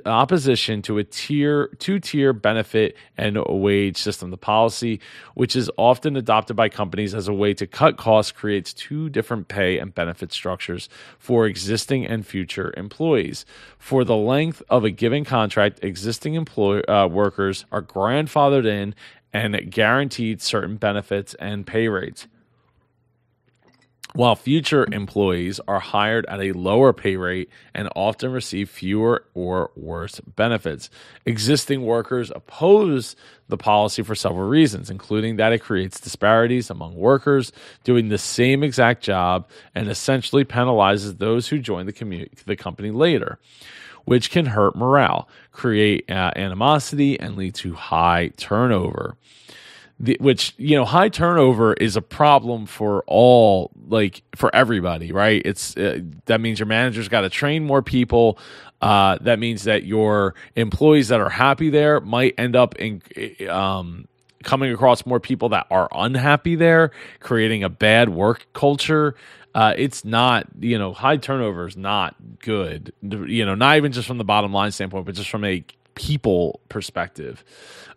opposition 0.06 0.80
to 0.80 0.98
a 0.98 1.04
tier 1.04 1.68
two 1.78 1.98
tier 1.98 2.32
benefit 2.32 2.96
and 3.18 3.38
wage 3.46 3.98
system. 3.98 4.30
The 4.30 4.38
policy 4.38 5.00
which 5.34 5.54
is 5.54 5.70
often 5.76 6.16
adopted 6.16 6.56
by 6.56 6.68
companies 6.68 7.14
as 7.14 7.28
a 7.28 7.34
way 7.34 7.52
to 7.54 7.66
cut 7.66 7.96
costs 7.96 8.32
creates 8.32 8.72
two 8.72 9.10
different 9.10 9.48
pay 9.48 9.78
and 9.78 9.94
benefit 9.94 10.32
structures 10.32 10.88
for 11.18 11.46
existing 11.46 12.06
and 12.06 12.26
future 12.26 12.72
employees. 12.76 13.44
For 13.78 14.04
the 14.04 14.16
length 14.16 14.62
of 14.70 14.84
a 14.84 14.90
given 14.90 15.24
contract 15.24 15.84
existing 15.84 16.34
employ 16.34 16.80
uh, 16.88 17.08
workers 17.08 17.66
are 17.70 17.82
grandfathered 17.82 18.66
in 18.66 18.94
and 19.34 19.70
guaranteed 19.70 20.40
certain 20.40 20.76
benefits 20.76 21.34
and 21.34 21.66
pay 21.66 21.88
rates 21.88 22.26
while 24.14 24.36
future 24.36 24.86
employees 24.92 25.58
are 25.66 25.80
hired 25.80 26.24
at 26.26 26.40
a 26.40 26.52
lower 26.52 26.92
pay 26.92 27.16
rate 27.16 27.50
and 27.74 27.88
often 27.96 28.30
receive 28.30 28.70
fewer 28.70 29.24
or 29.34 29.72
worse 29.74 30.20
benefits. 30.20 30.88
Existing 31.26 31.82
workers 31.82 32.30
oppose 32.30 33.16
the 33.48 33.56
policy 33.56 34.02
for 34.02 34.14
several 34.14 34.48
reasons, 34.48 34.88
including 34.88 35.36
that 35.36 35.52
it 35.52 35.58
creates 35.58 35.98
disparities 35.98 36.70
among 36.70 36.94
workers 36.94 37.52
doing 37.82 38.08
the 38.08 38.18
same 38.18 38.62
exact 38.62 39.02
job 39.02 39.48
and 39.74 39.88
essentially 39.88 40.44
penalizes 40.44 41.18
those 41.18 41.48
who 41.48 41.58
join 41.58 41.86
the, 41.86 41.92
commu- 41.92 42.30
the 42.44 42.56
company 42.56 42.92
later, 42.92 43.40
which 44.04 44.30
can 44.30 44.46
hurt 44.46 44.76
morale, 44.76 45.28
create 45.50 46.08
uh, 46.08 46.30
animosity, 46.36 47.18
and 47.18 47.36
lead 47.36 47.54
to 47.56 47.74
high 47.74 48.30
turnover 48.36 49.16
the, 50.00 50.16
which 50.20 50.54
you 50.56 50.76
know 50.76 50.84
high 50.84 51.08
turnover 51.08 51.72
is 51.74 51.96
a 51.96 52.02
problem 52.02 52.66
for 52.66 53.04
all 53.06 53.70
like 53.88 54.22
for 54.34 54.54
everybody 54.54 55.12
right? 55.12 55.40
It's 55.44 55.76
uh, 55.76 56.00
that 56.26 56.40
means 56.40 56.58
your 56.58 56.66
manager's 56.66 57.08
got 57.08 57.22
to 57.22 57.30
train 57.30 57.64
more 57.64 57.82
people. 57.82 58.38
Uh, 58.80 59.18
that 59.22 59.38
means 59.38 59.64
that 59.64 59.84
your 59.84 60.34
employees 60.56 61.08
that 61.08 61.20
are 61.20 61.30
happy 61.30 61.70
there 61.70 62.00
might 62.00 62.34
end 62.36 62.56
up 62.56 62.74
in 62.76 63.02
um, 63.48 64.06
coming 64.42 64.72
across 64.72 65.06
more 65.06 65.20
people 65.20 65.50
that 65.50 65.66
are 65.70 65.88
unhappy 65.92 66.56
there 66.56 66.90
creating 67.20 67.64
a 67.64 67.68
bad 67.68 68.08
work 68.08 68.46
culture. 68.52 69.14
Uh, 69.54 69.72
it's 69.78 70.04
not 70.04 70.46
you 70.58 70.76
know 70.76 70.92
high 70.92 71.16
turnover 71.16 71.68
is 71.68 71.76
not 71.76 72.16
good 72.40 72.92
you 73.00 73.46
know 73.46 73.54
not 73.54 73.76
even 73.76 73.92
just 73.92 74.08
from 74.08 74.18
the 74.18 74.24
bottom 74.24 74.52
line 74.52 74.72
standpoint 74.72 75.06
but 75.06 75.14
just 75.14 75.30
from 75.30 75.44
a 75.44 75.64
people 75.94 76.60
perspective 76.68 77.44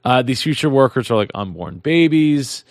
uh, 0.07 0.21
these 0.21 0.41
future 0.41 0.69
workers 0.69 1.11
are 1.11 1.17
like 1.17 1.31
unborn 1.35 1.79
babies. 1.79 2.63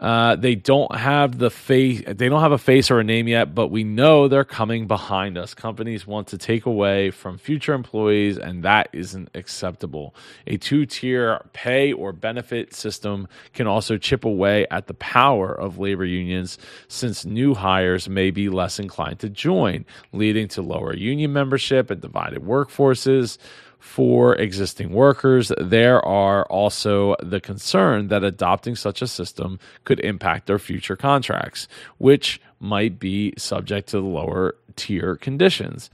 Uh, 0.00 0.36
they 0.36 0.54
don't 0.56 0.94
have 0.94 1.38
the 1.38 1.50
face. 1.50 2.02
They 2.06 2.28
don't 2.28 2.40
have 2.40 2.52
a 2.52 2.58
face 2.58 2.88
or 2.90 3.00
a 3.00 3.04
name 3.04 3.28
yet, 3.28 3.52
but 3.52 3.68
we 3.68 3.82
know 3.82 4.28
they're 4.28 4.44
coming 4.44 4.86
behind 4.86 5.38
us. 5.38 5.54
Companies 5.54 6.06
want 6.06 6.28
to 6.28 6.38
take 6.38 6.66
away 6.66 7.10
from 7.10 7.38
future 7.38 7.74
employees, 7.74 8.38
and 8.38 8.64
that 8.64 8.88
isn't 8.92 9.28
acceptable. 9.34 10.14
A 10.46 10.56
two-tier 10.56 11.40
pay 11.52 11.92
or 11.92 12.12
benefit 12.12 12.74
system 12.74 13.26
can 13.54 13.68
also 13.68 13.96
chip 13.96 14.24
away 14.24 14.66
at 14.70 14.86
the 14.86 14.94
power 14.94 15.52
of 15.52 15.78
labor 15.78 16.04
unions, 16.04 16.58
since 16.86 17.24
new 17.24 17.54
hires 17.54 18.08
may 18.08 18.30
be 18.30 18.48
less 18.48 18.78
inclined 18.78 19.18
to 19.20 19.28
join, 19.28 19.84
leading 20.12 20.46
to 20.48 20.62
lower 20.62 20.94
union 20.94 21.32
membership 21.32 21.90
and 21.90 22.00
divided 22.00 22.42
workforces 22.42 23.38
for 23.78 24.34
existing 24.36 24.92
workers. 24.92 25.52
There 25.58 26.04
are 26.04 26.44
also 26.46 27.16
the 27.22 27.40
concern 27.40 28.08
that 28.08 28.24
adopting 28.24 28.76
such 28.76 29.02
a 29.02 29.06
system 29.06 29.58
could 29.84 30.00
impact 30.00 30.46
their 30.46 30.58
future 30.58 30.96
contracts, 30.96 31.68
which 31.98 32.40
might 32.60 32.98
be 32.98 33.34
subject 33.38 33.88
to 33.90 34.00
the 34.00 34.06
lower 34.06 34.56
tier 34.76 35.16
conditions. 35.16 35.90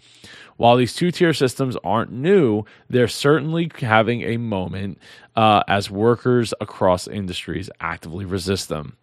While 0.57 0.77
these 0.77 0.95
two 0.95 1.11
tier 1.11 1.33
systems 1.33 1.77
aren't 1.83 2.13
new, 2.13 2.65
they're 2.89 3.09
certainly 3.09 3.71
having 3.81 4.23
a 4.23 4.37
moment 4.37 4.99
uh, 5.35 5.65
as 5.67 5.91
workers 5.91 6.55
across 6.61 7.09
industries 7.09 7.69
actively 7.81 8.25
resist 8.25 8.69
them. 8.69 8.97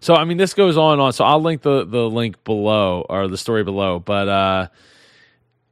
So 0.00 0.14
I 0.14 0.24
mean, 0.24 0.36
this 0.36 0.52
goes 0.52 0.76
on 0.76 0.94
and 0.94 1.02
on. 1.02 1.12
So 1.12 1.24
I'll 1.24 1.40
link 1.40 1.62
the 1.62 1.84
the 1.84 2.10
link 2.10 2.42
below 2.44 3.06
or 3.08 3.28
the 3.28 3.38
story 3.38 3.62
below. 3.62 4.00
But 4.00 4.28
uh, 4.28 4.68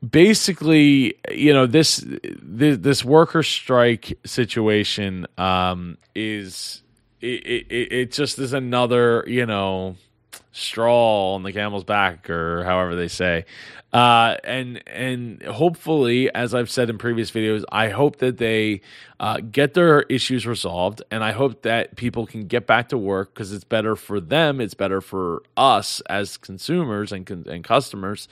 basically, 0.09 1.15
you 1.31 1.53
know, 1.53 1.67
this 1.67 2.05
this, 2.07 2.79
this 2.79 3.05
worker 3.05 3.43
strike 3.43 4.19
situation 4.25 5.27
um, 5.39 5.99
is 6.15 6.83
it, 7.21 7.45
it 7.71 7.93
it 7.93 8.13
just 8.13 8.39
is 8.39 8.53
another 8.53 9.25
you 9.27 9.47
know 9.47 9.97
straw 10.53 11.35
on 11.35 11.43
the 11.43 11.53
camel's 11.53 11.85
back 11.85 12.29
or 12.29 12.65
however 12.65 12.97
they 12.97 13.09
say. 13.09 13.45
Uh, 13.93 14.37
and 14.45 14.81
and 14.87 15.43
hopefully 15.43 16.33
as 16.33 16.55
i've 16.55 16.71
said 16.71 16.89
in 16.89 16.97
previous 16.97 17.33
videos 17.33 17.65
i 17.73 17.89
hope 17.89 18.19
that 18.19 18.39
they 18.39 18.81
uh, 19.19 19.39
get 19.51 19.75
their 19.75 20.03
issues 20.03 20.47
resolved 20.47 21.03
and 21.11 21.25
i 21.25 21.33
hope 21.33 21.63
that 21.63 21.97
people 21.97 22.25
can 22.25 22.47
get 22.47 22.69
back 22.69 22.89
to 22.89 22.97
work 22.97 23.35
because 23.35 23.53
it's 23.53 23.65
better 23.65 23.97
for 23.97 24.21
them 24.21 24.61
it's 24.61 24.75
better 24.75 25.01
for 25.01 25.43
us 25.57 26.01
as 26.09 26.37
consumers 26.37 27.11
and, 27.11 27.29
and 27.49 27.65
customers 27.65 28.29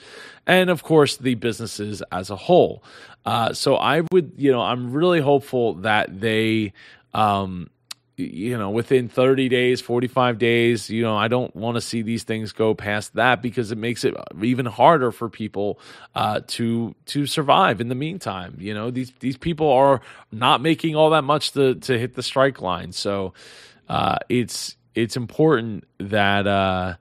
and 0.47 0.69
of 0.69 0.81
course 0.81 1.17
the 1.17 1.35
businesses 1.35 2.01
as 2.09 2.29
a 2.29 2.37
whole. 2.37 2.81
Uh, 3.25 3.51
so 3.51 3.75
i 3.75 4.01
would 4.13 4.31
you 4.37 4.49
know 4.49 4.61
i'm 4.61 4.93
really 4.93 5.19
hopeful 5.19 5.73
that 5.73 6.21
they 6.21 6.71
um, 7.13 7.69
you 8.19 8.57
know 8.57 8.69
within 8.69 9.09
30 9.09 9.49
days 9.49 9.81
45 9.81 10.37
days 10.37 10.89
you 10.89 11.03
know 11.03 11.15
i 11.15 11.27
don't 11.27 11.55
want 11.55 11.75
to 11.75 11.81
see 11.81 12.01
these 12.01 12.23
things 12.23 12.51
go 12.51 12.73
past 12.73 13.13
that 13.15 13.41
because 13.41 13.71
it 13.71 13.77
makes 13.77 14.03
it 14.03 14.15
even 14.41 14.65
harder 14.65 15.11
for 15.11 15.29
people 15.29 15.79
uh, 16.15 16.41
to 16.47 16.95
to 17.05 17.25
survive 17.25 17.81
in 17.81 17.87
the 17.89 17.95
meantime. 17.95 18.57
You 18.59 18.73
know 18.73 18.91
these 18.91 19.11
these 19.19 19.37
people 19.37 19.69
are 19.71 20.01
not 20.31 20.61
making 20.61 20.95
all 20.95 21.11
that 21.11 21.23
much 21.23 21.51
to 21.53 21.75
to 21.75 21.97
hit 21.97 22.15
the 22.15 22.23
strike 22.23 22.61
line. 22.61 22.91
So 22.91 23.33
uh, 23.87 24.17
it's 24.27 24.75
it's 24.95 25.17
important 25.17 25.85
that 25.99 26.47
uh, 26.47 26.95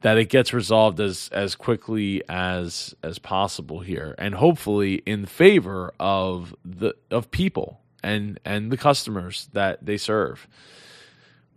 that 0.00 0.18
it 0.18 0.28
gets 0.28 0.52
resolved 0.52 1.00
as 1.00 1.28
as 1.32 1.54
quickly 1.54 2.22
as 2.28 2.94
as 3.02 3.18
possible 3.18 3.80
here 3.80 4.14
and 4.18 4.34
hopefully 4.34 4.94
in 5.06 5.26
favor 5.26 5.94
of 5.98 6.54
the 6.64 6.94
of 7.10 7.30
people 7.30 7.80
and 8.04 8.38
and 8.44 8.70
the 8.70 8.76
customers 8.76 9.48
that 9.52 9.84
they 9.84 9.96
serve. 9.96 10.46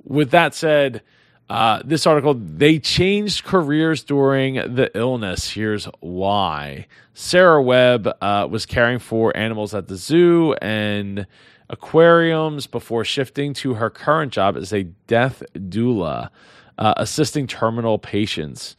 With 0.04 0.32
that 0.32 0.56
said, 0.56 1.02
uh, 1.50 1.82
this 1.86 2.08
article 2.08 2.34
they 2.34 2.80
changed 2.80 3.44
careers 3.44 4.04
during 4.04 4.56
the 4.56 4.90
illness. 4.96 5.52
Here's 5.52 5.86
why: 6.00 6.88
Sarah 7.14 7.62
Webb 7.62 8.08
uh, 8.22 8.48
was 8.50 8.66
caring 8.66 9.00
for 9.00 9.36
animals 9.36 9.76
at 9.76 9.88
the 9.88 9.96
zoo 9.96 10.54
and 10.62 11.28
aquariums 11.70 12.66
before 12.66 13.04
shifting 13.04 13.54
to 13.54 13.76
her 13.76 13.90
current 13.90 14.32
job 14.32 14.56
as 14.56 14.72
a 14.72 14.84
death 14.84 15.44
doula, 15.54 16.30
uh, 16.78 16.94
assisting 16.98 17.46
terminal 17.46 18.00
patients. 18.00 18.76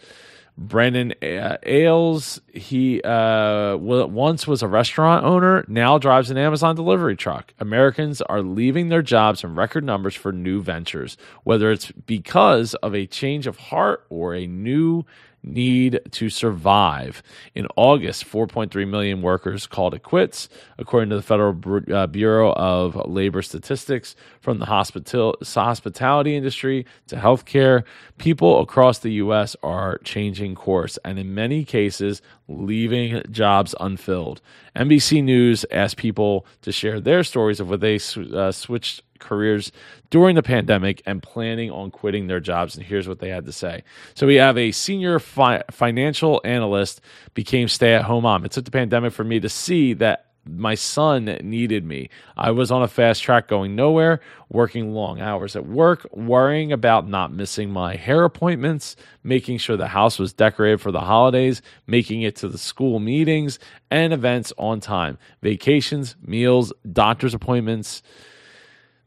Brandon 0.59 1.15
uh, 1.23 1.57
Ailes, 1.65 2.41
he 2.53 3.01
uh, 3.03 3.77
once 3.77 4.45
was 4.45 4.61
a 4.61 4.67
restaurant 4.67 5.25
owner, 5.25 5.65
now 5.69 5.99
drives 5.99 6.31
an 6.31 6.37
Amazon 6.37 6.75
delivery 6.75 7.15
truck. 7.17 7.55
Americans 7.61 8.21
are 8.23 8.43
leaving 8.43 8.89
their 8.89 9.01
jobs 9.01 9.45
in 9.45 9.55
record 9.55 9.85
numbers 9.85 10.17
for 10.17 10.33
new 10.33 10.61
ventures, 10.61 11.17
whether 11.45 11.71
it's 11.71 11.93
because 11.93 12.75
of 12.75 12.93
a 12.93 13.07
change 13.07 13.47
of 13.47 13.57
heart 13.57 14.05
or 14.11 14.35
a 14.35 14.49
new 14.49 15.05
need 15.49 16.01
to 16.13 16.31
survive. 16.31 17.23
In 17.55 17.67
August, 17.77 18.25
4.3 18.27 18.89
million 18.89 19.23
workers 19.23 19.67
called 19.67 19.95
it 19.95 20.03
quits, 20.03 20.49
according 20.79 21.11
to 21.11 21.17
the 21.17 21.23
Federal 21.23 21.83
uh, 21.93 22.07
Bureau 22.07 22.53
of 22.53 22.97
Labor 23.09 23.43
Statistics. 23.43 24.15
From 24.41 24.59
the 24.59 24.67
hospital- 24.67 25.37
hospitality 25.43 26.37
industry 26.37 26.87
to 27.09 27.17
healthcare, 27.17 27.85
people 28.19 28.61
across 28.61 28.99
the 29.01 29.13
U.S. 29.15 29.57
are 29.63 29.99
changing 29.99 30.55
course 30.55 30.99
and, 31.05 31.19
in 31.19 31.35
many 31.35 31.65
cases, 31.65 32.23
leaving 32.49 33.23
jobs 33.31 33.75
unfilled. 33.79 34.41
NBC 34.75 35.23
News 35.23 35.67
asked 35.71 35.97
people 35.97 36.47
to 36.63 36.73
share 36.73 37.01
their 37.01 37.23
stories 37.25 37.61
of 37.61 37.69
what 37.69 37.81
they 37.81 37.99
uh, 38.35 38.53
switched 38.53 39.03
careers 39.19 39.73
during 40.11 40.35
the 40.35 40.43
pandemic 40.43 41.03
and 41.07 41.23
planning 41.23 41.71
on 41.71 41.91
quitting 41.91 42.27
their 42.27 42.41
jobs. 42.41 42.77
And 42.77 42.85
here's 42.85 43.09
what 43.09 43.19
they 43.19 43.29
had 43.29 43.47
to 43.47 43.53
say. 43.53 43.85
So 44.15 44.27
we 44.27 44.37
have 44.37 44.59
a 44.59 44.73
senior 44.73 45.19
fi- 45.19 45.63
financial 45.71 46.41
analyst 46.45 47.01
became 47.35 47.69
stay 47.69 47.95
at 47.95 48.05
home 48.05 48.25
mom. 48.25 48.45
It 48.45 48.53
took 48.53 48.65
the 48.65 48.71
pandemic 48.71 49.13
for 49.13 49.25
me 49.25 49.41
to 49.41 49.49
see 49.49 49.95
that 49.95 50.29
my 50.49 50.75
son 50.75 51.25
needed 51.43 51.85
me. 51.85 52.09
I 52.37 52.51
was 52.51 52.71
on 52.71 52.83
a 52.83 52.89
fast 52.89 53.23
track 53.23 53.49
going 53.49 53.77
nowhere, 53.77 54.21
working 54.49 54.93
long 54.93 55.21
hours 55.21 55.57
at 55.57 55.67
work, 55.67 56.07
worrying 56.13 56.73
about 56.73 57.09
not 57.09 57.33
missing 57.33 57.71
my 57.71 57.97
hair 57.97 58.25
appointments, 58.25 58.97
making 59.23 59.59
sure 59.59 59.77
the 59.77 59.89
house 59.89 60.19
was 60.19 60.33
decorated 60.33 60.81
for 60.81 60.91
the 60.91 61.01
holidays, 61.01 61.61
making 61.87 62.23
it 62.23 62.37
to 62.37 62.49
the 62.49 62.59
school 62.59 62.99
meetings 62.99 63.59
and 63.91 64.13
events 64.13 64.53
on 64.59 64.81
time, 64.81 65.19
vacations, 65.43 66.17
meals, 66.23 66.73
doctor's 66.93 67.35
appointments 67.35 68.03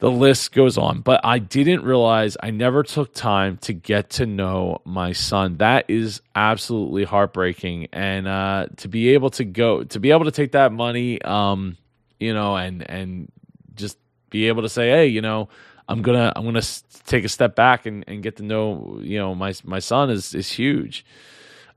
the 0.01 0.11
list 0.11 0.51
goes 0.51 0.79
on. 0.79 1.01
But 1.01 1.21
I 1.23 1.37
didn't 1.37 1.83
realize 1.83 2.35
I 2.41 2.49
never 2.49 2.81
took 2.81 3.13
time 3.13 3.57
to 3.57 3.73
get 3.73 4.09
to 4.11 4.25
know 4.25 4.81
my 4.83 5.11
son. 5.11 5.57
That 5.57 5.85
is 5.89 6.21
absolutely 6.35 7.03
heartbreaking. 7.03 7.87
And 7.93 8.27
uh, 8.27 8.65
to 8.77 8.87
be 8.87 9.09
able 9.09 9.29
to 9.31 9.45
go, 9.45 9.83
to 9.83 9.99
be 9.99 10.09
able 10.09 10.25
to 10.25 10.31
take 10.31 10.53
that 10.53 10.71
money, 10.71 11.21
um, 11.21 11.77
you 12.19 12.33
know, 12.33 12.57
and 12.57 12.89
and 12.89 13.31
just 13.75 13.99
be 14.31 14.47
able 14.47 14.63
to 14.63 14.69
say, 14.69 14.89
hey, 14.89 15.05
you 15.05 15.21
know, 15.21 15.49
I'm 15.87 16.01
gonna 16.01 16.33
I'm 16.35 16.45
gonna 16.45 16.63
take 17.05 17.23
a 17.23 17.29
step 17.29 17.55
back 17.55 17.85
and, 17.85 18.03
and 18.07 18.23
get 18.23 18.37
to 18.37 18.43
know, 18.43 18.99
you 19.03 19.19
know, 19.19 19.35
my 19.35 19.53
my 19.63 19.79
son 19.79 20.09
is 20.09 20.33
is 20.33 20.51
huge. 20.51 21.05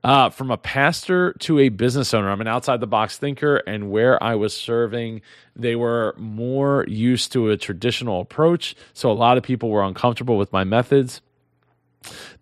Uh, 0.05 0.29
from 0.29 0.51
a 0.51 0.59
pastor 0.59 1.33
to 1.39 1.59
a 1.59 1.71
business 1.71 2.13
owner, 2.13 2.31
I'm 2.31 2.43
an 2.43 2.47
outside 2.47 2.81
the 2.81 2.87
box 2.87 3.17
thinker, 3.17 3.57
and 3.67 3.91
where 3.91 4.23
I 4.23 4.35
was 4.35 4.55
serving, 4.55 5.23
they 5.57 5.77
were 5.77 6.15
more 6.19 6.85
used 6.87 7.33
to 7.33 7.49
a 7.49 7.57
traditional 7.57 8.21
approach. 8.21 8.77
So 8.93 9.11
a 9.11 9.15
lot 9.15 9.39
of 9.39 9.43
people 9.43 9.71
were 9.71 9.83
uncomfortable 9.83 10.37
with 10.37 10.53
my 10.53 10.63
methods. 10.63 11.23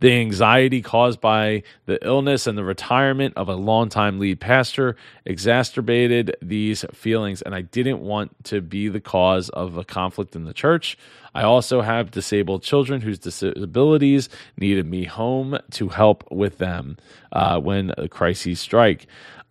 The 0.00 0.12
anxiety 0.12 0.82
caused 0.82 1.20
by 1.20 1.62
the 1.86 2.04
illness 2.04 2.46
and 2.46 2.56
the 2.56 2.64
retirement 2.64 3.34
of 3.36 3.48
a 3.48 3.54
longtime 3.54 4.18
lead 4.18 4.40
pastor 4.40 4.96
exacerbated 5.24 6.36
these 6.42 6.84
feelings, 6.92 7.42
and 7.42 7.54
I 7.54 7.62
didn't 7.62 8.00
want 8.00 8.44
to 8.44 8.60
be 8.60 8.88
the 8.88 9.00
cause 9.00 9.48
of 9.50 9.76
a 9.76 9.84
conflict 9.84 10.34
in 10.34 10.44
the 10.44 10.54
church. 10.54 10.98
I 11.34 11.42
also 11.42 11.80
have 11.80 12.10
disabled 12.10 12.62
children 12.62 13.00
whose 13.00 13.18
disabilities 13.18 14.28
needed 14.58 14.86
me 14.86 15.04
home 15.04 15.58
to 15.72 15.88
help 15.88 16.30
with 16.30 16.58
them 16.58 16.98
uh, 17.32 17.58
when 17.58 17.94
crises 18.10 18.60
strike. 18.60 19.06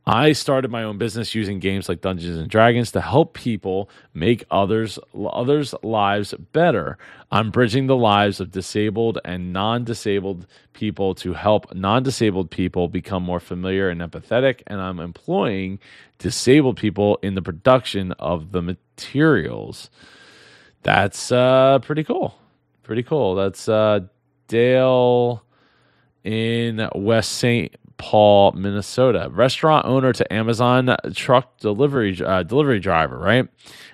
I 0.06 0.32
started 0.32 0.72
my 0.72 0.84
own 0.84 0.98
business 0.98 1.36
using 1.36 1.60
games 1.60 1.88
like 1.88 2.02
Dungeons 2.02 2.38
and 2.38 2.50
Dragons 2.50 2.92
to 2.94 3.02
help 3.02 3.34
people 3.34 3.90
make 4.14 4.44
others 4.50 4.98
others' 5.14 5.76
lives 5.84 6.34
better. 6.54 6.98
I'm 7.32 7.52
bridging 7.52 7.86
the 7.86 7.96
lives 7.96 8.40
of 8.40 8.52
disabled 8.52 9.20
and 9.24 9.54
non-disabled 9.54 10.48
people 10.74 11.14
to 11.16 11.34
help 11.34 11.74
non-disabled 11.76 12.50
people 12.50 12.88
become 12.88 13.22
more 13.22 13.40
familiar 13.40 13.90
and 13.90 14.02
empathetic 14.02 14.64
and 14.66 14.82
I'm 14.82 15.00
employing 15.00 15.80
disabled 16.18 16.78
people 16.78 17.20
in 17.22 17.36
the 17.36 17.42
production 17.42 18.12
of 18.14 18.52
the 18.52 18.62
materials. 18.64 19.92
That's 20.82 21.32
uh, 21.32 21.78
pretty 21.80 22.04
cool. 22.04 22.36
Pretty 22.82 23.04
cool. 23.04 23.36
That's 23.36 23.70
uh, 23.70 24.02
Dale 24.48 25.44
in 26.24 26.90
West 26.96 27.34
St. 27.34 27.76
Paul, 28.02 28.54
Minnesota. 28.54 29.30
Restaurant 29.32 29.86
owner 29.86 30.12
to 30.12 30.34
Amazon 30.34 30.98
truck 31.14 31.60
delivery 31.60 32.20
uh, 32.20 32.42
delivery 32.42 32.80
driver, 32.80 33.16
right? 33.16 33.48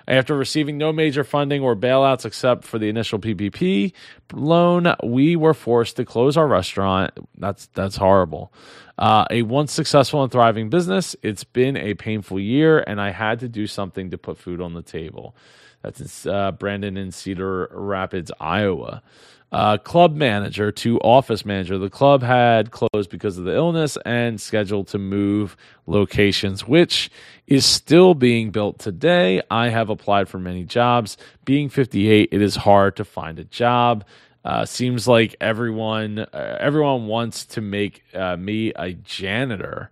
After 0.08 0.34
receiving 0.34 0.78
no 0.78 0.94
major 0.94 1.24
funding 1.24 1.60
or 1.60 1.76
bailouts 1.76 2.24
except 2.24 2.64
for 2.64 2.78
the 2.78 2.88
initial 2.88 3.18
PPP 3.18 3.92
loan, 4.32 4.94
we 5.04 5.36
were 5.36 5.52
forced 5.52 5.96
to 5.96 6.06
close 6.06 6.38
our 6.38 6.48
restaurant. 6.48 7.10
That's 7.36 7.66
that's 7.74 7.96
horrible. 7.96 8.50
Uh, 8.96 9.26
a 9.30 9.42
once 9.42 9.72
successful 9.72 10.22
and 10.22 10.32
thriving 10.32 10.70
business. 10.70 11.14
It's 11.22 11.44
been 11.44 11.76
a 11.76 11.92
painful 11.92 12.40
year, 12.40 12.78
and 12.80 12.98
I 13.02 13.10
had 13.10 13.40
to 13.40 13.48
do 13.48 13.66
something 13.66 14.10
to 14.10 14.16
put 14.16 14.38
food 14.38 14.62
on 14.62 14.72
the 14.72 14.82
table. 14.82 15.36
That's 15.82 16.26
uh, 16.26 16.52
Brandon 16.52 16.96
in 16.96 17.12
Cedar 17.12 17.68
Rapids, 17.70 18.32
Iowa 18.40 19.02
uh, 19.50 19.78
club 19.78 20.14
manager 20.14 20.70
to 20.70 20.98
office 20.98 21.44
manager. 21.44 21.78
The 21.78 21.90
club 21.90 22.22
had 22.22 22.70
closed 22.70 23.10
because 23.10 23.38
of 23.38 23.44
the 23.44 23.54
illness 23.54 23.96
and 24.04 24.40
scheduled 24.40 24.88
to 24.88 24.98
move 24.98 25.56
locations, 25.86 26.66
which 26.66 27.10
is 27.46 27.64
still 27.64 28.14
being 28.14 28.50
built 28.50 28.78
today. 28.78 29.40
I 29.50 29.68
have 29.68 29.88
applied 29.88 30.28
for 30.28 30.38
many 30.38 30.64
jobs. 30.64 31.16
Being 31.44 31.68
58, 31.68 32.28
it 32.30 32.42
is 32.42 32.56
hard 32.56 32.96
to 32.96 33.04
find 33.04 33.38
a 33.38 33.44
job. 33.44 34.04
Uh, 34.44 34.64
seems 34.64 35.08
like 35.08 35.34
everyone 35.40 36.20
uh, 36.20 36.56
everyone 36.60 37.06
wants 37.06 37.44
to 37.44 37.60
make 37.60 38.02
uh, 38.14 38.36
me 38.36 38.72
a 38.76 38.92
janitor. 38.92 39.90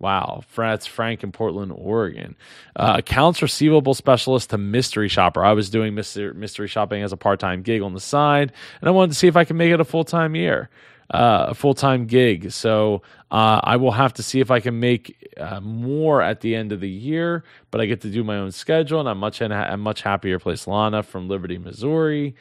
Wow, 0.00 0.42
that's 0.54 0.86
Frank 0.86 1.24
in 1.24 1.32
Portland, 1.32 1.72
Oregon. 1.74 2.36
Uh, 2.76 2.94
accounts 2.98 3.42
receivable 3.42 3.94
specialist 3.94 4.50
to 4.50 4.58
mystery 4.58 5.08
shopper. 5.08 5.44
I 5.44 5.52
was 5.52 5.70
doing 5.70 5.94
mystery 5.94 6.68
shopping 6.68 7.02
as 7.02 7.12
a 7.12 7.16
part 7.16 7.40
time 7.40 7.62
gig 7.62 7.82
on 7.82 7.94
the 7.94 8.00
side, 8.00 8.52
and 8.80 8.88
I 8.88 8.92
wanted 8.92 9.12
to 9.12 9.18
see 9.18 9.26
if 9.26 9.36
I 9.36 9.44
could 9.44 9.56
make 9.56 9.72
it 9.72 9.80
a 9.80 9.84
full 9.84 10.04
time 10.04 10.36
year, 10.36 10.70
uh, 11.10 11.46
a 11.48 11.54
full 11.54 11.74
time 11.74 12.06
gig. 12.06 12.52
So 12.52 13.02
uh, 13.32 13.60
I 13.64 13.76
will 13.76 13.90
have 13.90 14.12
to 14.14 14.22
see 14.22 14.38
if 14.38 14.52
I 14.52 14.60
can 14.60 14.78
make 14.78 15.34
uh, 15.36 15.58
more 15.60 16.22
at 16.22 16.42
the 16.42 16.54
end 16.54 16.70
of 16.70 16.78
the 16.78 16.88
year. 16.88 17.42
But 17.72 17.80
I 17.80 17.86
get 17.86 18.02
to 18.02 18.10
do 18.10 18.22
my 18.22 18.36
own 18.36 18.52
schedule, 18.52 19.00
and 19.00 19.08
I'm 19.08 19.18
much 19.18 19.42
I'm 19.42 19.80
much 19.80 20.02
happier. 20.02 20.38
Place 20.38 20.68
Lana 20.68 21.02
from 21.02 21.26
Liberty, 21.26 21.58
Missouri. 21.58 22.36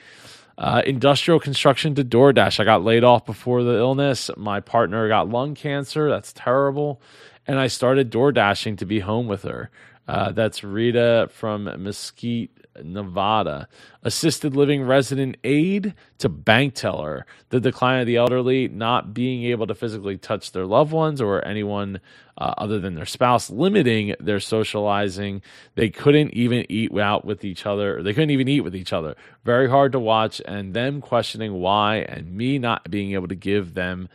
Uh, 0.60 0.82
industrial 0.88 1.40
construction 1.40 1.94
to 1.94 2.04
DoorDash. 2.04 2.60
I 2.60 2.64
got 2.64 2.84
laid 2.84 3.04
off 3.04 3.26
before 3.28 3.64
the 3.64 3.78
illness. 3.78 4.32
My 4.38 4.60
partner 4.60 5.08
got 5.08 5.30
lung 5.30 5.54
cancer. 5.54 6.10
That's 6.10 6.34
terrible 6.34 7.00
and 7.48 7.60
I 7.60 7.68
started 7.68 8.10
door 8.10 8.32
dashing 8.32 8.76
to 8.78 8.86
be 8.86 9.00
home 9.00 9.28
with 9.28 9.44
her. 9.44 9.70
Uh, 10.08 10.32
that's 10.32 10.64
Rita 10.64 11.30
from 11.32 11.66
Mesquite, 11.84 12.52
Nevada. 12.84 13.68
Assisted 14.04 14.56
living 14.56 14.84
resident 14.84 15.38
aide 15.44 15.94
to 16.20 16.30
bank 16.30 16.76
teller. 16.76 17.26
The 17.50 17.60
decline 17.60 18.02
of 18.02 18.08
the 18.08 18.16
elderly 18.18 18.68
not 18.70 19.14
being 19.14 19.44
able 19.46 19.68
to 19.68 19.76
physically 19.76 20.18
touch 20.18 20.52
their 20.52 20.66
loved 20.66 20.94
ones 20.94 21.20
or 21.20 21.44
anyone 21.46 22.00
uh, 22.38 22.54
other 22.58 22.80
than 22.80 22.96
their 22.96 23.06
spouse, 23.06 23.50
limiting 23.50 24.16
their 24.20 24.40
socializing. 24.40 25.42
They 25.76 25.90
couldn't 25.90 26.34
even 26.34 26.66
eat 26.70 26.98
out 26.98 27.26
with 27.26 27.44
each 27.44 27.66
other. 27.66 28.02
They 28.02 28.14
couldn't 28.14 28.30
even 28.30 28.48
eat 28.48 28.62
with 28.62 28.76
each 28.76 28.94
other. 28.94 29.16
Very 29.44 29.70
hard 29.70 29.92
to 29.94 30.00
watch, 30.00 30.42
and 30.46 30.74
them 30.74 31.02
questioning 31.02 31.54
why, 31.54 31.98
and 31.98 32.32
me 32.32 32.60
not 32.60 32.90
being 32.90 33.14
able 33.14 33.28
to 33.28 33.36
give 33.36 33.74
them 33.74 34.08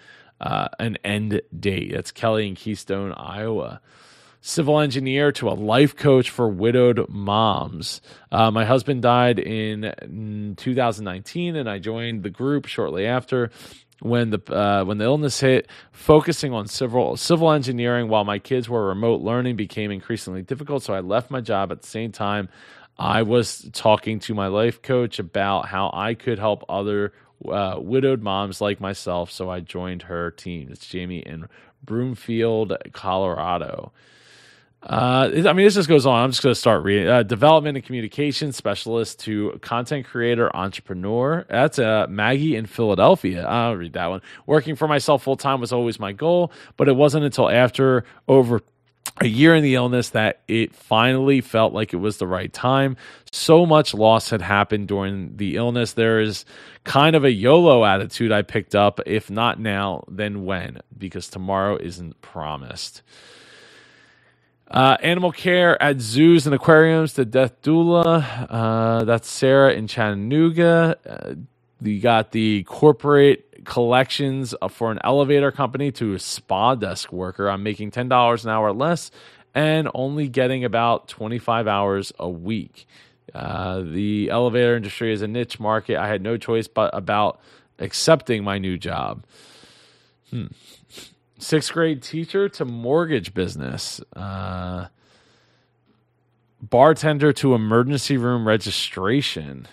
uh, 0.43 0.69
an 0.79 0.99
end 1.05 1.41
date. 1.59 1.93
That's 1.93 2.11
Kelly 2.11 2.49
in 2.49 2.55
Keystone, 2.55 3.13
Iowa. 3.13 3.81
Civil 4.45 4.81
engineer 4.81 5.31
to 5.33 5.49
a 5.49 5.55
life 5.55 5.95
coach 5.95 6.29
for 6.29 6.49
widowed 6.49 7.09
moms. 7.09 8.01
Uh, 8.33 8.51
my 8.51 8.65
husband 8.65 9.01
died 9.01 9.39
in 9.39 10.55
2019, 10.57 11.55
and 11.55 11.71
I 11.71 11.79
joined 11.79 12.25
the 12.25 12.31
group 12.31 12.67
shortly 12.67 13.07
after 13.07 13.51
when 14.01 14.31
the 14.31 14.41
uh, 14.53 14.85
when 14.85 14.99
the 14.99 15.05
illness 15.05 15.39
hit, 15.39 15.69
focusing 15.93 16.53
on 16.53 16.67
civil 16.67 17.17
civil 17.17 17.53
engineering 17.53 18.09
while 18.09 18.25
my 18.25 18.41
kids 18.41 18.69
were 18.69 18.89
remote 18.89 19.21
learning 19.21 19.55
became 19.55 19.93
increasingly 19.93 20.43
difficult. 20.43 20.83
So 20.83 20.93
I 20.93 21.01
left 21.01 21.31
my 21.31 21.41
job 21.41 21.71
at 21.71 21.83
the 21.83 21.87
same 21.89 22.11
time. 22.11 22.49
I 22.99 23.23
was 23.23 23.71
talking 23.73 24.19
to 24.21 24.35
my 24.35 24.49
life 24.49 24.83
coach 24.83 25.21
about 25.21 25.67
how 25.67 25.91
I 25.95 26.15
could 26.15 26.41
help 26.41 26.65
other 26.69 27.13
uh, 27.49 27.79
widowed 27.79 28.23
moms 28.23 28.61
like 28.61 28.81
myself, 28.81 29.31
so 29.31 29.51
I 29.51 29.61
joined 29.61 30.03
her 30.03 30.31
team. 30.31 30.69
It's 30.71 30.87
Jamie 30.87 31.21
in 31.21 31.49
Broomfield, 31.83 32.77
Colorado. 32.93 33.93
Uh, 34.83 35.31
I 35.47 35.53
mean, 35.53 35.65
this 35.65 35.75
just 35.75 35.89
goes 35.89 36.07
on. 36.07 36.25
I'm 36.25 36.31
just 36.31 36.43
going 36.43 36.55
to 36.55 36.59
start 36.61 36.83
reading. 36.83 37.07
Uh, 37.07 37.23
development 37.23 37.77
and 37.77 37.87
communication 37.87 38.51
specialist 38.53 39.21
to 39.21 39.59
content 39.63 40.07
creator 40.07 40.55
entrepreneur. 40.57 41.47
That's 41.49 41.79
uh, 41.79 42.07
Maggie 42.09 42.57
in 42.57 42.67
Philadelphia. 42.67 43.47
I'll 43.47 43.77
read 43.77 43.93
that 43.93 44.07
one. 44.07 44.23
Working 44.47 44.75
for 44.75 44.89
myself 44.89 45.23
full 45.23 45.37
time 45.37 45.61
was 45.61 45.73
always 45.73 46.01
my 46.01 46.13
goal, 46.13 46.51
but 46.77 46.89
it 46.89 46.97
wasn't 46.97 47.25
until 47.25 47.49
after 47.49 48.05
over 48.27 48.61
a 49.21 49.27
year 49.27 49.55
in 49.55 49.63
the 49.63 49.75
illness 49.75 50.11
that 50.11 50.41
it 50.49 50.75
finally 50.75 51.41
felt 51.41 51.73
like 51.73 51.93
it 51.93 51.99
was 51.99 52.17
the 52.17 52.27
right 52.27 52.53
time. 52.53 52.97
So 53.31 53.67
much 53.67 53.95
loss 53.95 54.31
had 54.31 54.43
happened 54.43 54.89
during 54.89 55.37
the 55.37 55.57
illness. 55.57 55.93
There 55.93 56.21
is 56.21 56.45
kind 56.85 57.15
of 57.15 57.25
a 57.25 57.31
YOLO 57.31 57.85
attitude 57.85 58.33
I 58.33 58.43
picked 58.43 58.75
up. 58.75 59.01
If 59.07 59.31
not 59.31 59.61
now, 59.61 60.05
then 60.09 60.45
when? 60.45 60.81
Because 60.97 61.29
tomorrow 61.29 61.77
isn't 61.77 62.21
promised. 62.21 63.03
Uh, 64.71 64.97
animal 65.03 65.33
care 65.33 65.81
at 65.83 66.01
zoos 66.01 66.47
and 66.47 66.55
aquariums, 66.55 67.13
the 67.13 67.27
death 67.27 67.61
doula. 67.61 68.47
Uh, 68.49 69.05
that's 69.05 69.29
Sarah 69.29 69.75
in 69.75 69.87
Chattanooga. 69.87 70.97
Uh, 71.07 71.35
you 71.83 72.01
got 72.01 72.33
the 72.33 72.65
corporate 72.65 73.65
collections 73.65 74.55
for 74.71 74.91
an 74.91 74.99
elevator 75.05 75.53
company 75.53 75.93
to 75.93 76.15
a 76.15 76.19
spa 76.19 76.75
desk 76.75 77.13
worker. 77.13 77.49
I'm 77.49 77.63
making 77.63 77.91
$10 77.91 78.45
an 78.45 78.51
hour 78.51 78.73
less 78.73 79.11
and 79.55 79.89
only 79.95 80.29
getting 80.29 80.65
about 80.65 81.09
25 81.09 81.69
hours 81.69 82.13
a 82.19 82.29
week. 82.29 82.87
Uh, 83.35 83.81
the 83.81 84.31
elevator 84.31 84.77
industry 84.77 85.13
is 85.13 85.23
a 85.23 85.29
niche 85.29 85.61
market. 85.61 85.97
I 85.97 86.09
had 86.09 86.23
no 86.23 86.37
choice 86.37 86.69
but 86.69 86.91
about 86.95 87.41
accepting 87.79 88.45
my 88.45 88.59
new 88.59 88.79
job. 88.79 89.25
Hmm. 90.31 90.47
Sixth 91.39 91.73
grade 91.73 92.03
teacher 92.03 92.49
to 92.51 92.65
mortgage 92.65 93.35
business. 93.35 94.01
Uh, 94.15 94.87
bartender 96.61 97.33
to 97.33 97.55
emergency 97.55 98.17
room 98.17 98.47
registration 98.47 99.67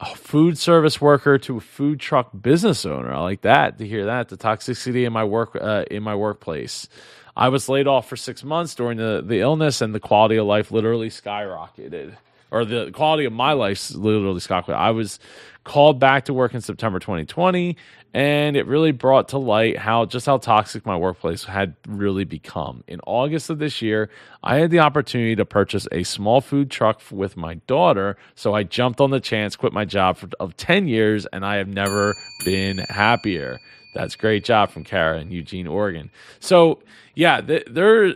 a 0.00 0.14
food 0.16 0.56
service 0.56 1.00
worker 1.00 1.38
to 1.38 1.58
a 1.58 1.60
food 1.60 2.00
truck 2.00 2.30
business 2.40 2.86
owner. 2.86 3.12
I 3.12 3.20
like 3.20 3.42
that 3.42 3.78
to 3.78 3.86
hear 3.86 4.06
that. 4.06 4.28
The 4.28 4.36
toxicity 4.36 5.06
in 5.06 5.12
my 5.12 5.24
work 5.24 5.56
uh, 5.60 5.84
in 5.90 6.02
my 6.02 6.14
workplace. 6.14 6.88
I 7.36 7.48
was 7.48 7.68
laid 7.68 7.86
off 7.86 8.08
for 8.08 8.16
six 8.16 8.42
months 8.42 8.74
during 8.74 8.98
the, 8.98 9.22
the 9.24 9.40
illness, 9.40 9.80
and 9.80 9.94
the 9.94 10.00
quality 10.00 10.36
of 10.36 10.46
life 10.46 10.72
literally 10.72 11.10
skyrocketed, 11.10 12.16
or 12.50 12.64
the 12.64 12.90
quality 12.92 13.24
of 13.24 13.32
my 13.32 13.52
life 13.52 13.90
literally 13.94 14.40
skyrocketed. 14.40 14.74
I 14.74 14.90
was 14.90 15.18
called 15.64 16.00
back 16.00 16.24
to 16.24 16.34
work 16.34 16.54
in 16.54 16.60
September 16.60 16.98
2020, 16.98 17.76
and 18.12 18.56
it 18.56 18.66
really 18.66 18.92
brought 18.92 19.28
to 19.28 19.38
light 19.38 19.76
how 19.76 20.04
just 20.04 20.26
how 20.26 20.38
toxic 20.38 20.84
my 20.84 20.96
workplace 20.96 21.44
had 21.44 21.74
really 21.86 22.24
become. 22.24 22.82
In 22.88 23.00
August 23.06 23.50
of 23.50 23.58
this 23.58 23.80
year, 23.82 24.10
I 24.42 24.56
had 24.56 24.70
the 24.70 24.80
opportunity 24.80 25.36
to 25.36 25.44
purchase 25.44 25.86
a 25.92 26.02
small 26.02 26.40
food 26.40 26.70
truck 26.70 27.02
with 27.10 27.36
my 27.36 27.54
daughter, 27.66 28.16
so 28.34 28.54
I 28.54 28.62
jumped 28.64 29.00
on 29.00 29.10
the 29.10 29.20
chance, 29.20 29.54
quit 29.54 29.72
my 29.72 29.84
job 29.84 30.16
for, 30.16 30.28
of 30.40 30.56
10 30.56 30.88
years, 30.88 31.26
and 31.26 31.44
I 31.44 31.56
have 31.56 31.68
never 31.68 32.14
been 32.44 32.78
happier. 32.78 33.58
That's 33.94 34.16
great 34.16 34.44
job 34.44 34.70
from 34.70 34.84
Kara 34.84 35.20
in 35.20 35.30
Eugene, 35.30 35.66
Oregon. 35.66 36.10
So, 36.38 36.80
yeah, 37.14 37.40
there 37.40 38.14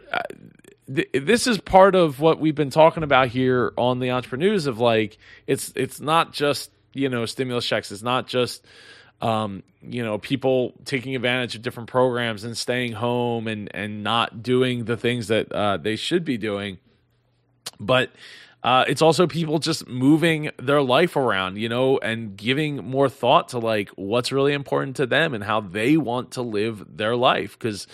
uh, 0.88 1.02
this 1.12 1.46
is 1.46 1.58
part 1.58 1.94
of 1.94 2.20
what 2.20 2.40
we've 2.40 2.54
been 2.54 2.70
talking 2.70 3.02
about 3.02 3.28
here 3.28 3.72
on 3.76 3.98
the 3.98 4.08
EntrepreNEWS 4.08 4.66
of 4.66 4.78
like 4.78 5.18
it's 5.46 5.72
it's 5.76 6.00
not 6.00 6.32
just 6.32 6.70
you 6.92 7.08
know 7.08 7.26
stimulus 7.26 7.66
checks 7.66 7.90
it's 7.90 8.02
not 8.02 8.26
just 8.26 8.64
um, 9.20 9.62
you 9.80 10.02
know 10.02 10.18
people 10.18 10.74
taking 10.84 11.16
advantage 11.16 11.54
of 11.54 11.62
different 11.62 11.88
programs 11.88 12.44
and 12.44 12.56
staying 12.56 12.92
home 12.92 13.48
and 13.48 13.70
and 13.74 14.02
not 14.02 14.42
doing 14.42 14.84
the 14.84 14.96
things 14.96 15.28
that 15.28 15.50
uh, 15.52 15.76
they 15.76 15.96
should 15.96 16.24
be 16.24 16.36
doing 16.36 16.78
but 17.80 18.10
uh, 18.64 18.82
it's 18.88 19.02
also 19.02 19.26
people 19.26 19.58
just 19.58 19.86
moving 19.86 20.50
their 20.58 20.80
life 20.80 21.16
around, 21.16 21.58
you 21.58 21.68
know, 21.68 21.98
and 21.98 22.34
giving 22.34 22.76
more 22.76 23.10
thought 23.10 23.50
to 23.50 23.58
like 23.58 23.90
what's 23.90 24.32
really 24.32 24.54
important 24.54 24.96
to 24.96 25.06
them 25.06 25.34
and 25.34 25.44
how 25.44 25.60
they 25.60 25.98
want 25.98 26.30
to 26.30 26.40
live 26.40 26.82
their 26.96 27.14
life. 27.14 27.58
Because 27.58 27.86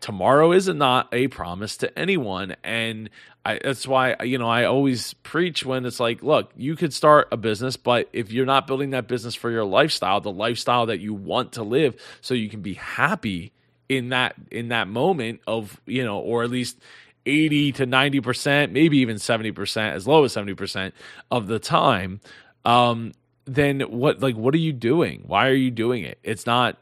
tomorrow 0.00 0.52
is 0.52 0.68
not 0.68 1.08
a 1.12 1.28
promise 1.28 1.76
to 1.78 1.98
anyone. 1.98 2.56
And 2.62 3.10
I, 3.44 3.60
that's 3.62 3.86
why 3.86 4.16
you 4.24 4.38
know 4.38 4.48
I 4.48 4.64
always 4.64 5.14
preach 5.14 5.64
when 5.64 5.86
it's 5.86 6.00
like 6.00 6.20
look 6.20 6.50
you 6.56 6.74
could 6.74 6.92
start 6.92 7.28
a 7.30 7.36
business 7.36 7.76
but 7.76 8.08
if 8.12 8.32
you're 8.32 8.44
not 8.44 8.66
building 8.66 8.90
that 8.90 9.06
business 9.06 9.36
for 9.36 9.52
your 9.52 9.64
lifestyle 9.64 10.20
the 10.20 10.32
lifestyle 10.32 10.86
that 10.86 10.98
you 10.98 11.14
want 11.14 11.52
to 11.52 11.62
live 11.62 11.94
so 12.20 12.34
you 12.34 12.48
can 12.48 12.60
be 12.60 12.74
happy 12.74 13.52
in 13.88 14.08
that 14.08 14.34
in 14.50 14.70
that 14.70 14.88
moment 14.88 15.42
of 15.46 15.80
you 15.86 16.04
know 16.04 16.18
or 16.18 16.42
at 16.42 16.50
least 16.50 16.76
80 17.24 17.70
to 17.72 17.86
90% 17.86 18.72
maybe 18.72 18.98
even 18.98 19.16
70% 19.16 19.92
as 19.92 20.08
low 20.08 20.24
as 20.24 20.34
70% 20.34 20.90
of 21.30 21.46
the 21.46 21.60
time 21.60 22.20
um 22.64 23.12
then 23.46 23.80
what 23.80 24.20
like 24.20 24.36
what 24.36 24.54
are 24.54 24.58
you 24.58 24.72
doing? 24.72 25.22
Why 25.24 25.48
are 25.48 25.54
you 25.54 25.70
doing 25.70 26.02
it? 26.02 26.18
It's 26.22 26.46
not 26.46 26.78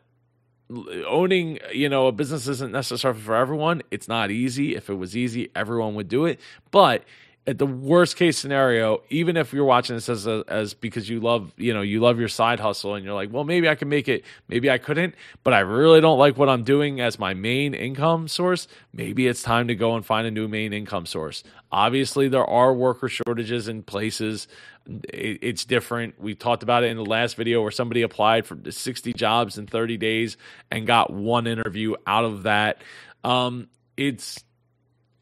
owning 0.71 1.59
you 1.73 1.89
know 1.89 2.07
a 2.07 2.13
business 2.13 2.49
isn't 2.49 2.73
necessarily 2.73 3.21
for 3.21 3.35
everyone. 3.35 3.83
It's 3.91 4.09
not 4.09 4.31
easy. 4.31 4.75
If 4.75 4.89
it 4.91 4.95
was 4.95 5.17
easy 5.17 5.51
everyone 5.55 5.95
would 5.95 6.09
do 6.09 6.27
it. 6.27 6.41
But 6.71 7.05
at 7.47 7.59
the 7.59 7.67
worst 7.67 8.17
case 8.17 8.39
scenario 8.39 9.03
even 9.11 9.37
if 9.37 9.53
you're 9.53 9.65
watching 9.65 9.95
this 9.95 10.09
as 10.09 10.27
a, 10.27 10.45
as 10.49 10.73
because 10.73 11.09
you 11.09 11.21
love 11.21 11.53
you 11.57 11.75
know 11.75 11.83
you 11.83 12.01
love 12.01 12.19
your 12.19 12.29
side 12.29 12.59
hustle 12.59 12.95
and 12.95 13.05
you're 13.05 13.15
like 13.15 13.33
well 13.33 13.45
maybe 13.45 13.69
i 13.69 13.75
can 13.75 13.89
make 13.89 14.09
it 14.09 14.25
maybe 14.49 14.71
i 14.71 14.79
couldn't 14.79 15.15
but 15.43 15.53
i 15.53 15.61
really 15.61 16.01
don't 16.01 16.19
like 16.19 16.39
what 16.39 16.49
i'm 16.49 16.65
doing 16.65 17.01
as 17.01 17.19
my 17.19 17.35
main 17.35 17.75
income 17.75 18.29
source 18.29 18.67
maybe 18.93 19.27
it's 19.27 19.43
time 19.43 19.69
to 19.69 19.75
go 19.75 19.95
and 19.95 20.07
find 20.07 20.27
a 20.27 20.31
new 20.31 20.49
main 20.49 20.73
income 20.73 21.05
source 21.05 21.45
obviously 21.71 22.29
there 22.29 22.47
are 22.47 22.73
worker 22.73 23.09
shortages 23.09 23.69
in 23.69 23.83
places 23.83 24.49
it, 24.87 25.39
it's 25.43 25.65
different. 25.65 26.21
We 26.21 26.35
talked 26.35 26.63
about 26.63 26.85
it 26.85 26.89
in 26.89 26.97
the 26.97 27.05
last 27.05 27.37
video 27.37 27.63
where 27.63 27.71
somebody 27.71 28.03
applied 28.03 28.47
for 28.47 28.59
60 28.71 29.13
jobs 29.15 29.59
in 29.59 29.67
30 29.67 29.97
days 29.97 30.37
and 30.71 30.87
got 30.87 31.11
one 31.11 31.47
interview 31.47 31.95
out 32.07 32.25
of 32.25 32.43
that. 32.43 32.83
Um, 33.23 33.69
it's 33.97 34.45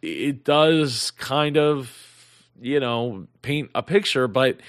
it 0.00 0.42
does 0.44 1.12
kind 1.12 1.56
of 1.56 2.11
you 2.62 2.80
know 2.80 3.26
paint 3.42 3.70
a 3.74 3.82
picture, 3.82 4.28
but 4.28 4.60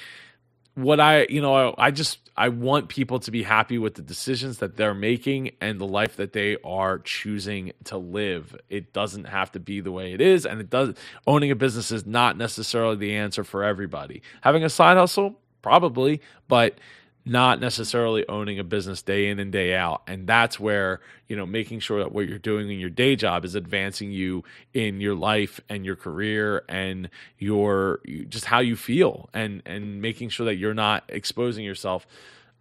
what 0.76 1.00
I, 1.00 1.28
you 1.30 1.42
know, 1.42 1.54
I, 1.54 1.88
I 1.88 1.92
just 1.92 2.20
I 2.36 2.50
want 2.50 2.90
people 2.90 3.20
to 3.20 3.32
be 3.32 3.44
happy 3.44 3.78
with 3.78 3.94
the 3.96 4.02
decisions 4.02 4.58
that 4.58 4.76
they're 4.76 4.96
making 4.96 5.52
and 5.62 5.80
the 5.80 5.86
life 5.86 6.18
that 6.18 6.34
they 6.34 6.58
are 6.64 7.00
choosing 7.00 7.74
to 7.86 7.98
live. 7.98 8.56
It 8.70 8.92
doesn't 8.92 9.26
have 9.26 9.52
to 9.52 9.60
be 9.60 9.82
the 9.82 9.92
way 9.92 10.14
it 10.14 10.22
is, 10.22 10.46
and 10.46 10.60
it 10.60 10.70
does. 10.70 10.96
Owning 11.28 11.52
a 11.52 11.56
business 11.56 11.92
is 11.92 12.06
not 12.06 12.38
necessarily 12.38 12.96
the 12.96 13.16
answer 13.16 13.44
for 13.44 13.64
everybody. 13.64 14.24
Having 14.42 14.64
a 14.64 14.70
side 14.70 14.98
hustle, 14.98 15.40
probably, 15.62 16.22
but 16.48 16.80
not 17.26 17.62
necessarily 17.62 18.28
owning 18.28 18.60
a 18.60 18.64
business 18.64 19.02
day 19.02 19.30
in 19.30 19.40
and 19.40 19.52
day 19.52 19.74
out. 19.76 20.02
And 20.08 20.28
that's 20.28 20.60
where, 20.60 21.00
you 21.28 21.36
know, 21.36 21.46
making 21.46 21.80
sure 21.80 22.00
that 22.00 22.12
what 22.12 22.28
you're 22.28 22.38
doing 22.38 22.70
in 22.70 22.80
your 22.80 22.90
day 22.90 23.16
job 23.16 23.46
is 23.46 23.56
advancing 23.56 24.12
you 24.12 24.44
in 24.74 25.00
your 25.00 25.16
life 25.16 25.62
and 25.70 25.86
your 25.86 25.96
career 25.96 26.64
and 26.68 27.10
your 27.38 28.02
just 28.28 28.46
how 28.46 28.60
you 28.60 28.76
feel 28.76 29.30
and 29.34 29.62
and 29.66 30.02
making 30.02 30.30
sure 30.30 30.46
that 30.48 30.56
you're 30.56 30.74
not 30.74 31.06
exposing 31.08 31.64
yourself 31.64 32.06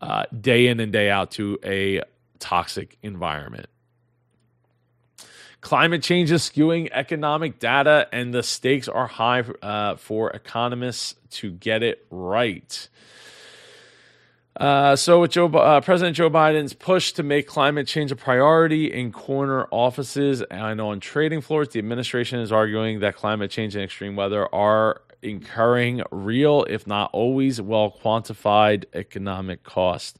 uh, 0.00 0.24
day 0.40 0.68
in 0.68 0.78
and 0.80 0.92
day 0.92 1.10
out 1.10 1.32
to 1.32 1.58
a 1.64 2.02
toxic 2.38 2.98
environment. 3.02 3.66
Climate 5.60 6.02
change 6.02 6.32
is 6.32 6.42
skewing 6.42 6.88
economic 6.90 7.60
data, 7.60 8.08
and 8.12 8.34
the 8.34 8.42
stakes 8.42 8.88
are 8.88 9.06
high 9.06 9.44
uh, 9.62 9.94
for 9.94 10.30
economists 10.30 11.14
to 11.30 11.52
get 11.52 11.84
it 11.84 12.04
right. 12.10 12.88
Uh, 14.57 14.94
so, 14.94 15.20
with 15.22 15.30
Joe, 15.30 15.46
uh, 15.46 15.80
President 15.80 16.14
Joe 16.16 16.28
Biden's 16.28 16.74
push 16.74 17.12
to 17.12 17.22
make 17.22 17.46
climate 17.46 17.86
change 17.86 18.12
a 18.12 18.16
priority 18.16 18.92
in 18.92 19.11
corner 19.11 19.66
offices 19.70 20.42
and 20.42 20.80
on 20.80 21.00
trading 21.00 21.40
floors, 21.40 21.70
the 21.70 21.78
administration 21.78 22.38
is 22.38 22.53
arguing 22.53 23.00
that 23.00 23.16
climate 23.16 23.50
change 23.50 23.74
and 23.74 23.84
extreme 23.84 24.14
weather 24.14 24.53
are 24.55 25.00
incurring 25.22 26.03
real, 26.11 26.64
if 26.68 26.86
not 26.86 27.09
always 27.14 27.62
well 27.62 27.96
quantified, 28.05 28.84
economic 28.92 29.62
cost. 29.62 30.18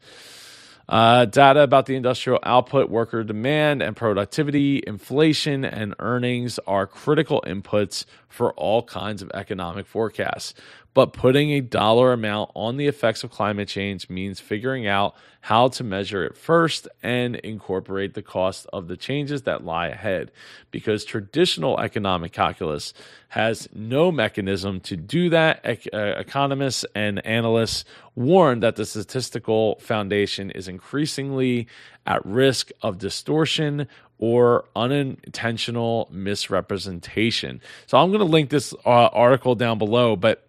Uh, 0.89 1.25
data 1.27 1.61
about 1.61 1.87
the 1.87 1.95
industrial 1.95 2.39
output, 2.43 2.91
worker 2.91 3.23
demand, 3.23 3.83
and 3.83 3.97
productivity, 3.97 4.83
inflation, 4.87 5.65
and 5.65 5.95
earnings 5.99 6.59
are 6.67 6.87
critical 6.87 7.43
inputs 7.47 8.05
for 8.33 8.53
all 8.55 8.83
kinds 8.83 9.23
of 9.23 9.31
economic 9.35 9.87
forecasts. 9.87 10.55
But 10.95 11.15
putting 11.15 11.53
a 11.53 11.61
dollar 11.61 12.13
amount 12.13 12.51
on 12.55 12.77
the 12.77 12.87
effects 12.87 13.25
of 13.25 13.31
climate 13.31 13.69
change 13.69 14.11
means 14.11 14.41
figuring 14.41 14.87
out 14.87 15.15
how 15.41 15.69
to 15.69 15.83
measure 15.83 16.25
it 16.25 16.37
first 16.37 16.87
and 17.03 17.37
incorporate 17.37 18.15
the 18.15 18.23
cost 18.23 18.67
of 18.73 18.89
the 18.89 18.97
changes 18.97 19.43
that 19.43 19.65
lie 19.65 19.89
ahead. 19.89 20.31
Because 20.71 21.05
traditional 21.05 21.81
economic 21.81 22.33
calculus 22.33 22.93
has 23.29 23.69
no 23.75 24.13
mechanism 24.13 24.81
to 24.81 24.97
do 24.97 25.31
that. 25.31 25.65
Uh, 25.93 25.99
economists 26.19 26.85
and 26.95 27.25
analysts 27.27 27.85
warn 28.15 28.61
that 28.61 28.77
the 28.77 28.85
statistical 28.85 29.77
foundation 29.81 30.51
is 30.51 30.69
increasingly 30.69 31.67
at 32.07 32.25
risk 32.27 32.71
of 32.83 32.99
distortion 32.99 33.89
or 34.23 34.65
unintentional 34.77 36.09
misrepresentation. 36.13 37.61
So 37.89 37.99
I'm 37.99 38.11
going 38.11 38.21
to 38.21 38.25
link 38.25 38.51
this 38.51 38.73
uh, 38.87 38.89
article 38.89 39.57
down 39.57 39.79
below, 39.79 40.15
but 40.15 40.47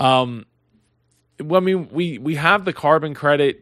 um, 0.00 0.44
I 1.38 1.60
mean, 1.60 1.88
we 1.92 2.18
we 2.18 2.34
have 2.34 2.64
the 2.64 2.72
carbon 2.72 3.14
credit 3.14 3.60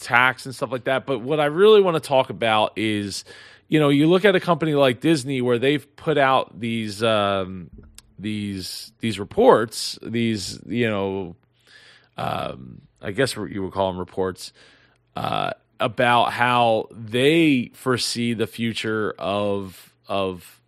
tax 0.00 0.46
and 0.46 0.54
stuff 0.54 0.70
like 0.70 0.84
that, 0.84 1.06
but 1.06 1.18
what 1.18 1.40
I 1.40 1.46
really 1.46 1.80
want 1.80 1.96
to 1.96 2.08
talk 2.08 2.30
about 2.30 2.78
is, 2.78 3.24
you 3.66 3.80
know, 3.80 3.88
you 3.88 4.06
look 4.06 4.24
at 4.24 4.36
a 4.36 4.40
company 4.40 4.74
like 4.74 5.00
Disney 5.00 5.40
where 5.40 5.58
they've 5.58 5.96
put 5.96 6.16
out 6.16 6.60
these 6.60 7.02
um, 7.02 7.70
these 8.16 8.92
these 9.00 9.18
reports, 9.18 9.98
these 10.02 10.60
you 10.66 10.88
know, 10.88 11.34
um, 12.16 12.80
I 13.02 13.10
guess 13.10 13.34
you 13.34 13.64
would 13.64 13.72
call 13.72 13.90
them 13.90 13.98
reports. 13.98 14.52
Uh, 15.16 15.50
about 15.80 16.32
how 16.32 16.88
they 16.90 17.70
foresee 17.74 18.34
the 18.34 18.46
future 18.46 19.14
of 19.18 19.92
of 20.08 20.60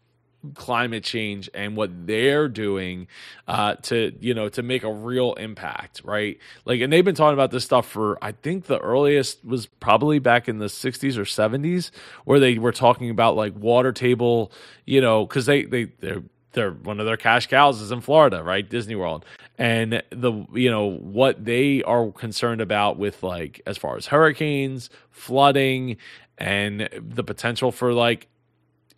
climate 0.55 1.03
change 1.03 1.51
and 1.55 1.77
what 1.77 2.07
they're 2.07 2.49
doing 2.49 3.09
uh, 3.49 3.75
to 3.77 4.13
you 4.21 4.35
know 4.35 4.49
to 4.49 4.63
make 4.63 4.85
a 4.85 4.93
real 4.93 5.35
impact 5.35 6.03
right? 6.05 6.39
Like 6.65 6.81
and 6.81 6.93
they've 6.93 7.05
been 7.05 7.15
talking 7.15 7.35
about 7.35 7.51
this 7.51 7.65
stuff 7.65 7.87
for 7.87 8.19
i 8.23 8.33
think 8.33 8.67
the 8.67 8.79
earliest 8.79 9.45
was 9.45 9.67
probably 9.67 10.19
back 10.19 10.49
in 10.49 10.59
the 10.59 10.67
60s 10.67 11.17
or 11.17 11.23
70s 11.23 11.91
where 12.25 12.39
they 12.39 12.59
were 12.59 12.73
talking 12.73 13.11
about 13.11 13.37
like 13.37 13.55
water 13.57 13.93
table 13.93 14.53
you 14.85 15.01
know 15.01 15.27
because 15.27 15.47
they 15.47 15.65
they 15.65 15.85
they're 16.01 16.23
they're 16.57 16.73
one 16.73 16.99
of 16.99 17.07
their 17.07 17.17
cash 17.17 17.47
cows 17.47 17.81
is 17.81 17.93
in 17.93 18.01
Florida, 18.01 18.43
right? 18.43 18.69
Disney 18.69 18.97
World. 18.97 19.25
And 19.59 20.03
the 20.11 20.33
you 20.53 20.71
know 20.71 20.97
what 20.99 21.45
they 21.45 21.85
are 21.85 22.11
concerned 22.11 22.61
about 22.61 22.99
with 22.99 23.23
like 23.23 23.63
as 23.67 23.79
far 23.79 23.97
as 23.97 24.07
hurricanes, 24.07 24.91
flooding 25.11 25.99
and 26.39 26.89
the 26.99 27.23
potential 27.23 27.71
for 27.71 27.93
like 27.93 28.27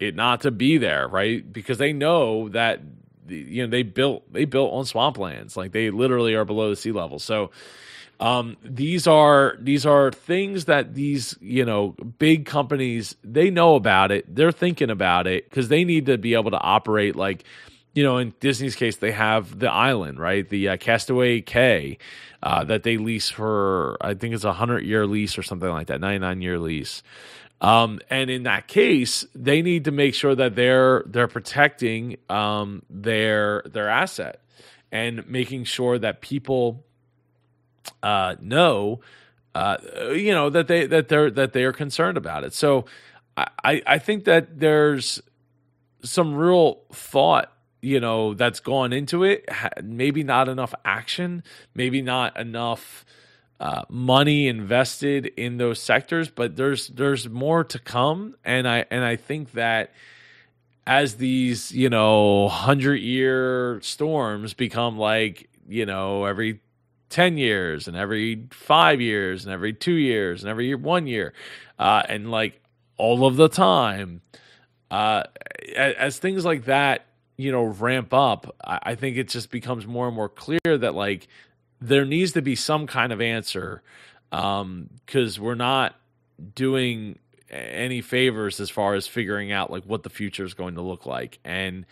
it 0.01 0.15
not 0.15 0.41
to 0.43 0.51
be 0.51 0.79
there, 0.79 1.07
right? 1.09 1.53
Because 1.53 1.79
they 1.79 1.93
know 1.93 2.49
that 2.51 2.81
you 3.29 3.63
know 3.63 3.71
they 3.71 3.83
built 3.83 4.33
they 4.33 4.47
built 4.47 4.73
on 4.73 4.85
swamplands, 4.85 5.57
like 5.57 5.73
they 5.73 5.91
literally 5.91 6.35
are 6.35 6.45
below 6.45 6.71
the 6.71 6.77
sea 6.77 6.93
level. 6.93 7.19
So 7.19 7.51
um, 8.21 8.57
these 8.65 9.07
are 9.07 9.57
these 9.61 9.87
are 9.87 10.11
things 10.11 10.65
that 10.65 10.95
these 10.95 11.37
you 11.41 11.65
know 11.65 11.95
big 12.19 12.47
companies 12.47 13.15
they 13.23 13.51
know 13.51 13.77
about 13.77 14.11
it. 14.11 14.35
They're 14.35 14.53
thinking 14.53 14.91
about 14.91 15.27
it 15.27 15.49
because 15.49 15.69
they 15.69 15.85
need 15.85 16.07
to 16.07 16.19
be 16.19 16.35
able 16.35 16.51
to 16.51 16.59
operate 16.59 17.15
like 17.15 17.45
you 17.95 18.03
know 18.03 18.19
in 18.19 18.35
Disney's 18.41 18.75
case 18.75 18.97
they 18.97 19.13
have 19.13 19.61
the 19.61 19.71
island 19.71 20.19
right 20.19 20.49
the 20.49 20.71
uh, 20.71 20.77
Castaway 20.79 21.43
Cay 21.43 21.99
uh, 22.43 22.65
that 22.65 22.83
they 22.83 22.97
lease 22.97 23.29
for 23.29 23.97
I 24.01 24.15
think 24.15 24.35
it's 24.35 24.45
a 24.45 24.53
hundred 24.53 24.85
year 24.85 25.07
lease 25.07 25.39
or 25.39 25.45
something 25.45 25.71
like 25.71 25.87
that 25.87 26.01
ninety 26.01 26.19
nine 26.19 26.43
year 26.43 26.59
lease. 26.59 27.05
Um, 27.61 27.99
and 28.09 28.31
in 28.31 28.45
that 28.45 28.69
case, 28.69 29.27
they 29.35 29.63
need 29.63 29.85
to 29.85 29.91
make 29.91 30.15
sure 30.15 30.35
that 30.35 30.57
they're 30.57 31.05
they're 31.07 31.29
protecting 31.29 32.17
um, 32.29 32.83
their 32.91 33.63
their 33.67 33.89
asset 33.89 34.43
and 34.91 35.29
making 35.29 35.65
sure 35.65 35.99
that 35.99 36.21
people 36.21 36.85
uh, 38.03 38.37
know, 38.41 39.01
uh, 39.55 39.77
you 40.13 40.33
know, 40.33 40.51
that 40.51 40.69
they 40.69 40.87
that 40.87 41.09
they're 41.09 41.31
that 41.31 41.53
they 41.53 41.65
are 41.65 41.73
concerned 41.73 42.17
about 42.17 42.45
it. 42.45 42.55
So 42.55 42.87
I 43.37 43.83
I 43.87 43.99
think 43.99 44.25
that 44.25 44.59
there's 44.59 45.23
some 46.03 46.35
real 46.35 46.81
thought 46.93 47.53
you 47.81 48.01
know 48.01 48.35
that's 48.35 48.61
gone 48.61 48.93
into 48.93 49.25
it 49.25 49.49
maybe 49.83 50.23
not 50.25 50.49
enough 50.49 50.75
action 50.85 51.43
maybe 51.75 52.03
not 52.03 52.37
enough 52.39 53.05
uh, 53.61 53.83
money 53.89 54.47
invested 54.47 55.27
in 55.37 55.57
those 55.57 55.81
sectors, 55.81 56.31
but 56.31 56.57
there's 56.57 56.89
there's 56.89 57.29
more 57.29 57.65
to 57.65 57.79
come, 57.79 58.37
and 58.45 58.69
I 58.69 58.87
and 58.91 59.05
I 59.05 59.17
think 59.17 59.53
that 59.53 59.93
as 60.87 61.17
these 61.17 61.73
you 61.73 61.91
know 61.91 62.49
hundred 62.49 62.97
year 62.97 63.81
storms 63.83 64.55
become 64.55 64.97
like 64.97 65.49
you 65.69 65.87
know 65.87 66.25
every 66.25 66.61
10 67.11 67.37
years 67.39 67.89
and 67.89 67.97
every 67.97 68.47
five 68.51 69.01
years 69.01 69.45
and 69.45 69.53
every 69.53 69.73
two 69.73 69.95
years 69.95 70.43
and 70.43 70.51
every 70.51 70.67
year, 70.67 70.77
one 70.77 71.07
year. 71.07 71.33
Uh, 71.79 72.03
and 72.09 72.31
like 72.31 72.61
all 72.97 73.27
of 73.27 73.37
the 73.37 73.49
time 73.49 74.21
uh, 74.91 75.23
as, 75.77 76.19
things 76.19 76.45
like 76.45 76.65
that 76.65 77.07
you 77.37 77.53
know 77.53 77.63
ramp 77.65 78.13
up 78.13 78.57
I, 78.65 78.97
think 78.97 79.17
it 79.17 79.29
just 79.29 79.51
becomes 79.51 79.87
more 79.87 80.09
and 80.09 80.17
more 80.17 80.29
clear 80.29 80.59
that 80.65 80.95
like 80.95 81.29
there 81.81 82.05
needs 82.05 82.33
to 82.33 82.43
be 82.43 82.57
some 82.57 82.87
kind 82.89 83.13
of 83.13 83.21
answer 83.21 83.83
Um, 84.33 84.91
because 85.07 85.39
um, 85.39 85.45
we're 85.45 85.55
not 85.55 85.95
doing 86.55 87.19
any 87.51 88.01
favors 88.01 88.61
as 88.61 88.71
far 88.71 88.95
as 88.95 89.07
figuring 89.07 89.53
out 89.53 89.71
like 89.71 89.85
what 89.85 90.03
the 90.03 90.11
future 90.11 90.45
is 90.45 90.55
going 90.55 90.75
to 90.75 90.83
look 90.83 91.07
like. 91.07 91.39
And 91.45 91.87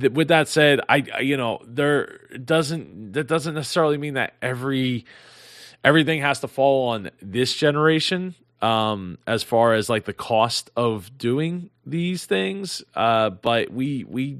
th- 0.00 0.12
with 0.12 0.28
that 0.28 0.48
said 0.48 0.80
i 0.88 0.96
you 1.20 1.36
know 1.36 1.60
there 1.66 2.18
doesn't 2.44 3.12
that 3.12 3.26
doesn't 3.26 3.54
necessarily 3.54 3.98
mean 3.98 4.14
that 4.14 4.34
every 4.42 5.04
everything 5.84 6.20
has 6.20 6.40
to 6.40 6.48
fall 6.48 6.88
on 6.90 7.10
this 7.20 7.54
generation 7.54 8.34
um 8.60 9.18
as 9.26 9.42
far 9.42 9.74
as 9.74 9.88
like 9.88 10.04
the 10.04 10.12
cost 10.12 10.70
of 10.76 11.16
doing 11.16 11.70
these 11.86 12.26
things. 12.26 12.82
Uh 12.94 13.30
but 13.30 13.70
we 13.70 14.04
we 14.04 14.38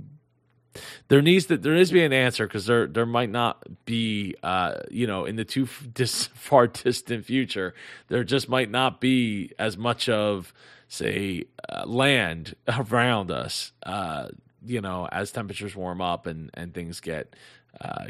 there 1.08 1.22
needs 1.22 1.46
to 1.46 1.56
there 1.56 1.74
needs 1.74 1.90
to 1.90 1.94
be 1.94 2.04
an 2.04 2.12
answer 2.12 2.46
because 2.46 2.66
there 2.66 2.86
there 2.86 3.06
might 3.06 3.30
not 3.30 3.62
be 3.84 4.34
uh, 4.42 4.74
you 4.90 5.06
know 5.06 5.24
in 5.24 5.36
the 5.36 5.44
too 5.44 5.68
dis, 5.92 6.26
far 6.34 6.66
distant 6.66 7.24
future 7.24 7.74
there 8.08 8.24
just 8.24 8.48
might 8.48 8.70
not 8.70 9.00
be 9.00 9.52
as 9.58 9.76
much 9.76 10.08
of 10.08 10.52
say 10.88 11.44
uh, 11.68 11.84
land 11.86 12.54
around 12.68 13.30
us. 13.30 13.72
Uh, 13.82 14.28
you 14.64 14.80
know 14.80 15.08
as 15.10 15.32
temperatures 15.32 15.74
warm 15.74 16.00
up 16.00 16.26
and 16.26 16.50
and 16.54 16.74
things 16.74 17.00
get 17.00 17.34
uh, 17.80 18.06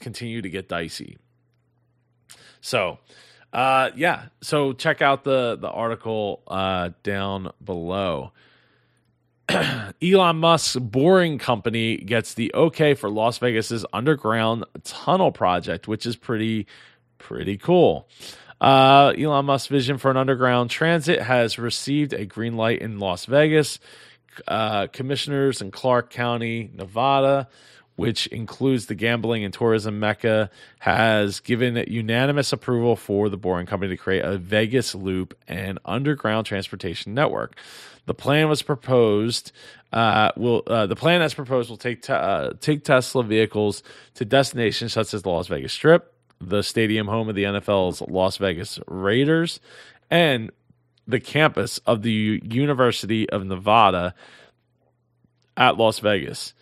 continue 0.00 0.40
to 0.42 0.48
get 0.48 0.68
dicey 0.68 1.18
so 2.60 2.98
uh, 3.52 3.90
yeah 3.94 4.26
so 4.40 4.72
check 4.72 5.02
out 5.02 5.24
the 5.24 5.56
the 5.56 5.70
article 5.70 6.42
uh, 6.48 6.90
down 7.02 7.50
below 7.62 8.32
Elon 10.02 10.36
Musk's 10.36 10.76
Boring 10.76 11.38
Company 11.38 11.98
gets 11.98 12.34
the 12.34 12.52
okay 12.54 12.94
for 12.94 13.10
Las 13.10 13.38
Vegas's 13.38 13.84
underground 13.92 14.64
tunnel 14.84 15.32
project, 15.32 15.86
which 15.86 16.06
is 16.06 16.16
pretty 16.16 16.66
pretty 17.18 17.56
cool. 17.56 18.08
Uh, 18.60 19.12
Elon 19.18 19.44
Musk's 19.44 19.68
vision 19.68 19.98
for 19.98 20.10
an 20.10 20.16
underground 20.16 20.70
transit 20.70 21.20
has 21.20 21.58
received 21.58 22.14
a 22.14 22.24
green 22.24 22.56
light 22.56 22.80
in 22.80 22.98
Las 22.98 23.26
Vegas. 23.26 23.78
Uh, 24.46 24.86
commissioners 24.88 25.60
in 25.60 25.70
Clark 25.70 26.10
County, 26.10 26.70
Nevada, 26.74 27.48
which 27.96 28.26
includes 28.28 28.86
the 28.86 28.94
gambling 28.94 29.44
and 29.44 29.54
tourism 29.54 30.00
mecca, 30.00 30.50
has 30.80 31.40
given 31.40 31.76
unanimous 31.88 32.52
approval 32.52 32.96
for 32.96 33.28
the 33.28 33.36
Boring 33.36 33.66
Company 33.66 33.90
to 33.90 33.96
create 33.96 34.24
a 34.24 34.36
Vegas 34.36 34.94
loop 34.94 35.36
and 35.46 35.78
underground 35.84 36.46
transportation 36.46 37.14
network. 37.14 37.56
The 38.06 38.14
plan 38.14 38.48
was 38.48 38.62
proposed. 38.62 39.52
Uh, 39.92 40.32
will 40.36 40.62
uh, 40.66 40.86
the 40.86 40.96
plan 40.96 41.22
as 41.22 41.34
proposed 41.34 41.70
will 41.70 41.76
take 41.76 42.02
te- 42.02 42.12
uh, 42.12 42.54
take 42.60 42.84
Tesla 42.84 43.22
vehicles 43.22 43.82
to 44.14 44.24
destinations 44.24 44.92
such 44.92 45.14
as 45.14 45.22
the 45.22 45.30
Las 45.30 45.46
Vegas 45.46 45.72
Strip, 45.72 46.12
the 46.40 46.62
stadium 46.62 47.06
home 47.06 47.28
of 47.28 47.34
the 47.34 47.44
NFL's 47.44 48.00
Las 48.02 48.36
Vegas 48.38 48.80
Raiders, 48.88 49.60
and 50.10 50.50
the 51.06 51.20
campus 51.20 51.78
of 51.86 52.02
the 52.02 52.40
University 52.44 53.28
of 53.30 53.44
Nevada 53.44 54.14
at 55.56 55.76
Las 55.76 55.98
Vegas. 55.98 56.54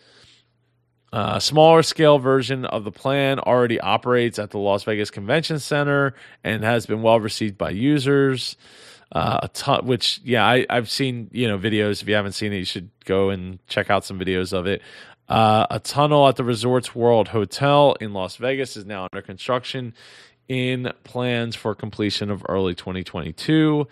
A 1.11 1.39
smaller 1.39 1.83
scale 1.83 2.17
version 2.17 2.65
of 2.65 2.85
the 2.85 2.91
plan 2.91 3.39
already 3.39 3.79
operates 3.79 4.39
at 4.39 4.49
the 4.49 4.57
Las 4.57 4.83
Vegas 4.83 5.11
Convention 5.11 5.59
Center 5.59 6.15
and 6.43 6.63
has 6.63 6.87
been 6.87 7.03
well 7.03 7.19
received 7.19 7.55
by 7.55 7.69
users. 7.69 8.57
Uh, 9.11 9.41
a 9.43 9.47
ton, 9.49 9.85
which 9.85 10.19
yeah, 10.23 10.43
I, 10.43 10.65
I've 10.71 10.89
seen 10.89 11.29
you 11.31 11.47
know 11.47 11.59
videos. 11.59 12.01
If 12.01 12.07
you 12.07 12.15
haven't 12.15 12.31
seen 12.31 12.51
it, 12.51 12.57
you 12.57 12.65
should 12.65 12.89
go 13.05 13.29
and 13.29 13.59
check 13.67 13.91
out 13.91 14.03
some 14.03 14.19
videos 14.19 14.53
of 14.53 14.65
it. 14.65 14.81
Uh, 15.29 15.67
a 15.69 15.79
tunnel 15.79 16.27
at 16.27 16.35
the 16.35 16.43
Resorts 16.43 16.95
World 16.95 17.27
Hotel 17.27 17.95
in 18.01 18.13
Las 18.13 18.37
Vegas 18.37 18.75
is 18.75 18.85
now 18.85 19.07
under 19.11 19.21
construction, 19.21 19.93
in 20.47 20.91
plans 21.03 21.55
for 21.55 21.75
completion 21.75 22.31
of 22.31 22.43
early 22.49 22.73
2022. 22.73 23.87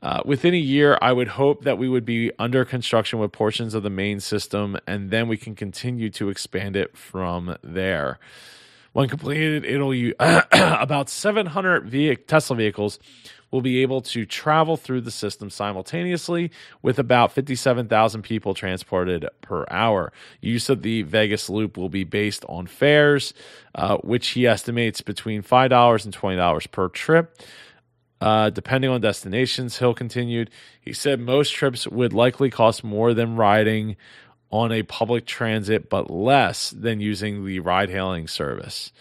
Uh, 0.00 0.22
within 0.24 0.54
a 0.54 0.58
year, 0.58 0.96
I 1.02 1.12
would 1.12 1.28
hope 1.28 1.64
that 1.64 1.76
we 1.76 1.88
would 1.88 2.04
be 2.04 2.30
under 2.38 2.64
construction 2.64 3.18
with 3.18 3.32
portions 3.32 3.74
of 3.74 3.82
the 3.82 3.90
main 3.90 4.20
system, 4.20 4.78
and 4.86 5.10
then 5.10 5.26
we 5.26 5.36
can 5.36 5.54
continue 5.54 6.08
to 6.10 6.28
expand 6.28 6.76
it 6.76 6.96
from 6.96 7.56
there. 7.62 8.18
When 8.92 9.08
completed, 9.08 9.64
it'll 9.64 9.94
use 9.94 10.14
about 10.20 11.08
700 11.08 11.88
vehicle, 11.88 12.24
Tesla 12.26 12.56
vehicles 12.56 12.98
will 13.50 13.60
be 13.60 13.82
able 13.82 14.00
to 14.02 14.26
travel 14.26 14.76
through 14.76 15.00
the 15.00 15.10
system 15.10 15.50
simultaneously 15.50 16.50
with 16.82 16.98
about 16.98 17.32
57,000 17.32 18.22
people 18.22 18.54
transported 18.54 19.26
per 19.40 19.64
hour. 19.70 20.12
Use 20.40 20.68
of 20.68 20.82
the 20.82 21.02
Vegas 21.02 21.48
Loop 21.48 21.76
will 21.76 21.88
be 21.88 22.04
based 22.04 22.44
on 22.48 22.66
fares, 22.66 23.32
uh, 23.74 23.96
which 23.98 24.28
he 24.28 24.46
estimates 24.46 25.00
between 25.00 25.42
$5 25.42 26.04
and 26.04 26.14
$20 26.14 26.70
per 26.70 26.88
trip. 26.88 27.40
Uh, 28.20 28.50
depending 28.50 28.90
on 28.90 29.00
destinations, 29.00 29.78
Hill 29.78 29.94
continued. 29.94 30.50
He 30.80 30.92
said 30.92 31.20
most 31.20 31.50
trips 31.52 31.86
would 31.86 32.12
likely 32.12 32.50
cost 32.50 32.82
more 32.82 33.14
than 33.14 33.36
riding 33.36 33.96
on 34.50 34.72
a 34.72 34.82
public 34.82 35.26
transit, 35.26 35.88
but 35.88 36.10
less 36.10 36.70
than 36.70 37.00
using 37.00 37.44
the 37.44 37.60
ride 37.60 37.90
hailing 37.90 38.26
service. 38.26 38.92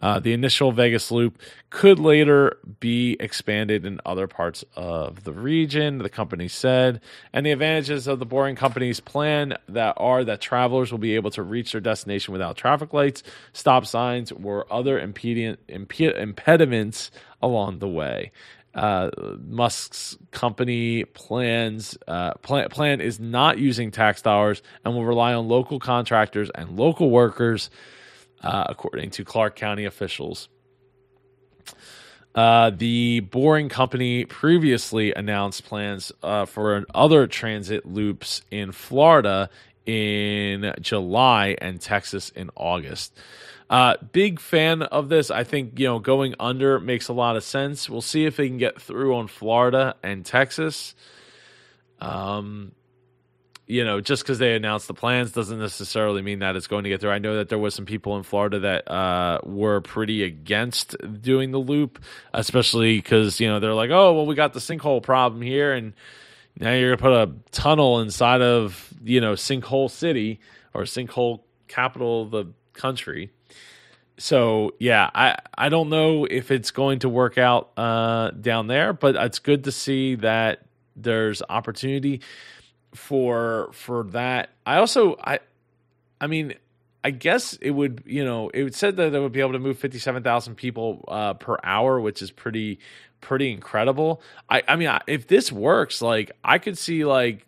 Uh, 0.00 0.20
the 0.20 0.32
initial 0.34 0.70
Vegas 0.70 1.10
loop 1.10 1.40
could 1.70 1.98
later 1.98 2.58
be 2.80 3.16
expanded 3.20 3.86
in 3.86 4.00
other 4.04 4.26
parts 4.26 4.64
of 4.76 5.24
the 5.24 5.32
region, 5.32 5.98
the 5.98 6.10
company 6.10 6.46
said. 6.46 7.00
And 7.32 7.46
the 7.46 7.52
advantages 7.52 8.06
of 8.06 8.18
the 8.18 8.26
Boring 8.26 8.54
Company's 8.54 9.00
plan 9.00 9.56
that 9.68 9.94
are 9.96 10.22
that 10.24 10.40
travelers 10.42 10.92
will 10.92 10.98
be 10.98 11.14
able 11.14 11.30
to 11.30 11.42
reach 11.42 11.72
their 11.72 11.80
destination 11.80 12.32
without 12.32 12.56
traffic 12.56 12.92
lights, 12.92 13.22
stop 13.54 13.86
signs, 13.86 14.30
or 14.30 14.70
other 14.70 14.98
impediment, 14.98 15.60
imp- 15.68 16.00
impediments 16.00 17.10
along 17.40 17.78
the 17.78 17.88
way. 17.88 18.30
Uh, 18.74 19.10
Musk's 19.46 20.18
company 20.32 21.04
plans 21.04 21.96
uh, 22.08 22.34
plan, 22.34 22.68
plan 22.70 23.00
is 23.00 23.20
not 23.20 23.56
using 23.56 23.92
tax 23.92 24.20
dollars 24.20 24.62
and 24.84 24.94
will 24.94 25.04
rely 25.04 25.32
on 25.32 25.46
local 25.46 25.78
contractors 25.78 26.50
and 26.56 26.76
local 26.76 27.08
workers 27.08 27.70
uh, 28.44 28.64
according 28.68 29.10
to 29.10 29.24
Clark 29.24 29.56
County 29.56 29.84
officials. 29.84 30.48
Uh, 32.34 32.70
the 32.70 33.20
Boring 33.20 33.68
Company 33.68 34.24
previously 34.24 35.14
announced 35.14 35.64
plans 35.64 36.12
uh, 36.22 36.46
for 36.46 36.84
other 36.94 37.26
transit 37.26 37.86
loops 37.86 38.42
in 38.50 38.72
Florida 38.72 39.50
in 39.86 40.74
July 40.80 41.56
and 41.60 41.80
Texas 41.80 42.30
in 42.30 42.50
August. 42.56 43.16
Uh, 43.70 43.96
big 44.12 44.40
fan 44.40 44.82
of 44.82 45.08
this. 45.08 45.30
I 45.30 45.44
think 45.44 45.78
you 45.78 45.86
know 45.86 45.98
going 45.98 46.34
under 46.38 46.80
makes 46.80 47.08
a 47.08 47.12
lot 47.12 47.36
of 47.36 47.44
sense. 47.44 47.88
We'll 47.88 48.02
see 48.02 48.26
if 48.26 48.36
they 48.36 48.48
can 48.48 48.58
get 48.58 48.80
through 48.80 49.14
on 49.14 49.28
Florida 49.28 49.94
and 50.02 50.24
Texas. 50.24 50.94
Um, 52.00 52.72
you 53.66 53.84
know, 53.84 54.00
just 54.00 54.22
because 54.22 54.38
they 54.38 54.54
announced 54.54 54.88
the 54.88 54.94
plans 54.94 55.32
doesn't 55.32 55.58
necessarily 55.58 56.20
mean 56.20 56.40
that 56.40 56.54
it's 56.54 56.66
going 56.66 56.84
to 56.84 56.90
get 56.90 57.00
there. 57.00 57.10
I 57.10 57.18
know 57.18 57.36
that 57.36 57.48
there 57.48 57.58
was 57.58 57.74
some 57.74 57.86
people 57.86 58.16
in 58.16 58.22
Florida 58.22 58.58
that 58.60 58.90
uh, 58.90 59.40
were 59.42 59.80
pretty 59.80 60.22
against 60.22 60.96
doing 61.22 61.50
the 61.50 61.58
loop, 61.58 61.98
especially 62.34 62.98
because 62.98 63.40
you 63.40 63.48
know 63.48 63.60
they're 63.60 63.74
like, 63.74 63.90
oh, 63.90 64.14
well, 64.14 64.26
we 64.26 64.34
got 64.34 64.52
the 64.52 64.60
sinkhole 64.60 65.02
problem 65.02 65.40
here, 65.40 65.72
and 65.72 65.94
now 66.58 66.72
you're 66.72 66.94
gonna 66.94 67.10
put 67.10 67.28
a 67.28 67.32
tunnel 67.52 68.00
inside 68.00 68.42
of 68.42 68.92
you 69.02 69.20
know 69.20 69.32
Sinkhole 69.32 69.90
City 69.90 70.40
or 70.74 70.82
Sinkhole 70.82 71.40
capital 71.66 72.22
of 72.22 72.30
the 72.30 72.52
country. 72.74 73.30
So 74.18 74.74
yeah, 74.78 75.10
I 75.14 75.36
I 75.56 75.70
don't 75.70 75.88
know 75.88 76.26
if 76.26 76.50
it's 76.50 76.70
going 76.70 76.98
to 76.98 77.08
work 77.08 77.38
out 77.38 77.70
uh, 77.78 78.30
down 78.30 78.66
there, 78.66 78.92
but 78.92 79.16
it's 79.16 79.38
good 79.38 79.64
to 79.64 79.72
see 79.72 80.16
that 80.16 80.66
there's 80.96 81.42
opportunity 81.48 82.20
for 82.94 83.70
for 83.72 84.04
that. 84.04 84.50
I 84.64 84.76
also 84.76 85.16
I 85.22 85.40
I 86.20 86.26
mean 86.26 86.54
I 87.02 87.10
guess 87.10 87.54
it 87.60 87.70
would 87.70 88.02
you 88.06 88.24
know 88.24 88.50
it 88.54 88.74
said 88.74 88.96
that 88.96 89.14
it 89.14 89.20
would 89.20 89.32
be 89.32 89.40
able 89.40 89.52
to 89.52 89.58
move 89.58 89.78
fifty 89.78 89.98
seven 89.98 90.22
thousand 90.22 90.54
people 90.54 91.04
uh, 91.08 91.34
per 91.34 91.58
hour, 91.62 92.00
which 92.00 92.22
is 92.22 92.30
pretty 92.30 92.78
pretty 93.20 93.52
incredible. 93.52 94.22
I 94.48 94.62
I 94.66 94.76
mean 94.76 94.90
if 95.06 95.26
this 95.26 95.52
works, 95.52 96.00
like 96.00 96.32
I 96.42 96.58
could 96.58 96.78
see 96.78 97.04
like 97.04 97.46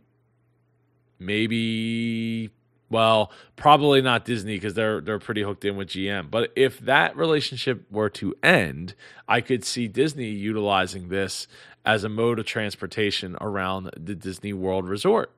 maybe 1.18 2.50
well 2.88 3.32
probably 3.56 4.00
not 4.00 4.24
Disney 4.24 4.56
because 4.56 4.74
they're 4.74 5.00
they're 5.00 5.18
pretty 5.18 5.42
hooked 5.42 5.64
in 5.64 5.76
with 5.76 5.88
GM. 5.88 6.30
But 6.30 6.52
if 6.56 6.78
that 6.80 7.16
relationship 7.16 7.84
were 7.90 8.10
to 8.10 8.34
end, 8.42 8.94
I 9.28 9.40
could 9.40 9.64
see 9.64 9.88
Disney 9.88 10.28
utilizing 10.28 11.08
this 11.08 11.48
as 11.84 12.04
a 12.04 12.08
mode 12.08 12.38
of 12.38 12.46
transportation 12.46 13.36
around 13.40 13.90
the 13.96 14.14
Disney 14.14 14.52
World 14.52 14.88
Resort 14.88 15.32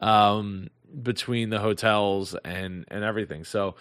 um, 0.00 0.68
between 1.02 1.50
the 1.50 1.60
hotels 1.60 2.34
and 2.44 2.84
and 2.88 3.04
everything. 3.04 3.44
So 3.44 3.76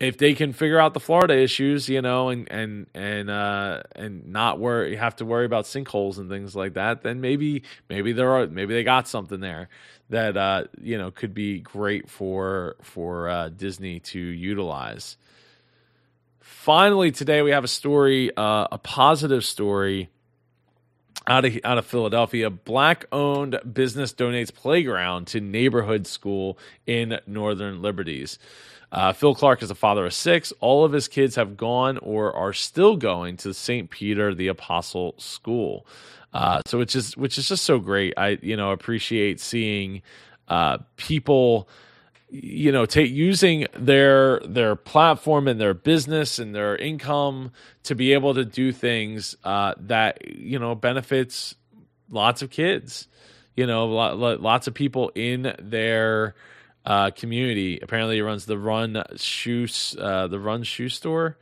if 0.00 0.16
they 0.16 0.34
can 0.34 0.52
figure 0.52 0.78
out 0.78 0.94
the 0.94 1.00
Florida 1.00 1.36
issues, 1.36 1.88
you 1.88 2.00
know, 2.00 2.28
and 2.28 2.50
and 2.50 2.86
and 2.94 3.30
uh, 3.30 3.82
and 3.96 4.28
not 4.28 4.60
worry, 4.60 4.94
have 4.96 5.16
to 5.16 5.24
worry 5.24 5.44
about 5.44 5.64
sinkholes 5.64 6.18
and 6.18 6.30
things 6.30 6.54
like 6.54 6.74
that, 6.74 7.02
then 7.02 7.20
maybe 7.20 7.64
maybe 7.88 8.12
there 8.12 8.30
are 8.32 8.46
maybe 8.46 8.74
they 8.74 8.84
got 8.84 9.08
something 9.08 9.40
there 9.40 9.68
that 10.10 10.36
uh, 10.36 10.64
you 10.80 10.98
know 10.98 11.10
could 11.10 11.34
be 11.34 11.58
great 11.60 12.08
for 12.08 12.76
for 12.82 13.28
uh, 13.28 13.48
Disney 13.48 14.00
to 14.00 14.20
utilize. 14.20 15.16
Finally, 16.40 17.12
today 17.12 17.42
we 17.42 17.50
have 17.50 17.64
a 17.64 17.68
story, 17.68 18.30
uh, 18.36 18.68
a 18.70 18.78
positive 18.78 19.44
story 19.44 20.08
out 21.26 21.44
of 21.44 21.58
out 21.64 21.78
of 21.78 21.86
Philadelphia, 21.86 22.50
black 22.50 23.06
owned 23.10 23.58
business 23.72 24.12
donates 24.12 24.54
playground 24.54 25.26
to 25.28 25.40
neighborhood 25.40 26.06
school 26.06 26.56
in 26.86 27.18
Northern 27.26 27.82
Liberties. 27.82 28.38
Uh, 28.90 29.12
Phil 29.12 29.34
Clark 29.34 29.62
is 29.62 29.70
a 29.70 29.74
father 29.74 30.06
of 30.06 30.14
six. 30.14 30.52
All 30.60 30.84
of 30.84 30.92
his 30.92 31.08
kids 31.08 31.36
have 31.36 31.56
gone 31.56 31.98
or 31.98 32.34
are 32.34 32.52
still 32.52 32.96
going 32.96 33.36
to 33.38 33.52
St. 33.52 33.90
Peter 33.90 34.34
the 34.34 34.48
Apostle 34.48 35.14
School. 35.18 35.86
Uh, 36.32 36.60
so 36.66 36.78
which 36.78 36.94
is 36.94 37.16
which 37.16 37.38
is 37.38 37.48
just 37.48 37.64
so 37.64 37.78
great. 37.78 38.14
I 38.16 38.38
you 38.42 38.56
know 38.56 38.70
appreciate 38.70 39.40
seeing 39.40 40.02
uh, 40.48 40.78
people 40.96 41.68
you 42.30 42.70
know 42.70 42.84
take 42.86 43.10
using 43.10 43.66
their 43.74 44.40
their 44.40 44.76
platform 44.76 45.48
and 45.48 45.60
their 45.60 45.74
business 45.74 46.38
and 46.38 46.54
their 46.54 46.76
income 46.76 47.52
to 47.84 47.94
be 47.94 48.12
able 48.12 48.34
to 48.34 48.44
do 48.44 48.72
things 48.72 49.36
uh, 49.44 49.74
that 49.78 50.26
you 50.28 50.58
know 50.58 50.74
benefits 50.74 51.54
lots 52.10 52.42
of 52.42 52.50
kids 52.50 53.08
you 53.56 53.66
know 53.66 53.86
lots 53.86 54.66
of 54.66 54.74
people 54.74 55.10
in 55.14 55.54
their 55.58 56.34
uh, 56.84 57.10
community 57.10 57.78
apparently 57.80 58.16
he 58.16 58.22
runs 58.22 58.46
the 58.46 58.58
run 58.58 59.02
Shoes, 59.16 59.96
uh, 59.98 60.26
the 60.26 60.38
run 60.38 60.62
shoe 60.62 60.88
store 60.88 61.36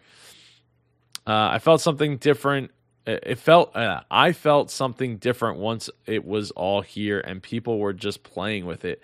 uh, 1.26 1.50
i 1.52 1.58
felt 1.58 1.80
something 1.80 2.16
different 2.16 2.70
it 3.06 3.38
felt 3.38 3.76
uh, 3.76 4.00
I 4.10 4.32
felt 4.32 4.70
something 4.70 5.18
different 5.18 5.58
once 5.58 5.88
it 6.06 6.24
was 6.24 6.50
all 6.50 6.80
here 6.80 7.20
and 7.20 7.40
people 7.40 7.78
were 7.78 7.92
just 7.92 8.24
playing 8.24 8.66
with 8.66 8.84
it. 8.84 9.00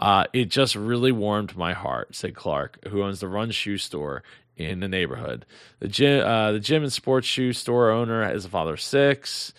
Uh, 0.00 0.24
it 0.32 0.46
just 0.46 0.74
really 0.74 1.12
warmed 1.12 1.56
my 1.56 1.72
heart," 1.72 2.16
said 2.16 2.34
Clark, 2.34 2.88
who 2.88 3.04
owns 3.04 3.20
the 3.20 3.28
Run 3.28 3.52
Shoe 3.52 3.78
Store 3.78 4.24
in 4.56 4.80
the 4.80 4.88
neighborhood. 4.88 5.46
The 5.78 5.88
gym, 5.88 6.26
uh, 6.26 6.52
the 6.52 6.60
gym 6.60 6.82
and 6.82 6.92
sports 6.92 7.26
shoe 7.26 7.52
store 7.52 7.90
owner 7.90 8.28
is 8.32 8.44
a 8.44 8.48
father 8.48 8.74
of 8.74 8.80
six. 8.80 9.52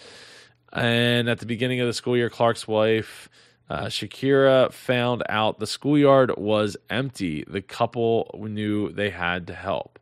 And 0.73 1.29
at 1.29 1.39
the 1.39 1.45
beginning 1.45 1.79
of 1.79 1.87
the 1.87 1.93
school 1.93 2.17
year, 2.17 2.29
Clark's 2.29 2.67
wife, 2.67 3.29
uh, 3.69 3.85
Shakira, 3.85 4.71
found 4.71 5.23
out 5.27 5.59
the 5.59 5.67
schoolyard 5.67 6.37
was 6.37 6.77
empty. 6.89 7.43
The 7.47 7.61
couple 7.61 8.33
knew 8.37 8.91
they 8.91 9.09
had 9.09 9.47
to 9.47 9.53
help. 9.53 9.99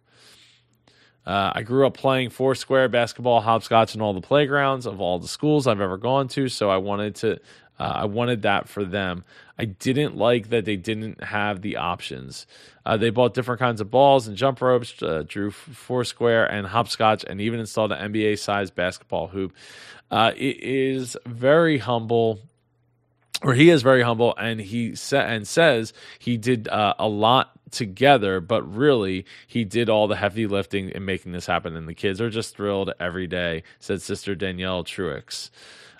Uh, 1.26 1.54
I 1.56 1.64
grew 1.64 1.88
up 1.88 1.96
playing 1.96 2.32
foursquare 2.32 2.90
basketball, 2.90 3.40
hopscotch, 3.40 3.94
and 3.94 4.02
all 4.02 4.14
the 4.14 4.22
playgrounds 4.22 4.86
of 4.86 5.00
all 5.00 5.20
the 5.20 5.28
schools 5.28 5.68
I've 5.68 5.80
ever 5.80 5.98
gone 5.98 6.28
to. 6.30 6.50
So 6.50 6.70
I 6.70 6.78
wanted 6.78 7.16
to, 7.16 7.34
uh, 7.80 7.94
I 7.96 8.06
wanted 8.06 8.42
that 8.42 8.68
for 8.68 8.84
them. 8.84 9.24
I 9.58 9.66
didn't 9.66 10.18
like 10.18 10.50
that 10.50 10.66
they 10.66 10.76
didn't 10.76 11.24
have 11.24 11.62
the 11.62 11.78
options. 11.78 12.46
Uh, 12.86 12.98
they 12.98 13.10
bought 13.10 13.34
different 13.34 13.60
kinds 13.60 13.80
of 13.80 13.90
balls 13.90 14.28
and 14.28 14.36
jump 14.36 14.62
ropes, 14.62 15.02
uh, 15.02 15.24
drew 15.26 15.52
foursquare 15.52 16.46
and 16.46 16.68
hopscotch, 16.68 17.24
and 17.24 17.40
even 17.40 17.62
installed 17.62 17.94
an 17.94 18.12
NBA-sized 18.12 18.76
basketball 18.76 19.28
hoop. 19.28 19.54
Uh, 20.12 20.34
it 20.36 20.58
is 20.62 21.16
very 21.26 21.78
humble 21.78 22.40
or 23.44 23.54
he 23.54 23.70
is 23.70 23.82
very 23.82 24.02
humble 24.02 24.34
and 24.38 24.60
he 24.60 24.96
sa- 24.96 25.18
and 25.18 25.48
says 25.48 25.94
he 26.20 26.38
did 26.38 26.68
uh, 26.68 26.94
a 26.98 27.08
lot 27.08 27.52
together 27.72 28.40
but 28.40 28.62
really 28.64 29.26
he 29.48 29.66
did 29.66 29.90
all 29.90 30.08
the 30.08 30.16
heavy 30.16 30.46
lifting 30.46 30.90
in 30.90 31.04
making 31.06 31.32
this 31.32 31.48
happen 31.48 31.76
and 31.76 31.88
the 31.88 31.94
kids 31.94 32.22
are 32.22 32.30
just 32.30 32.56
thrilled 32.56 32.92
every 33.00 33.26
day 33.26 33.64
said 33.80 34.02
sister 34.02 34.36
danielle 34.36 34.84
truix 34.84 35.50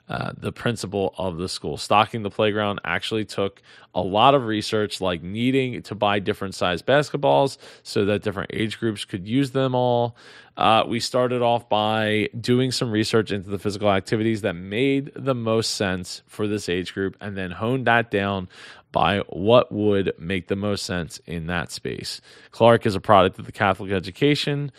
uh, 0.10 0.34
the 0.38 0.52
principal 0.52 1.14
of 1.18 1.38
the 1.38 1.48
school. 1.48 1.78
Stocking 1.78 2.24
the 2.24 2.30
playground 2.30 2.82
actually 2.84 3.24
took 3.24 3.62
a 3.96 4.02
lot 4.02 4.36
of 4.36 4.46
research, 4.46 5.00
like 5.00 5.24
needing 5.24 5.82
to 5.84 5.96
buy 5.96 6.20
different 6.20 6.56
size 6.56 6.82
basketballs 6.82 7.58
so 7.84 8.06
that 8.06 8.22
different 8.22 8.52
age 8.54 8.80
groups 8.80 9.06
could 9.06 9.28
use 9.28 9.52
them 9.52 9.74
all. 9.74 10.16
Uh, 10.58 10.84
we 10.88 11.00
started 11.00 11.42
off 11.42 11.70
by 11.70 12.30
doing 12.40 12.72
some 12.72 12.92
research 12.92 13.32
into 13.32 13.50
the 13.50 13.58
physical 13.58 13.90
activities 13.90 14.42
that 14.42 14.54
made 14.54 15.12
the 15.16 15.34
most 15.34 15.76
sense 15.76 16.22
for 16.28 16.48
this 16.48 16.68
age 16.68 16.94
group 16.94 17.16
and 17.22 17.38
then 17.38 17.52
honed 17.52 17.88
that 17.88 18.12
down 18.12 18.50
by 18.92 19.20
what 19.30 19.72
would 19.72 20.14
make 20.20 20.48
the 20.48 20.56
most 20.56 20.86
sense 20.86 21.20
in 21.26 21.48
that 21.48 21.72
space. 21.72 22.22
Clark 22.52 22.86
is 22.86 22.94
a 22.94 23.02
product 23.02 23.40
of 23.40 23.46
the 23.46 23.52
Catholic 23.52 23.92
education 23.92 24.72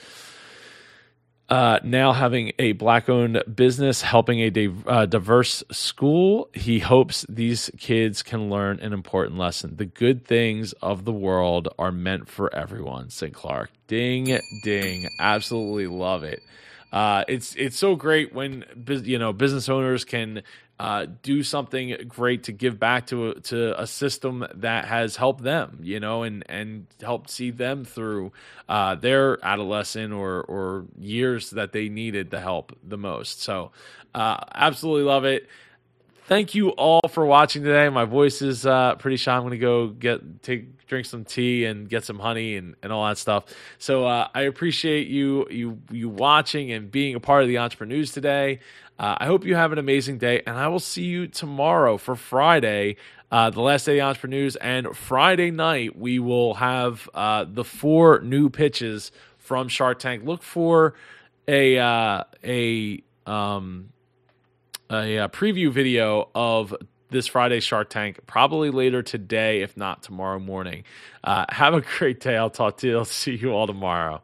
uh, 1.49 1.79
now 1.83 2.13
having 2.13 2.53
a 2.59 2.73
black 2.73 3.09
owned 3.09 3.43
business 3.55 4.01
helping 4.03 4.41
a 4.41 4.51
di- 4.51 4.73
uh, 4.87 5.07
diverse 5.07 5.63
school, 5.71 6.49
he 6.55 6.79
hopes 6.79 7.27
these 7.29 7.71
kids 7.79 8.23
can 8.23 8.49
learn 8.49 8.81
an 8.81 8.93
important 8.93 9.39
lesson. 9.39 9.77
The 9.77 9.85
good 9.85 10.25
things 10.25 10.73
of 10.75 11.05
the 11.05 11.13
world 11.13 11.69
are 11.79 11.93
meant 11.93 12.29
for 12.29 12.55
everyone, 12.55 13.11
said 13.11 13.35
Clark. 13.35 13.71
Ding, 13.89 14.39
ding. 14.63 15.09
Absolutely 15.21 15.87
love 15.87 16.25
it. 16.25 16.41
Uh, 16.95 17.25
it's 17.27 17.57
it's 17.57 17.77
so 17.77 17.97
great 17.97 18.33
when 18.33 18.65
you 18.87 19.19
know 19.19 19.33
business 19.33 19.69
owners 19.69 20.05
can 20.05 20.43
uh, 20.79 21.07
do 21.23 21.43
something 21.43 21.97
great 22.09 22.45
to 22.45 22.53
give 22.53 22.81
back 22.81 23.07
to 23.07 23.31
a, 23.31 23.35
to 23.41 23.81
a 23.81 23.87
system 23.87 24.45
that 24.55 24.87
has 24.87 25.17
helped 25.17 25.43
them, 25.43 25.79
you 25.83 26.01
know, 26.01 26.25
and 26.25 26.45
and 26.49 26.87
helped 27.01 27.31
see 27.31 27.51
them 27.51 27.85
through 27.85 28.33
uh, 28.69 28.95
their 28.97 29.45
adolescent 29.45 30.13
or 30.13 30.43
or 30.43 30.87
years 30.99 31.51
that 31.51 31.73
they 31.73 31.89
needed 31.89 32.31
the 32.31 32.41
help 32.41 32.77
the 32.83 32.99
most. 32.99 33.41
So, 33.41 33.71
uh, 34.15 34.39
absolutely 34.53 35.05
love 35.05 35.25
it. 35.25 35.49
Thank 36.27 36.55
you 36.55 36.71
all 36.71 37.03
for 37.09 37.27
watching 37.27 37.63
today. 37.63 37.89
My 37.91 38.07
voice 38.07 38.41
is 38.41 38.65
uh, 38.65 38.95
pretty 38.97 39.19
shy. 39.19 39.37
I'm 39.37 39.43
going 39.43 39.53
to 39.53 39.59
go 39.59 39.89
get 39.89 40.43
take 40.43 40.87
drink 40.87 41.07
some 41.07 41.25
tea 41.25 41.65
and 41.65 41.89
get 41.89 42.05
some 42.05 42.19
honey 42.19 42.57
and, 42.57 42.77
and 42.83 42.93
all 42.93 43.07
that 43.07 43.19
stuff. 43.19 43.45
So 43.79 44.07
uh, 44.07 44.29
I 44.35 44.43
appreciate 44.43 45.09
you 45.09 45.47
you 45.51 45.81
you 45.91 46.09
watching 46.09 46.73
and 46.73 46.91
being 46.91 47.15
a 47.15 47.21
part 47.21 47.43
of 47.43 47.49
the 47.49 47.57
EntrepreNEWS 47.57 48.13
today. 48.13 48.61
Uh, 48.99 49.17
I 49.19 49.27
hope 49.27 49.45
you 49.45 49.57
have 49.57 49.73
an 49.73 49.79
amazing 49.79 50.19
day, 50.19 50.43
and 50.47 50.57
I 50.57 50.69
will 50.69 50.81
see 50.81 51.05
you 51.05 51.27
tomorrow 51.27 51.97
for 51.97 52.15
Friday, 52.15 52.97
uh, 53.31 53.51
the 53.51 53.61
last 53.61 53.87
day 53.87 54.01
of 54.01 54.17
EntrepreNEWS. 54.17 54.57
And 54.61 54.97
Friday 54.97 55.51
night, 55.51 55.99
we 55.99 56.19
will 56.21 56.55
have 56.55 57.09
uh, 57.13 57.45
the 57.49 57.65
four 57.65 58.21
new 58.21 58.51
pitches 58.51 59.11
from 59.39 59.69
Shark 59.69 59.99
Tank. 59.99 60.25
Look 60.25 60.43
for 60.43 60.95
a 61.49 61.79
uh, 61.79 62.25
a 62.45 63.03
um, 63.27 63.91
a, 64.91 65.17
a 65.17 65.29
preview 65.29 65.73
video 65.73 66.29
of 66.35 66.75
this 67.11 67.27
Friday 67.27 67.61
Shark 67.61 67.91
Tank, 67.91 68.21
probably 68.27 68.71
later 68.71 69.03
today, 69.03 69.63
if 69.63 69.77
not 69.77 70.03
tomorrow 70.03 70.39
morning. 70.39 70.85
Uh, 71.23 71.47
have 71.49 71.75
a 71.75 71.81
great 71.81 72.21
day. 72.21 72.37
I'll 72.37 72.51
talk 72.51 72.79
to 72.79 72.89
you. 72.89 72.99
I'll 72.99 73.05
see 73.05 73.35
you 73.35 73.51
all 73.51 73.67
tomorrow. 73.67 74.23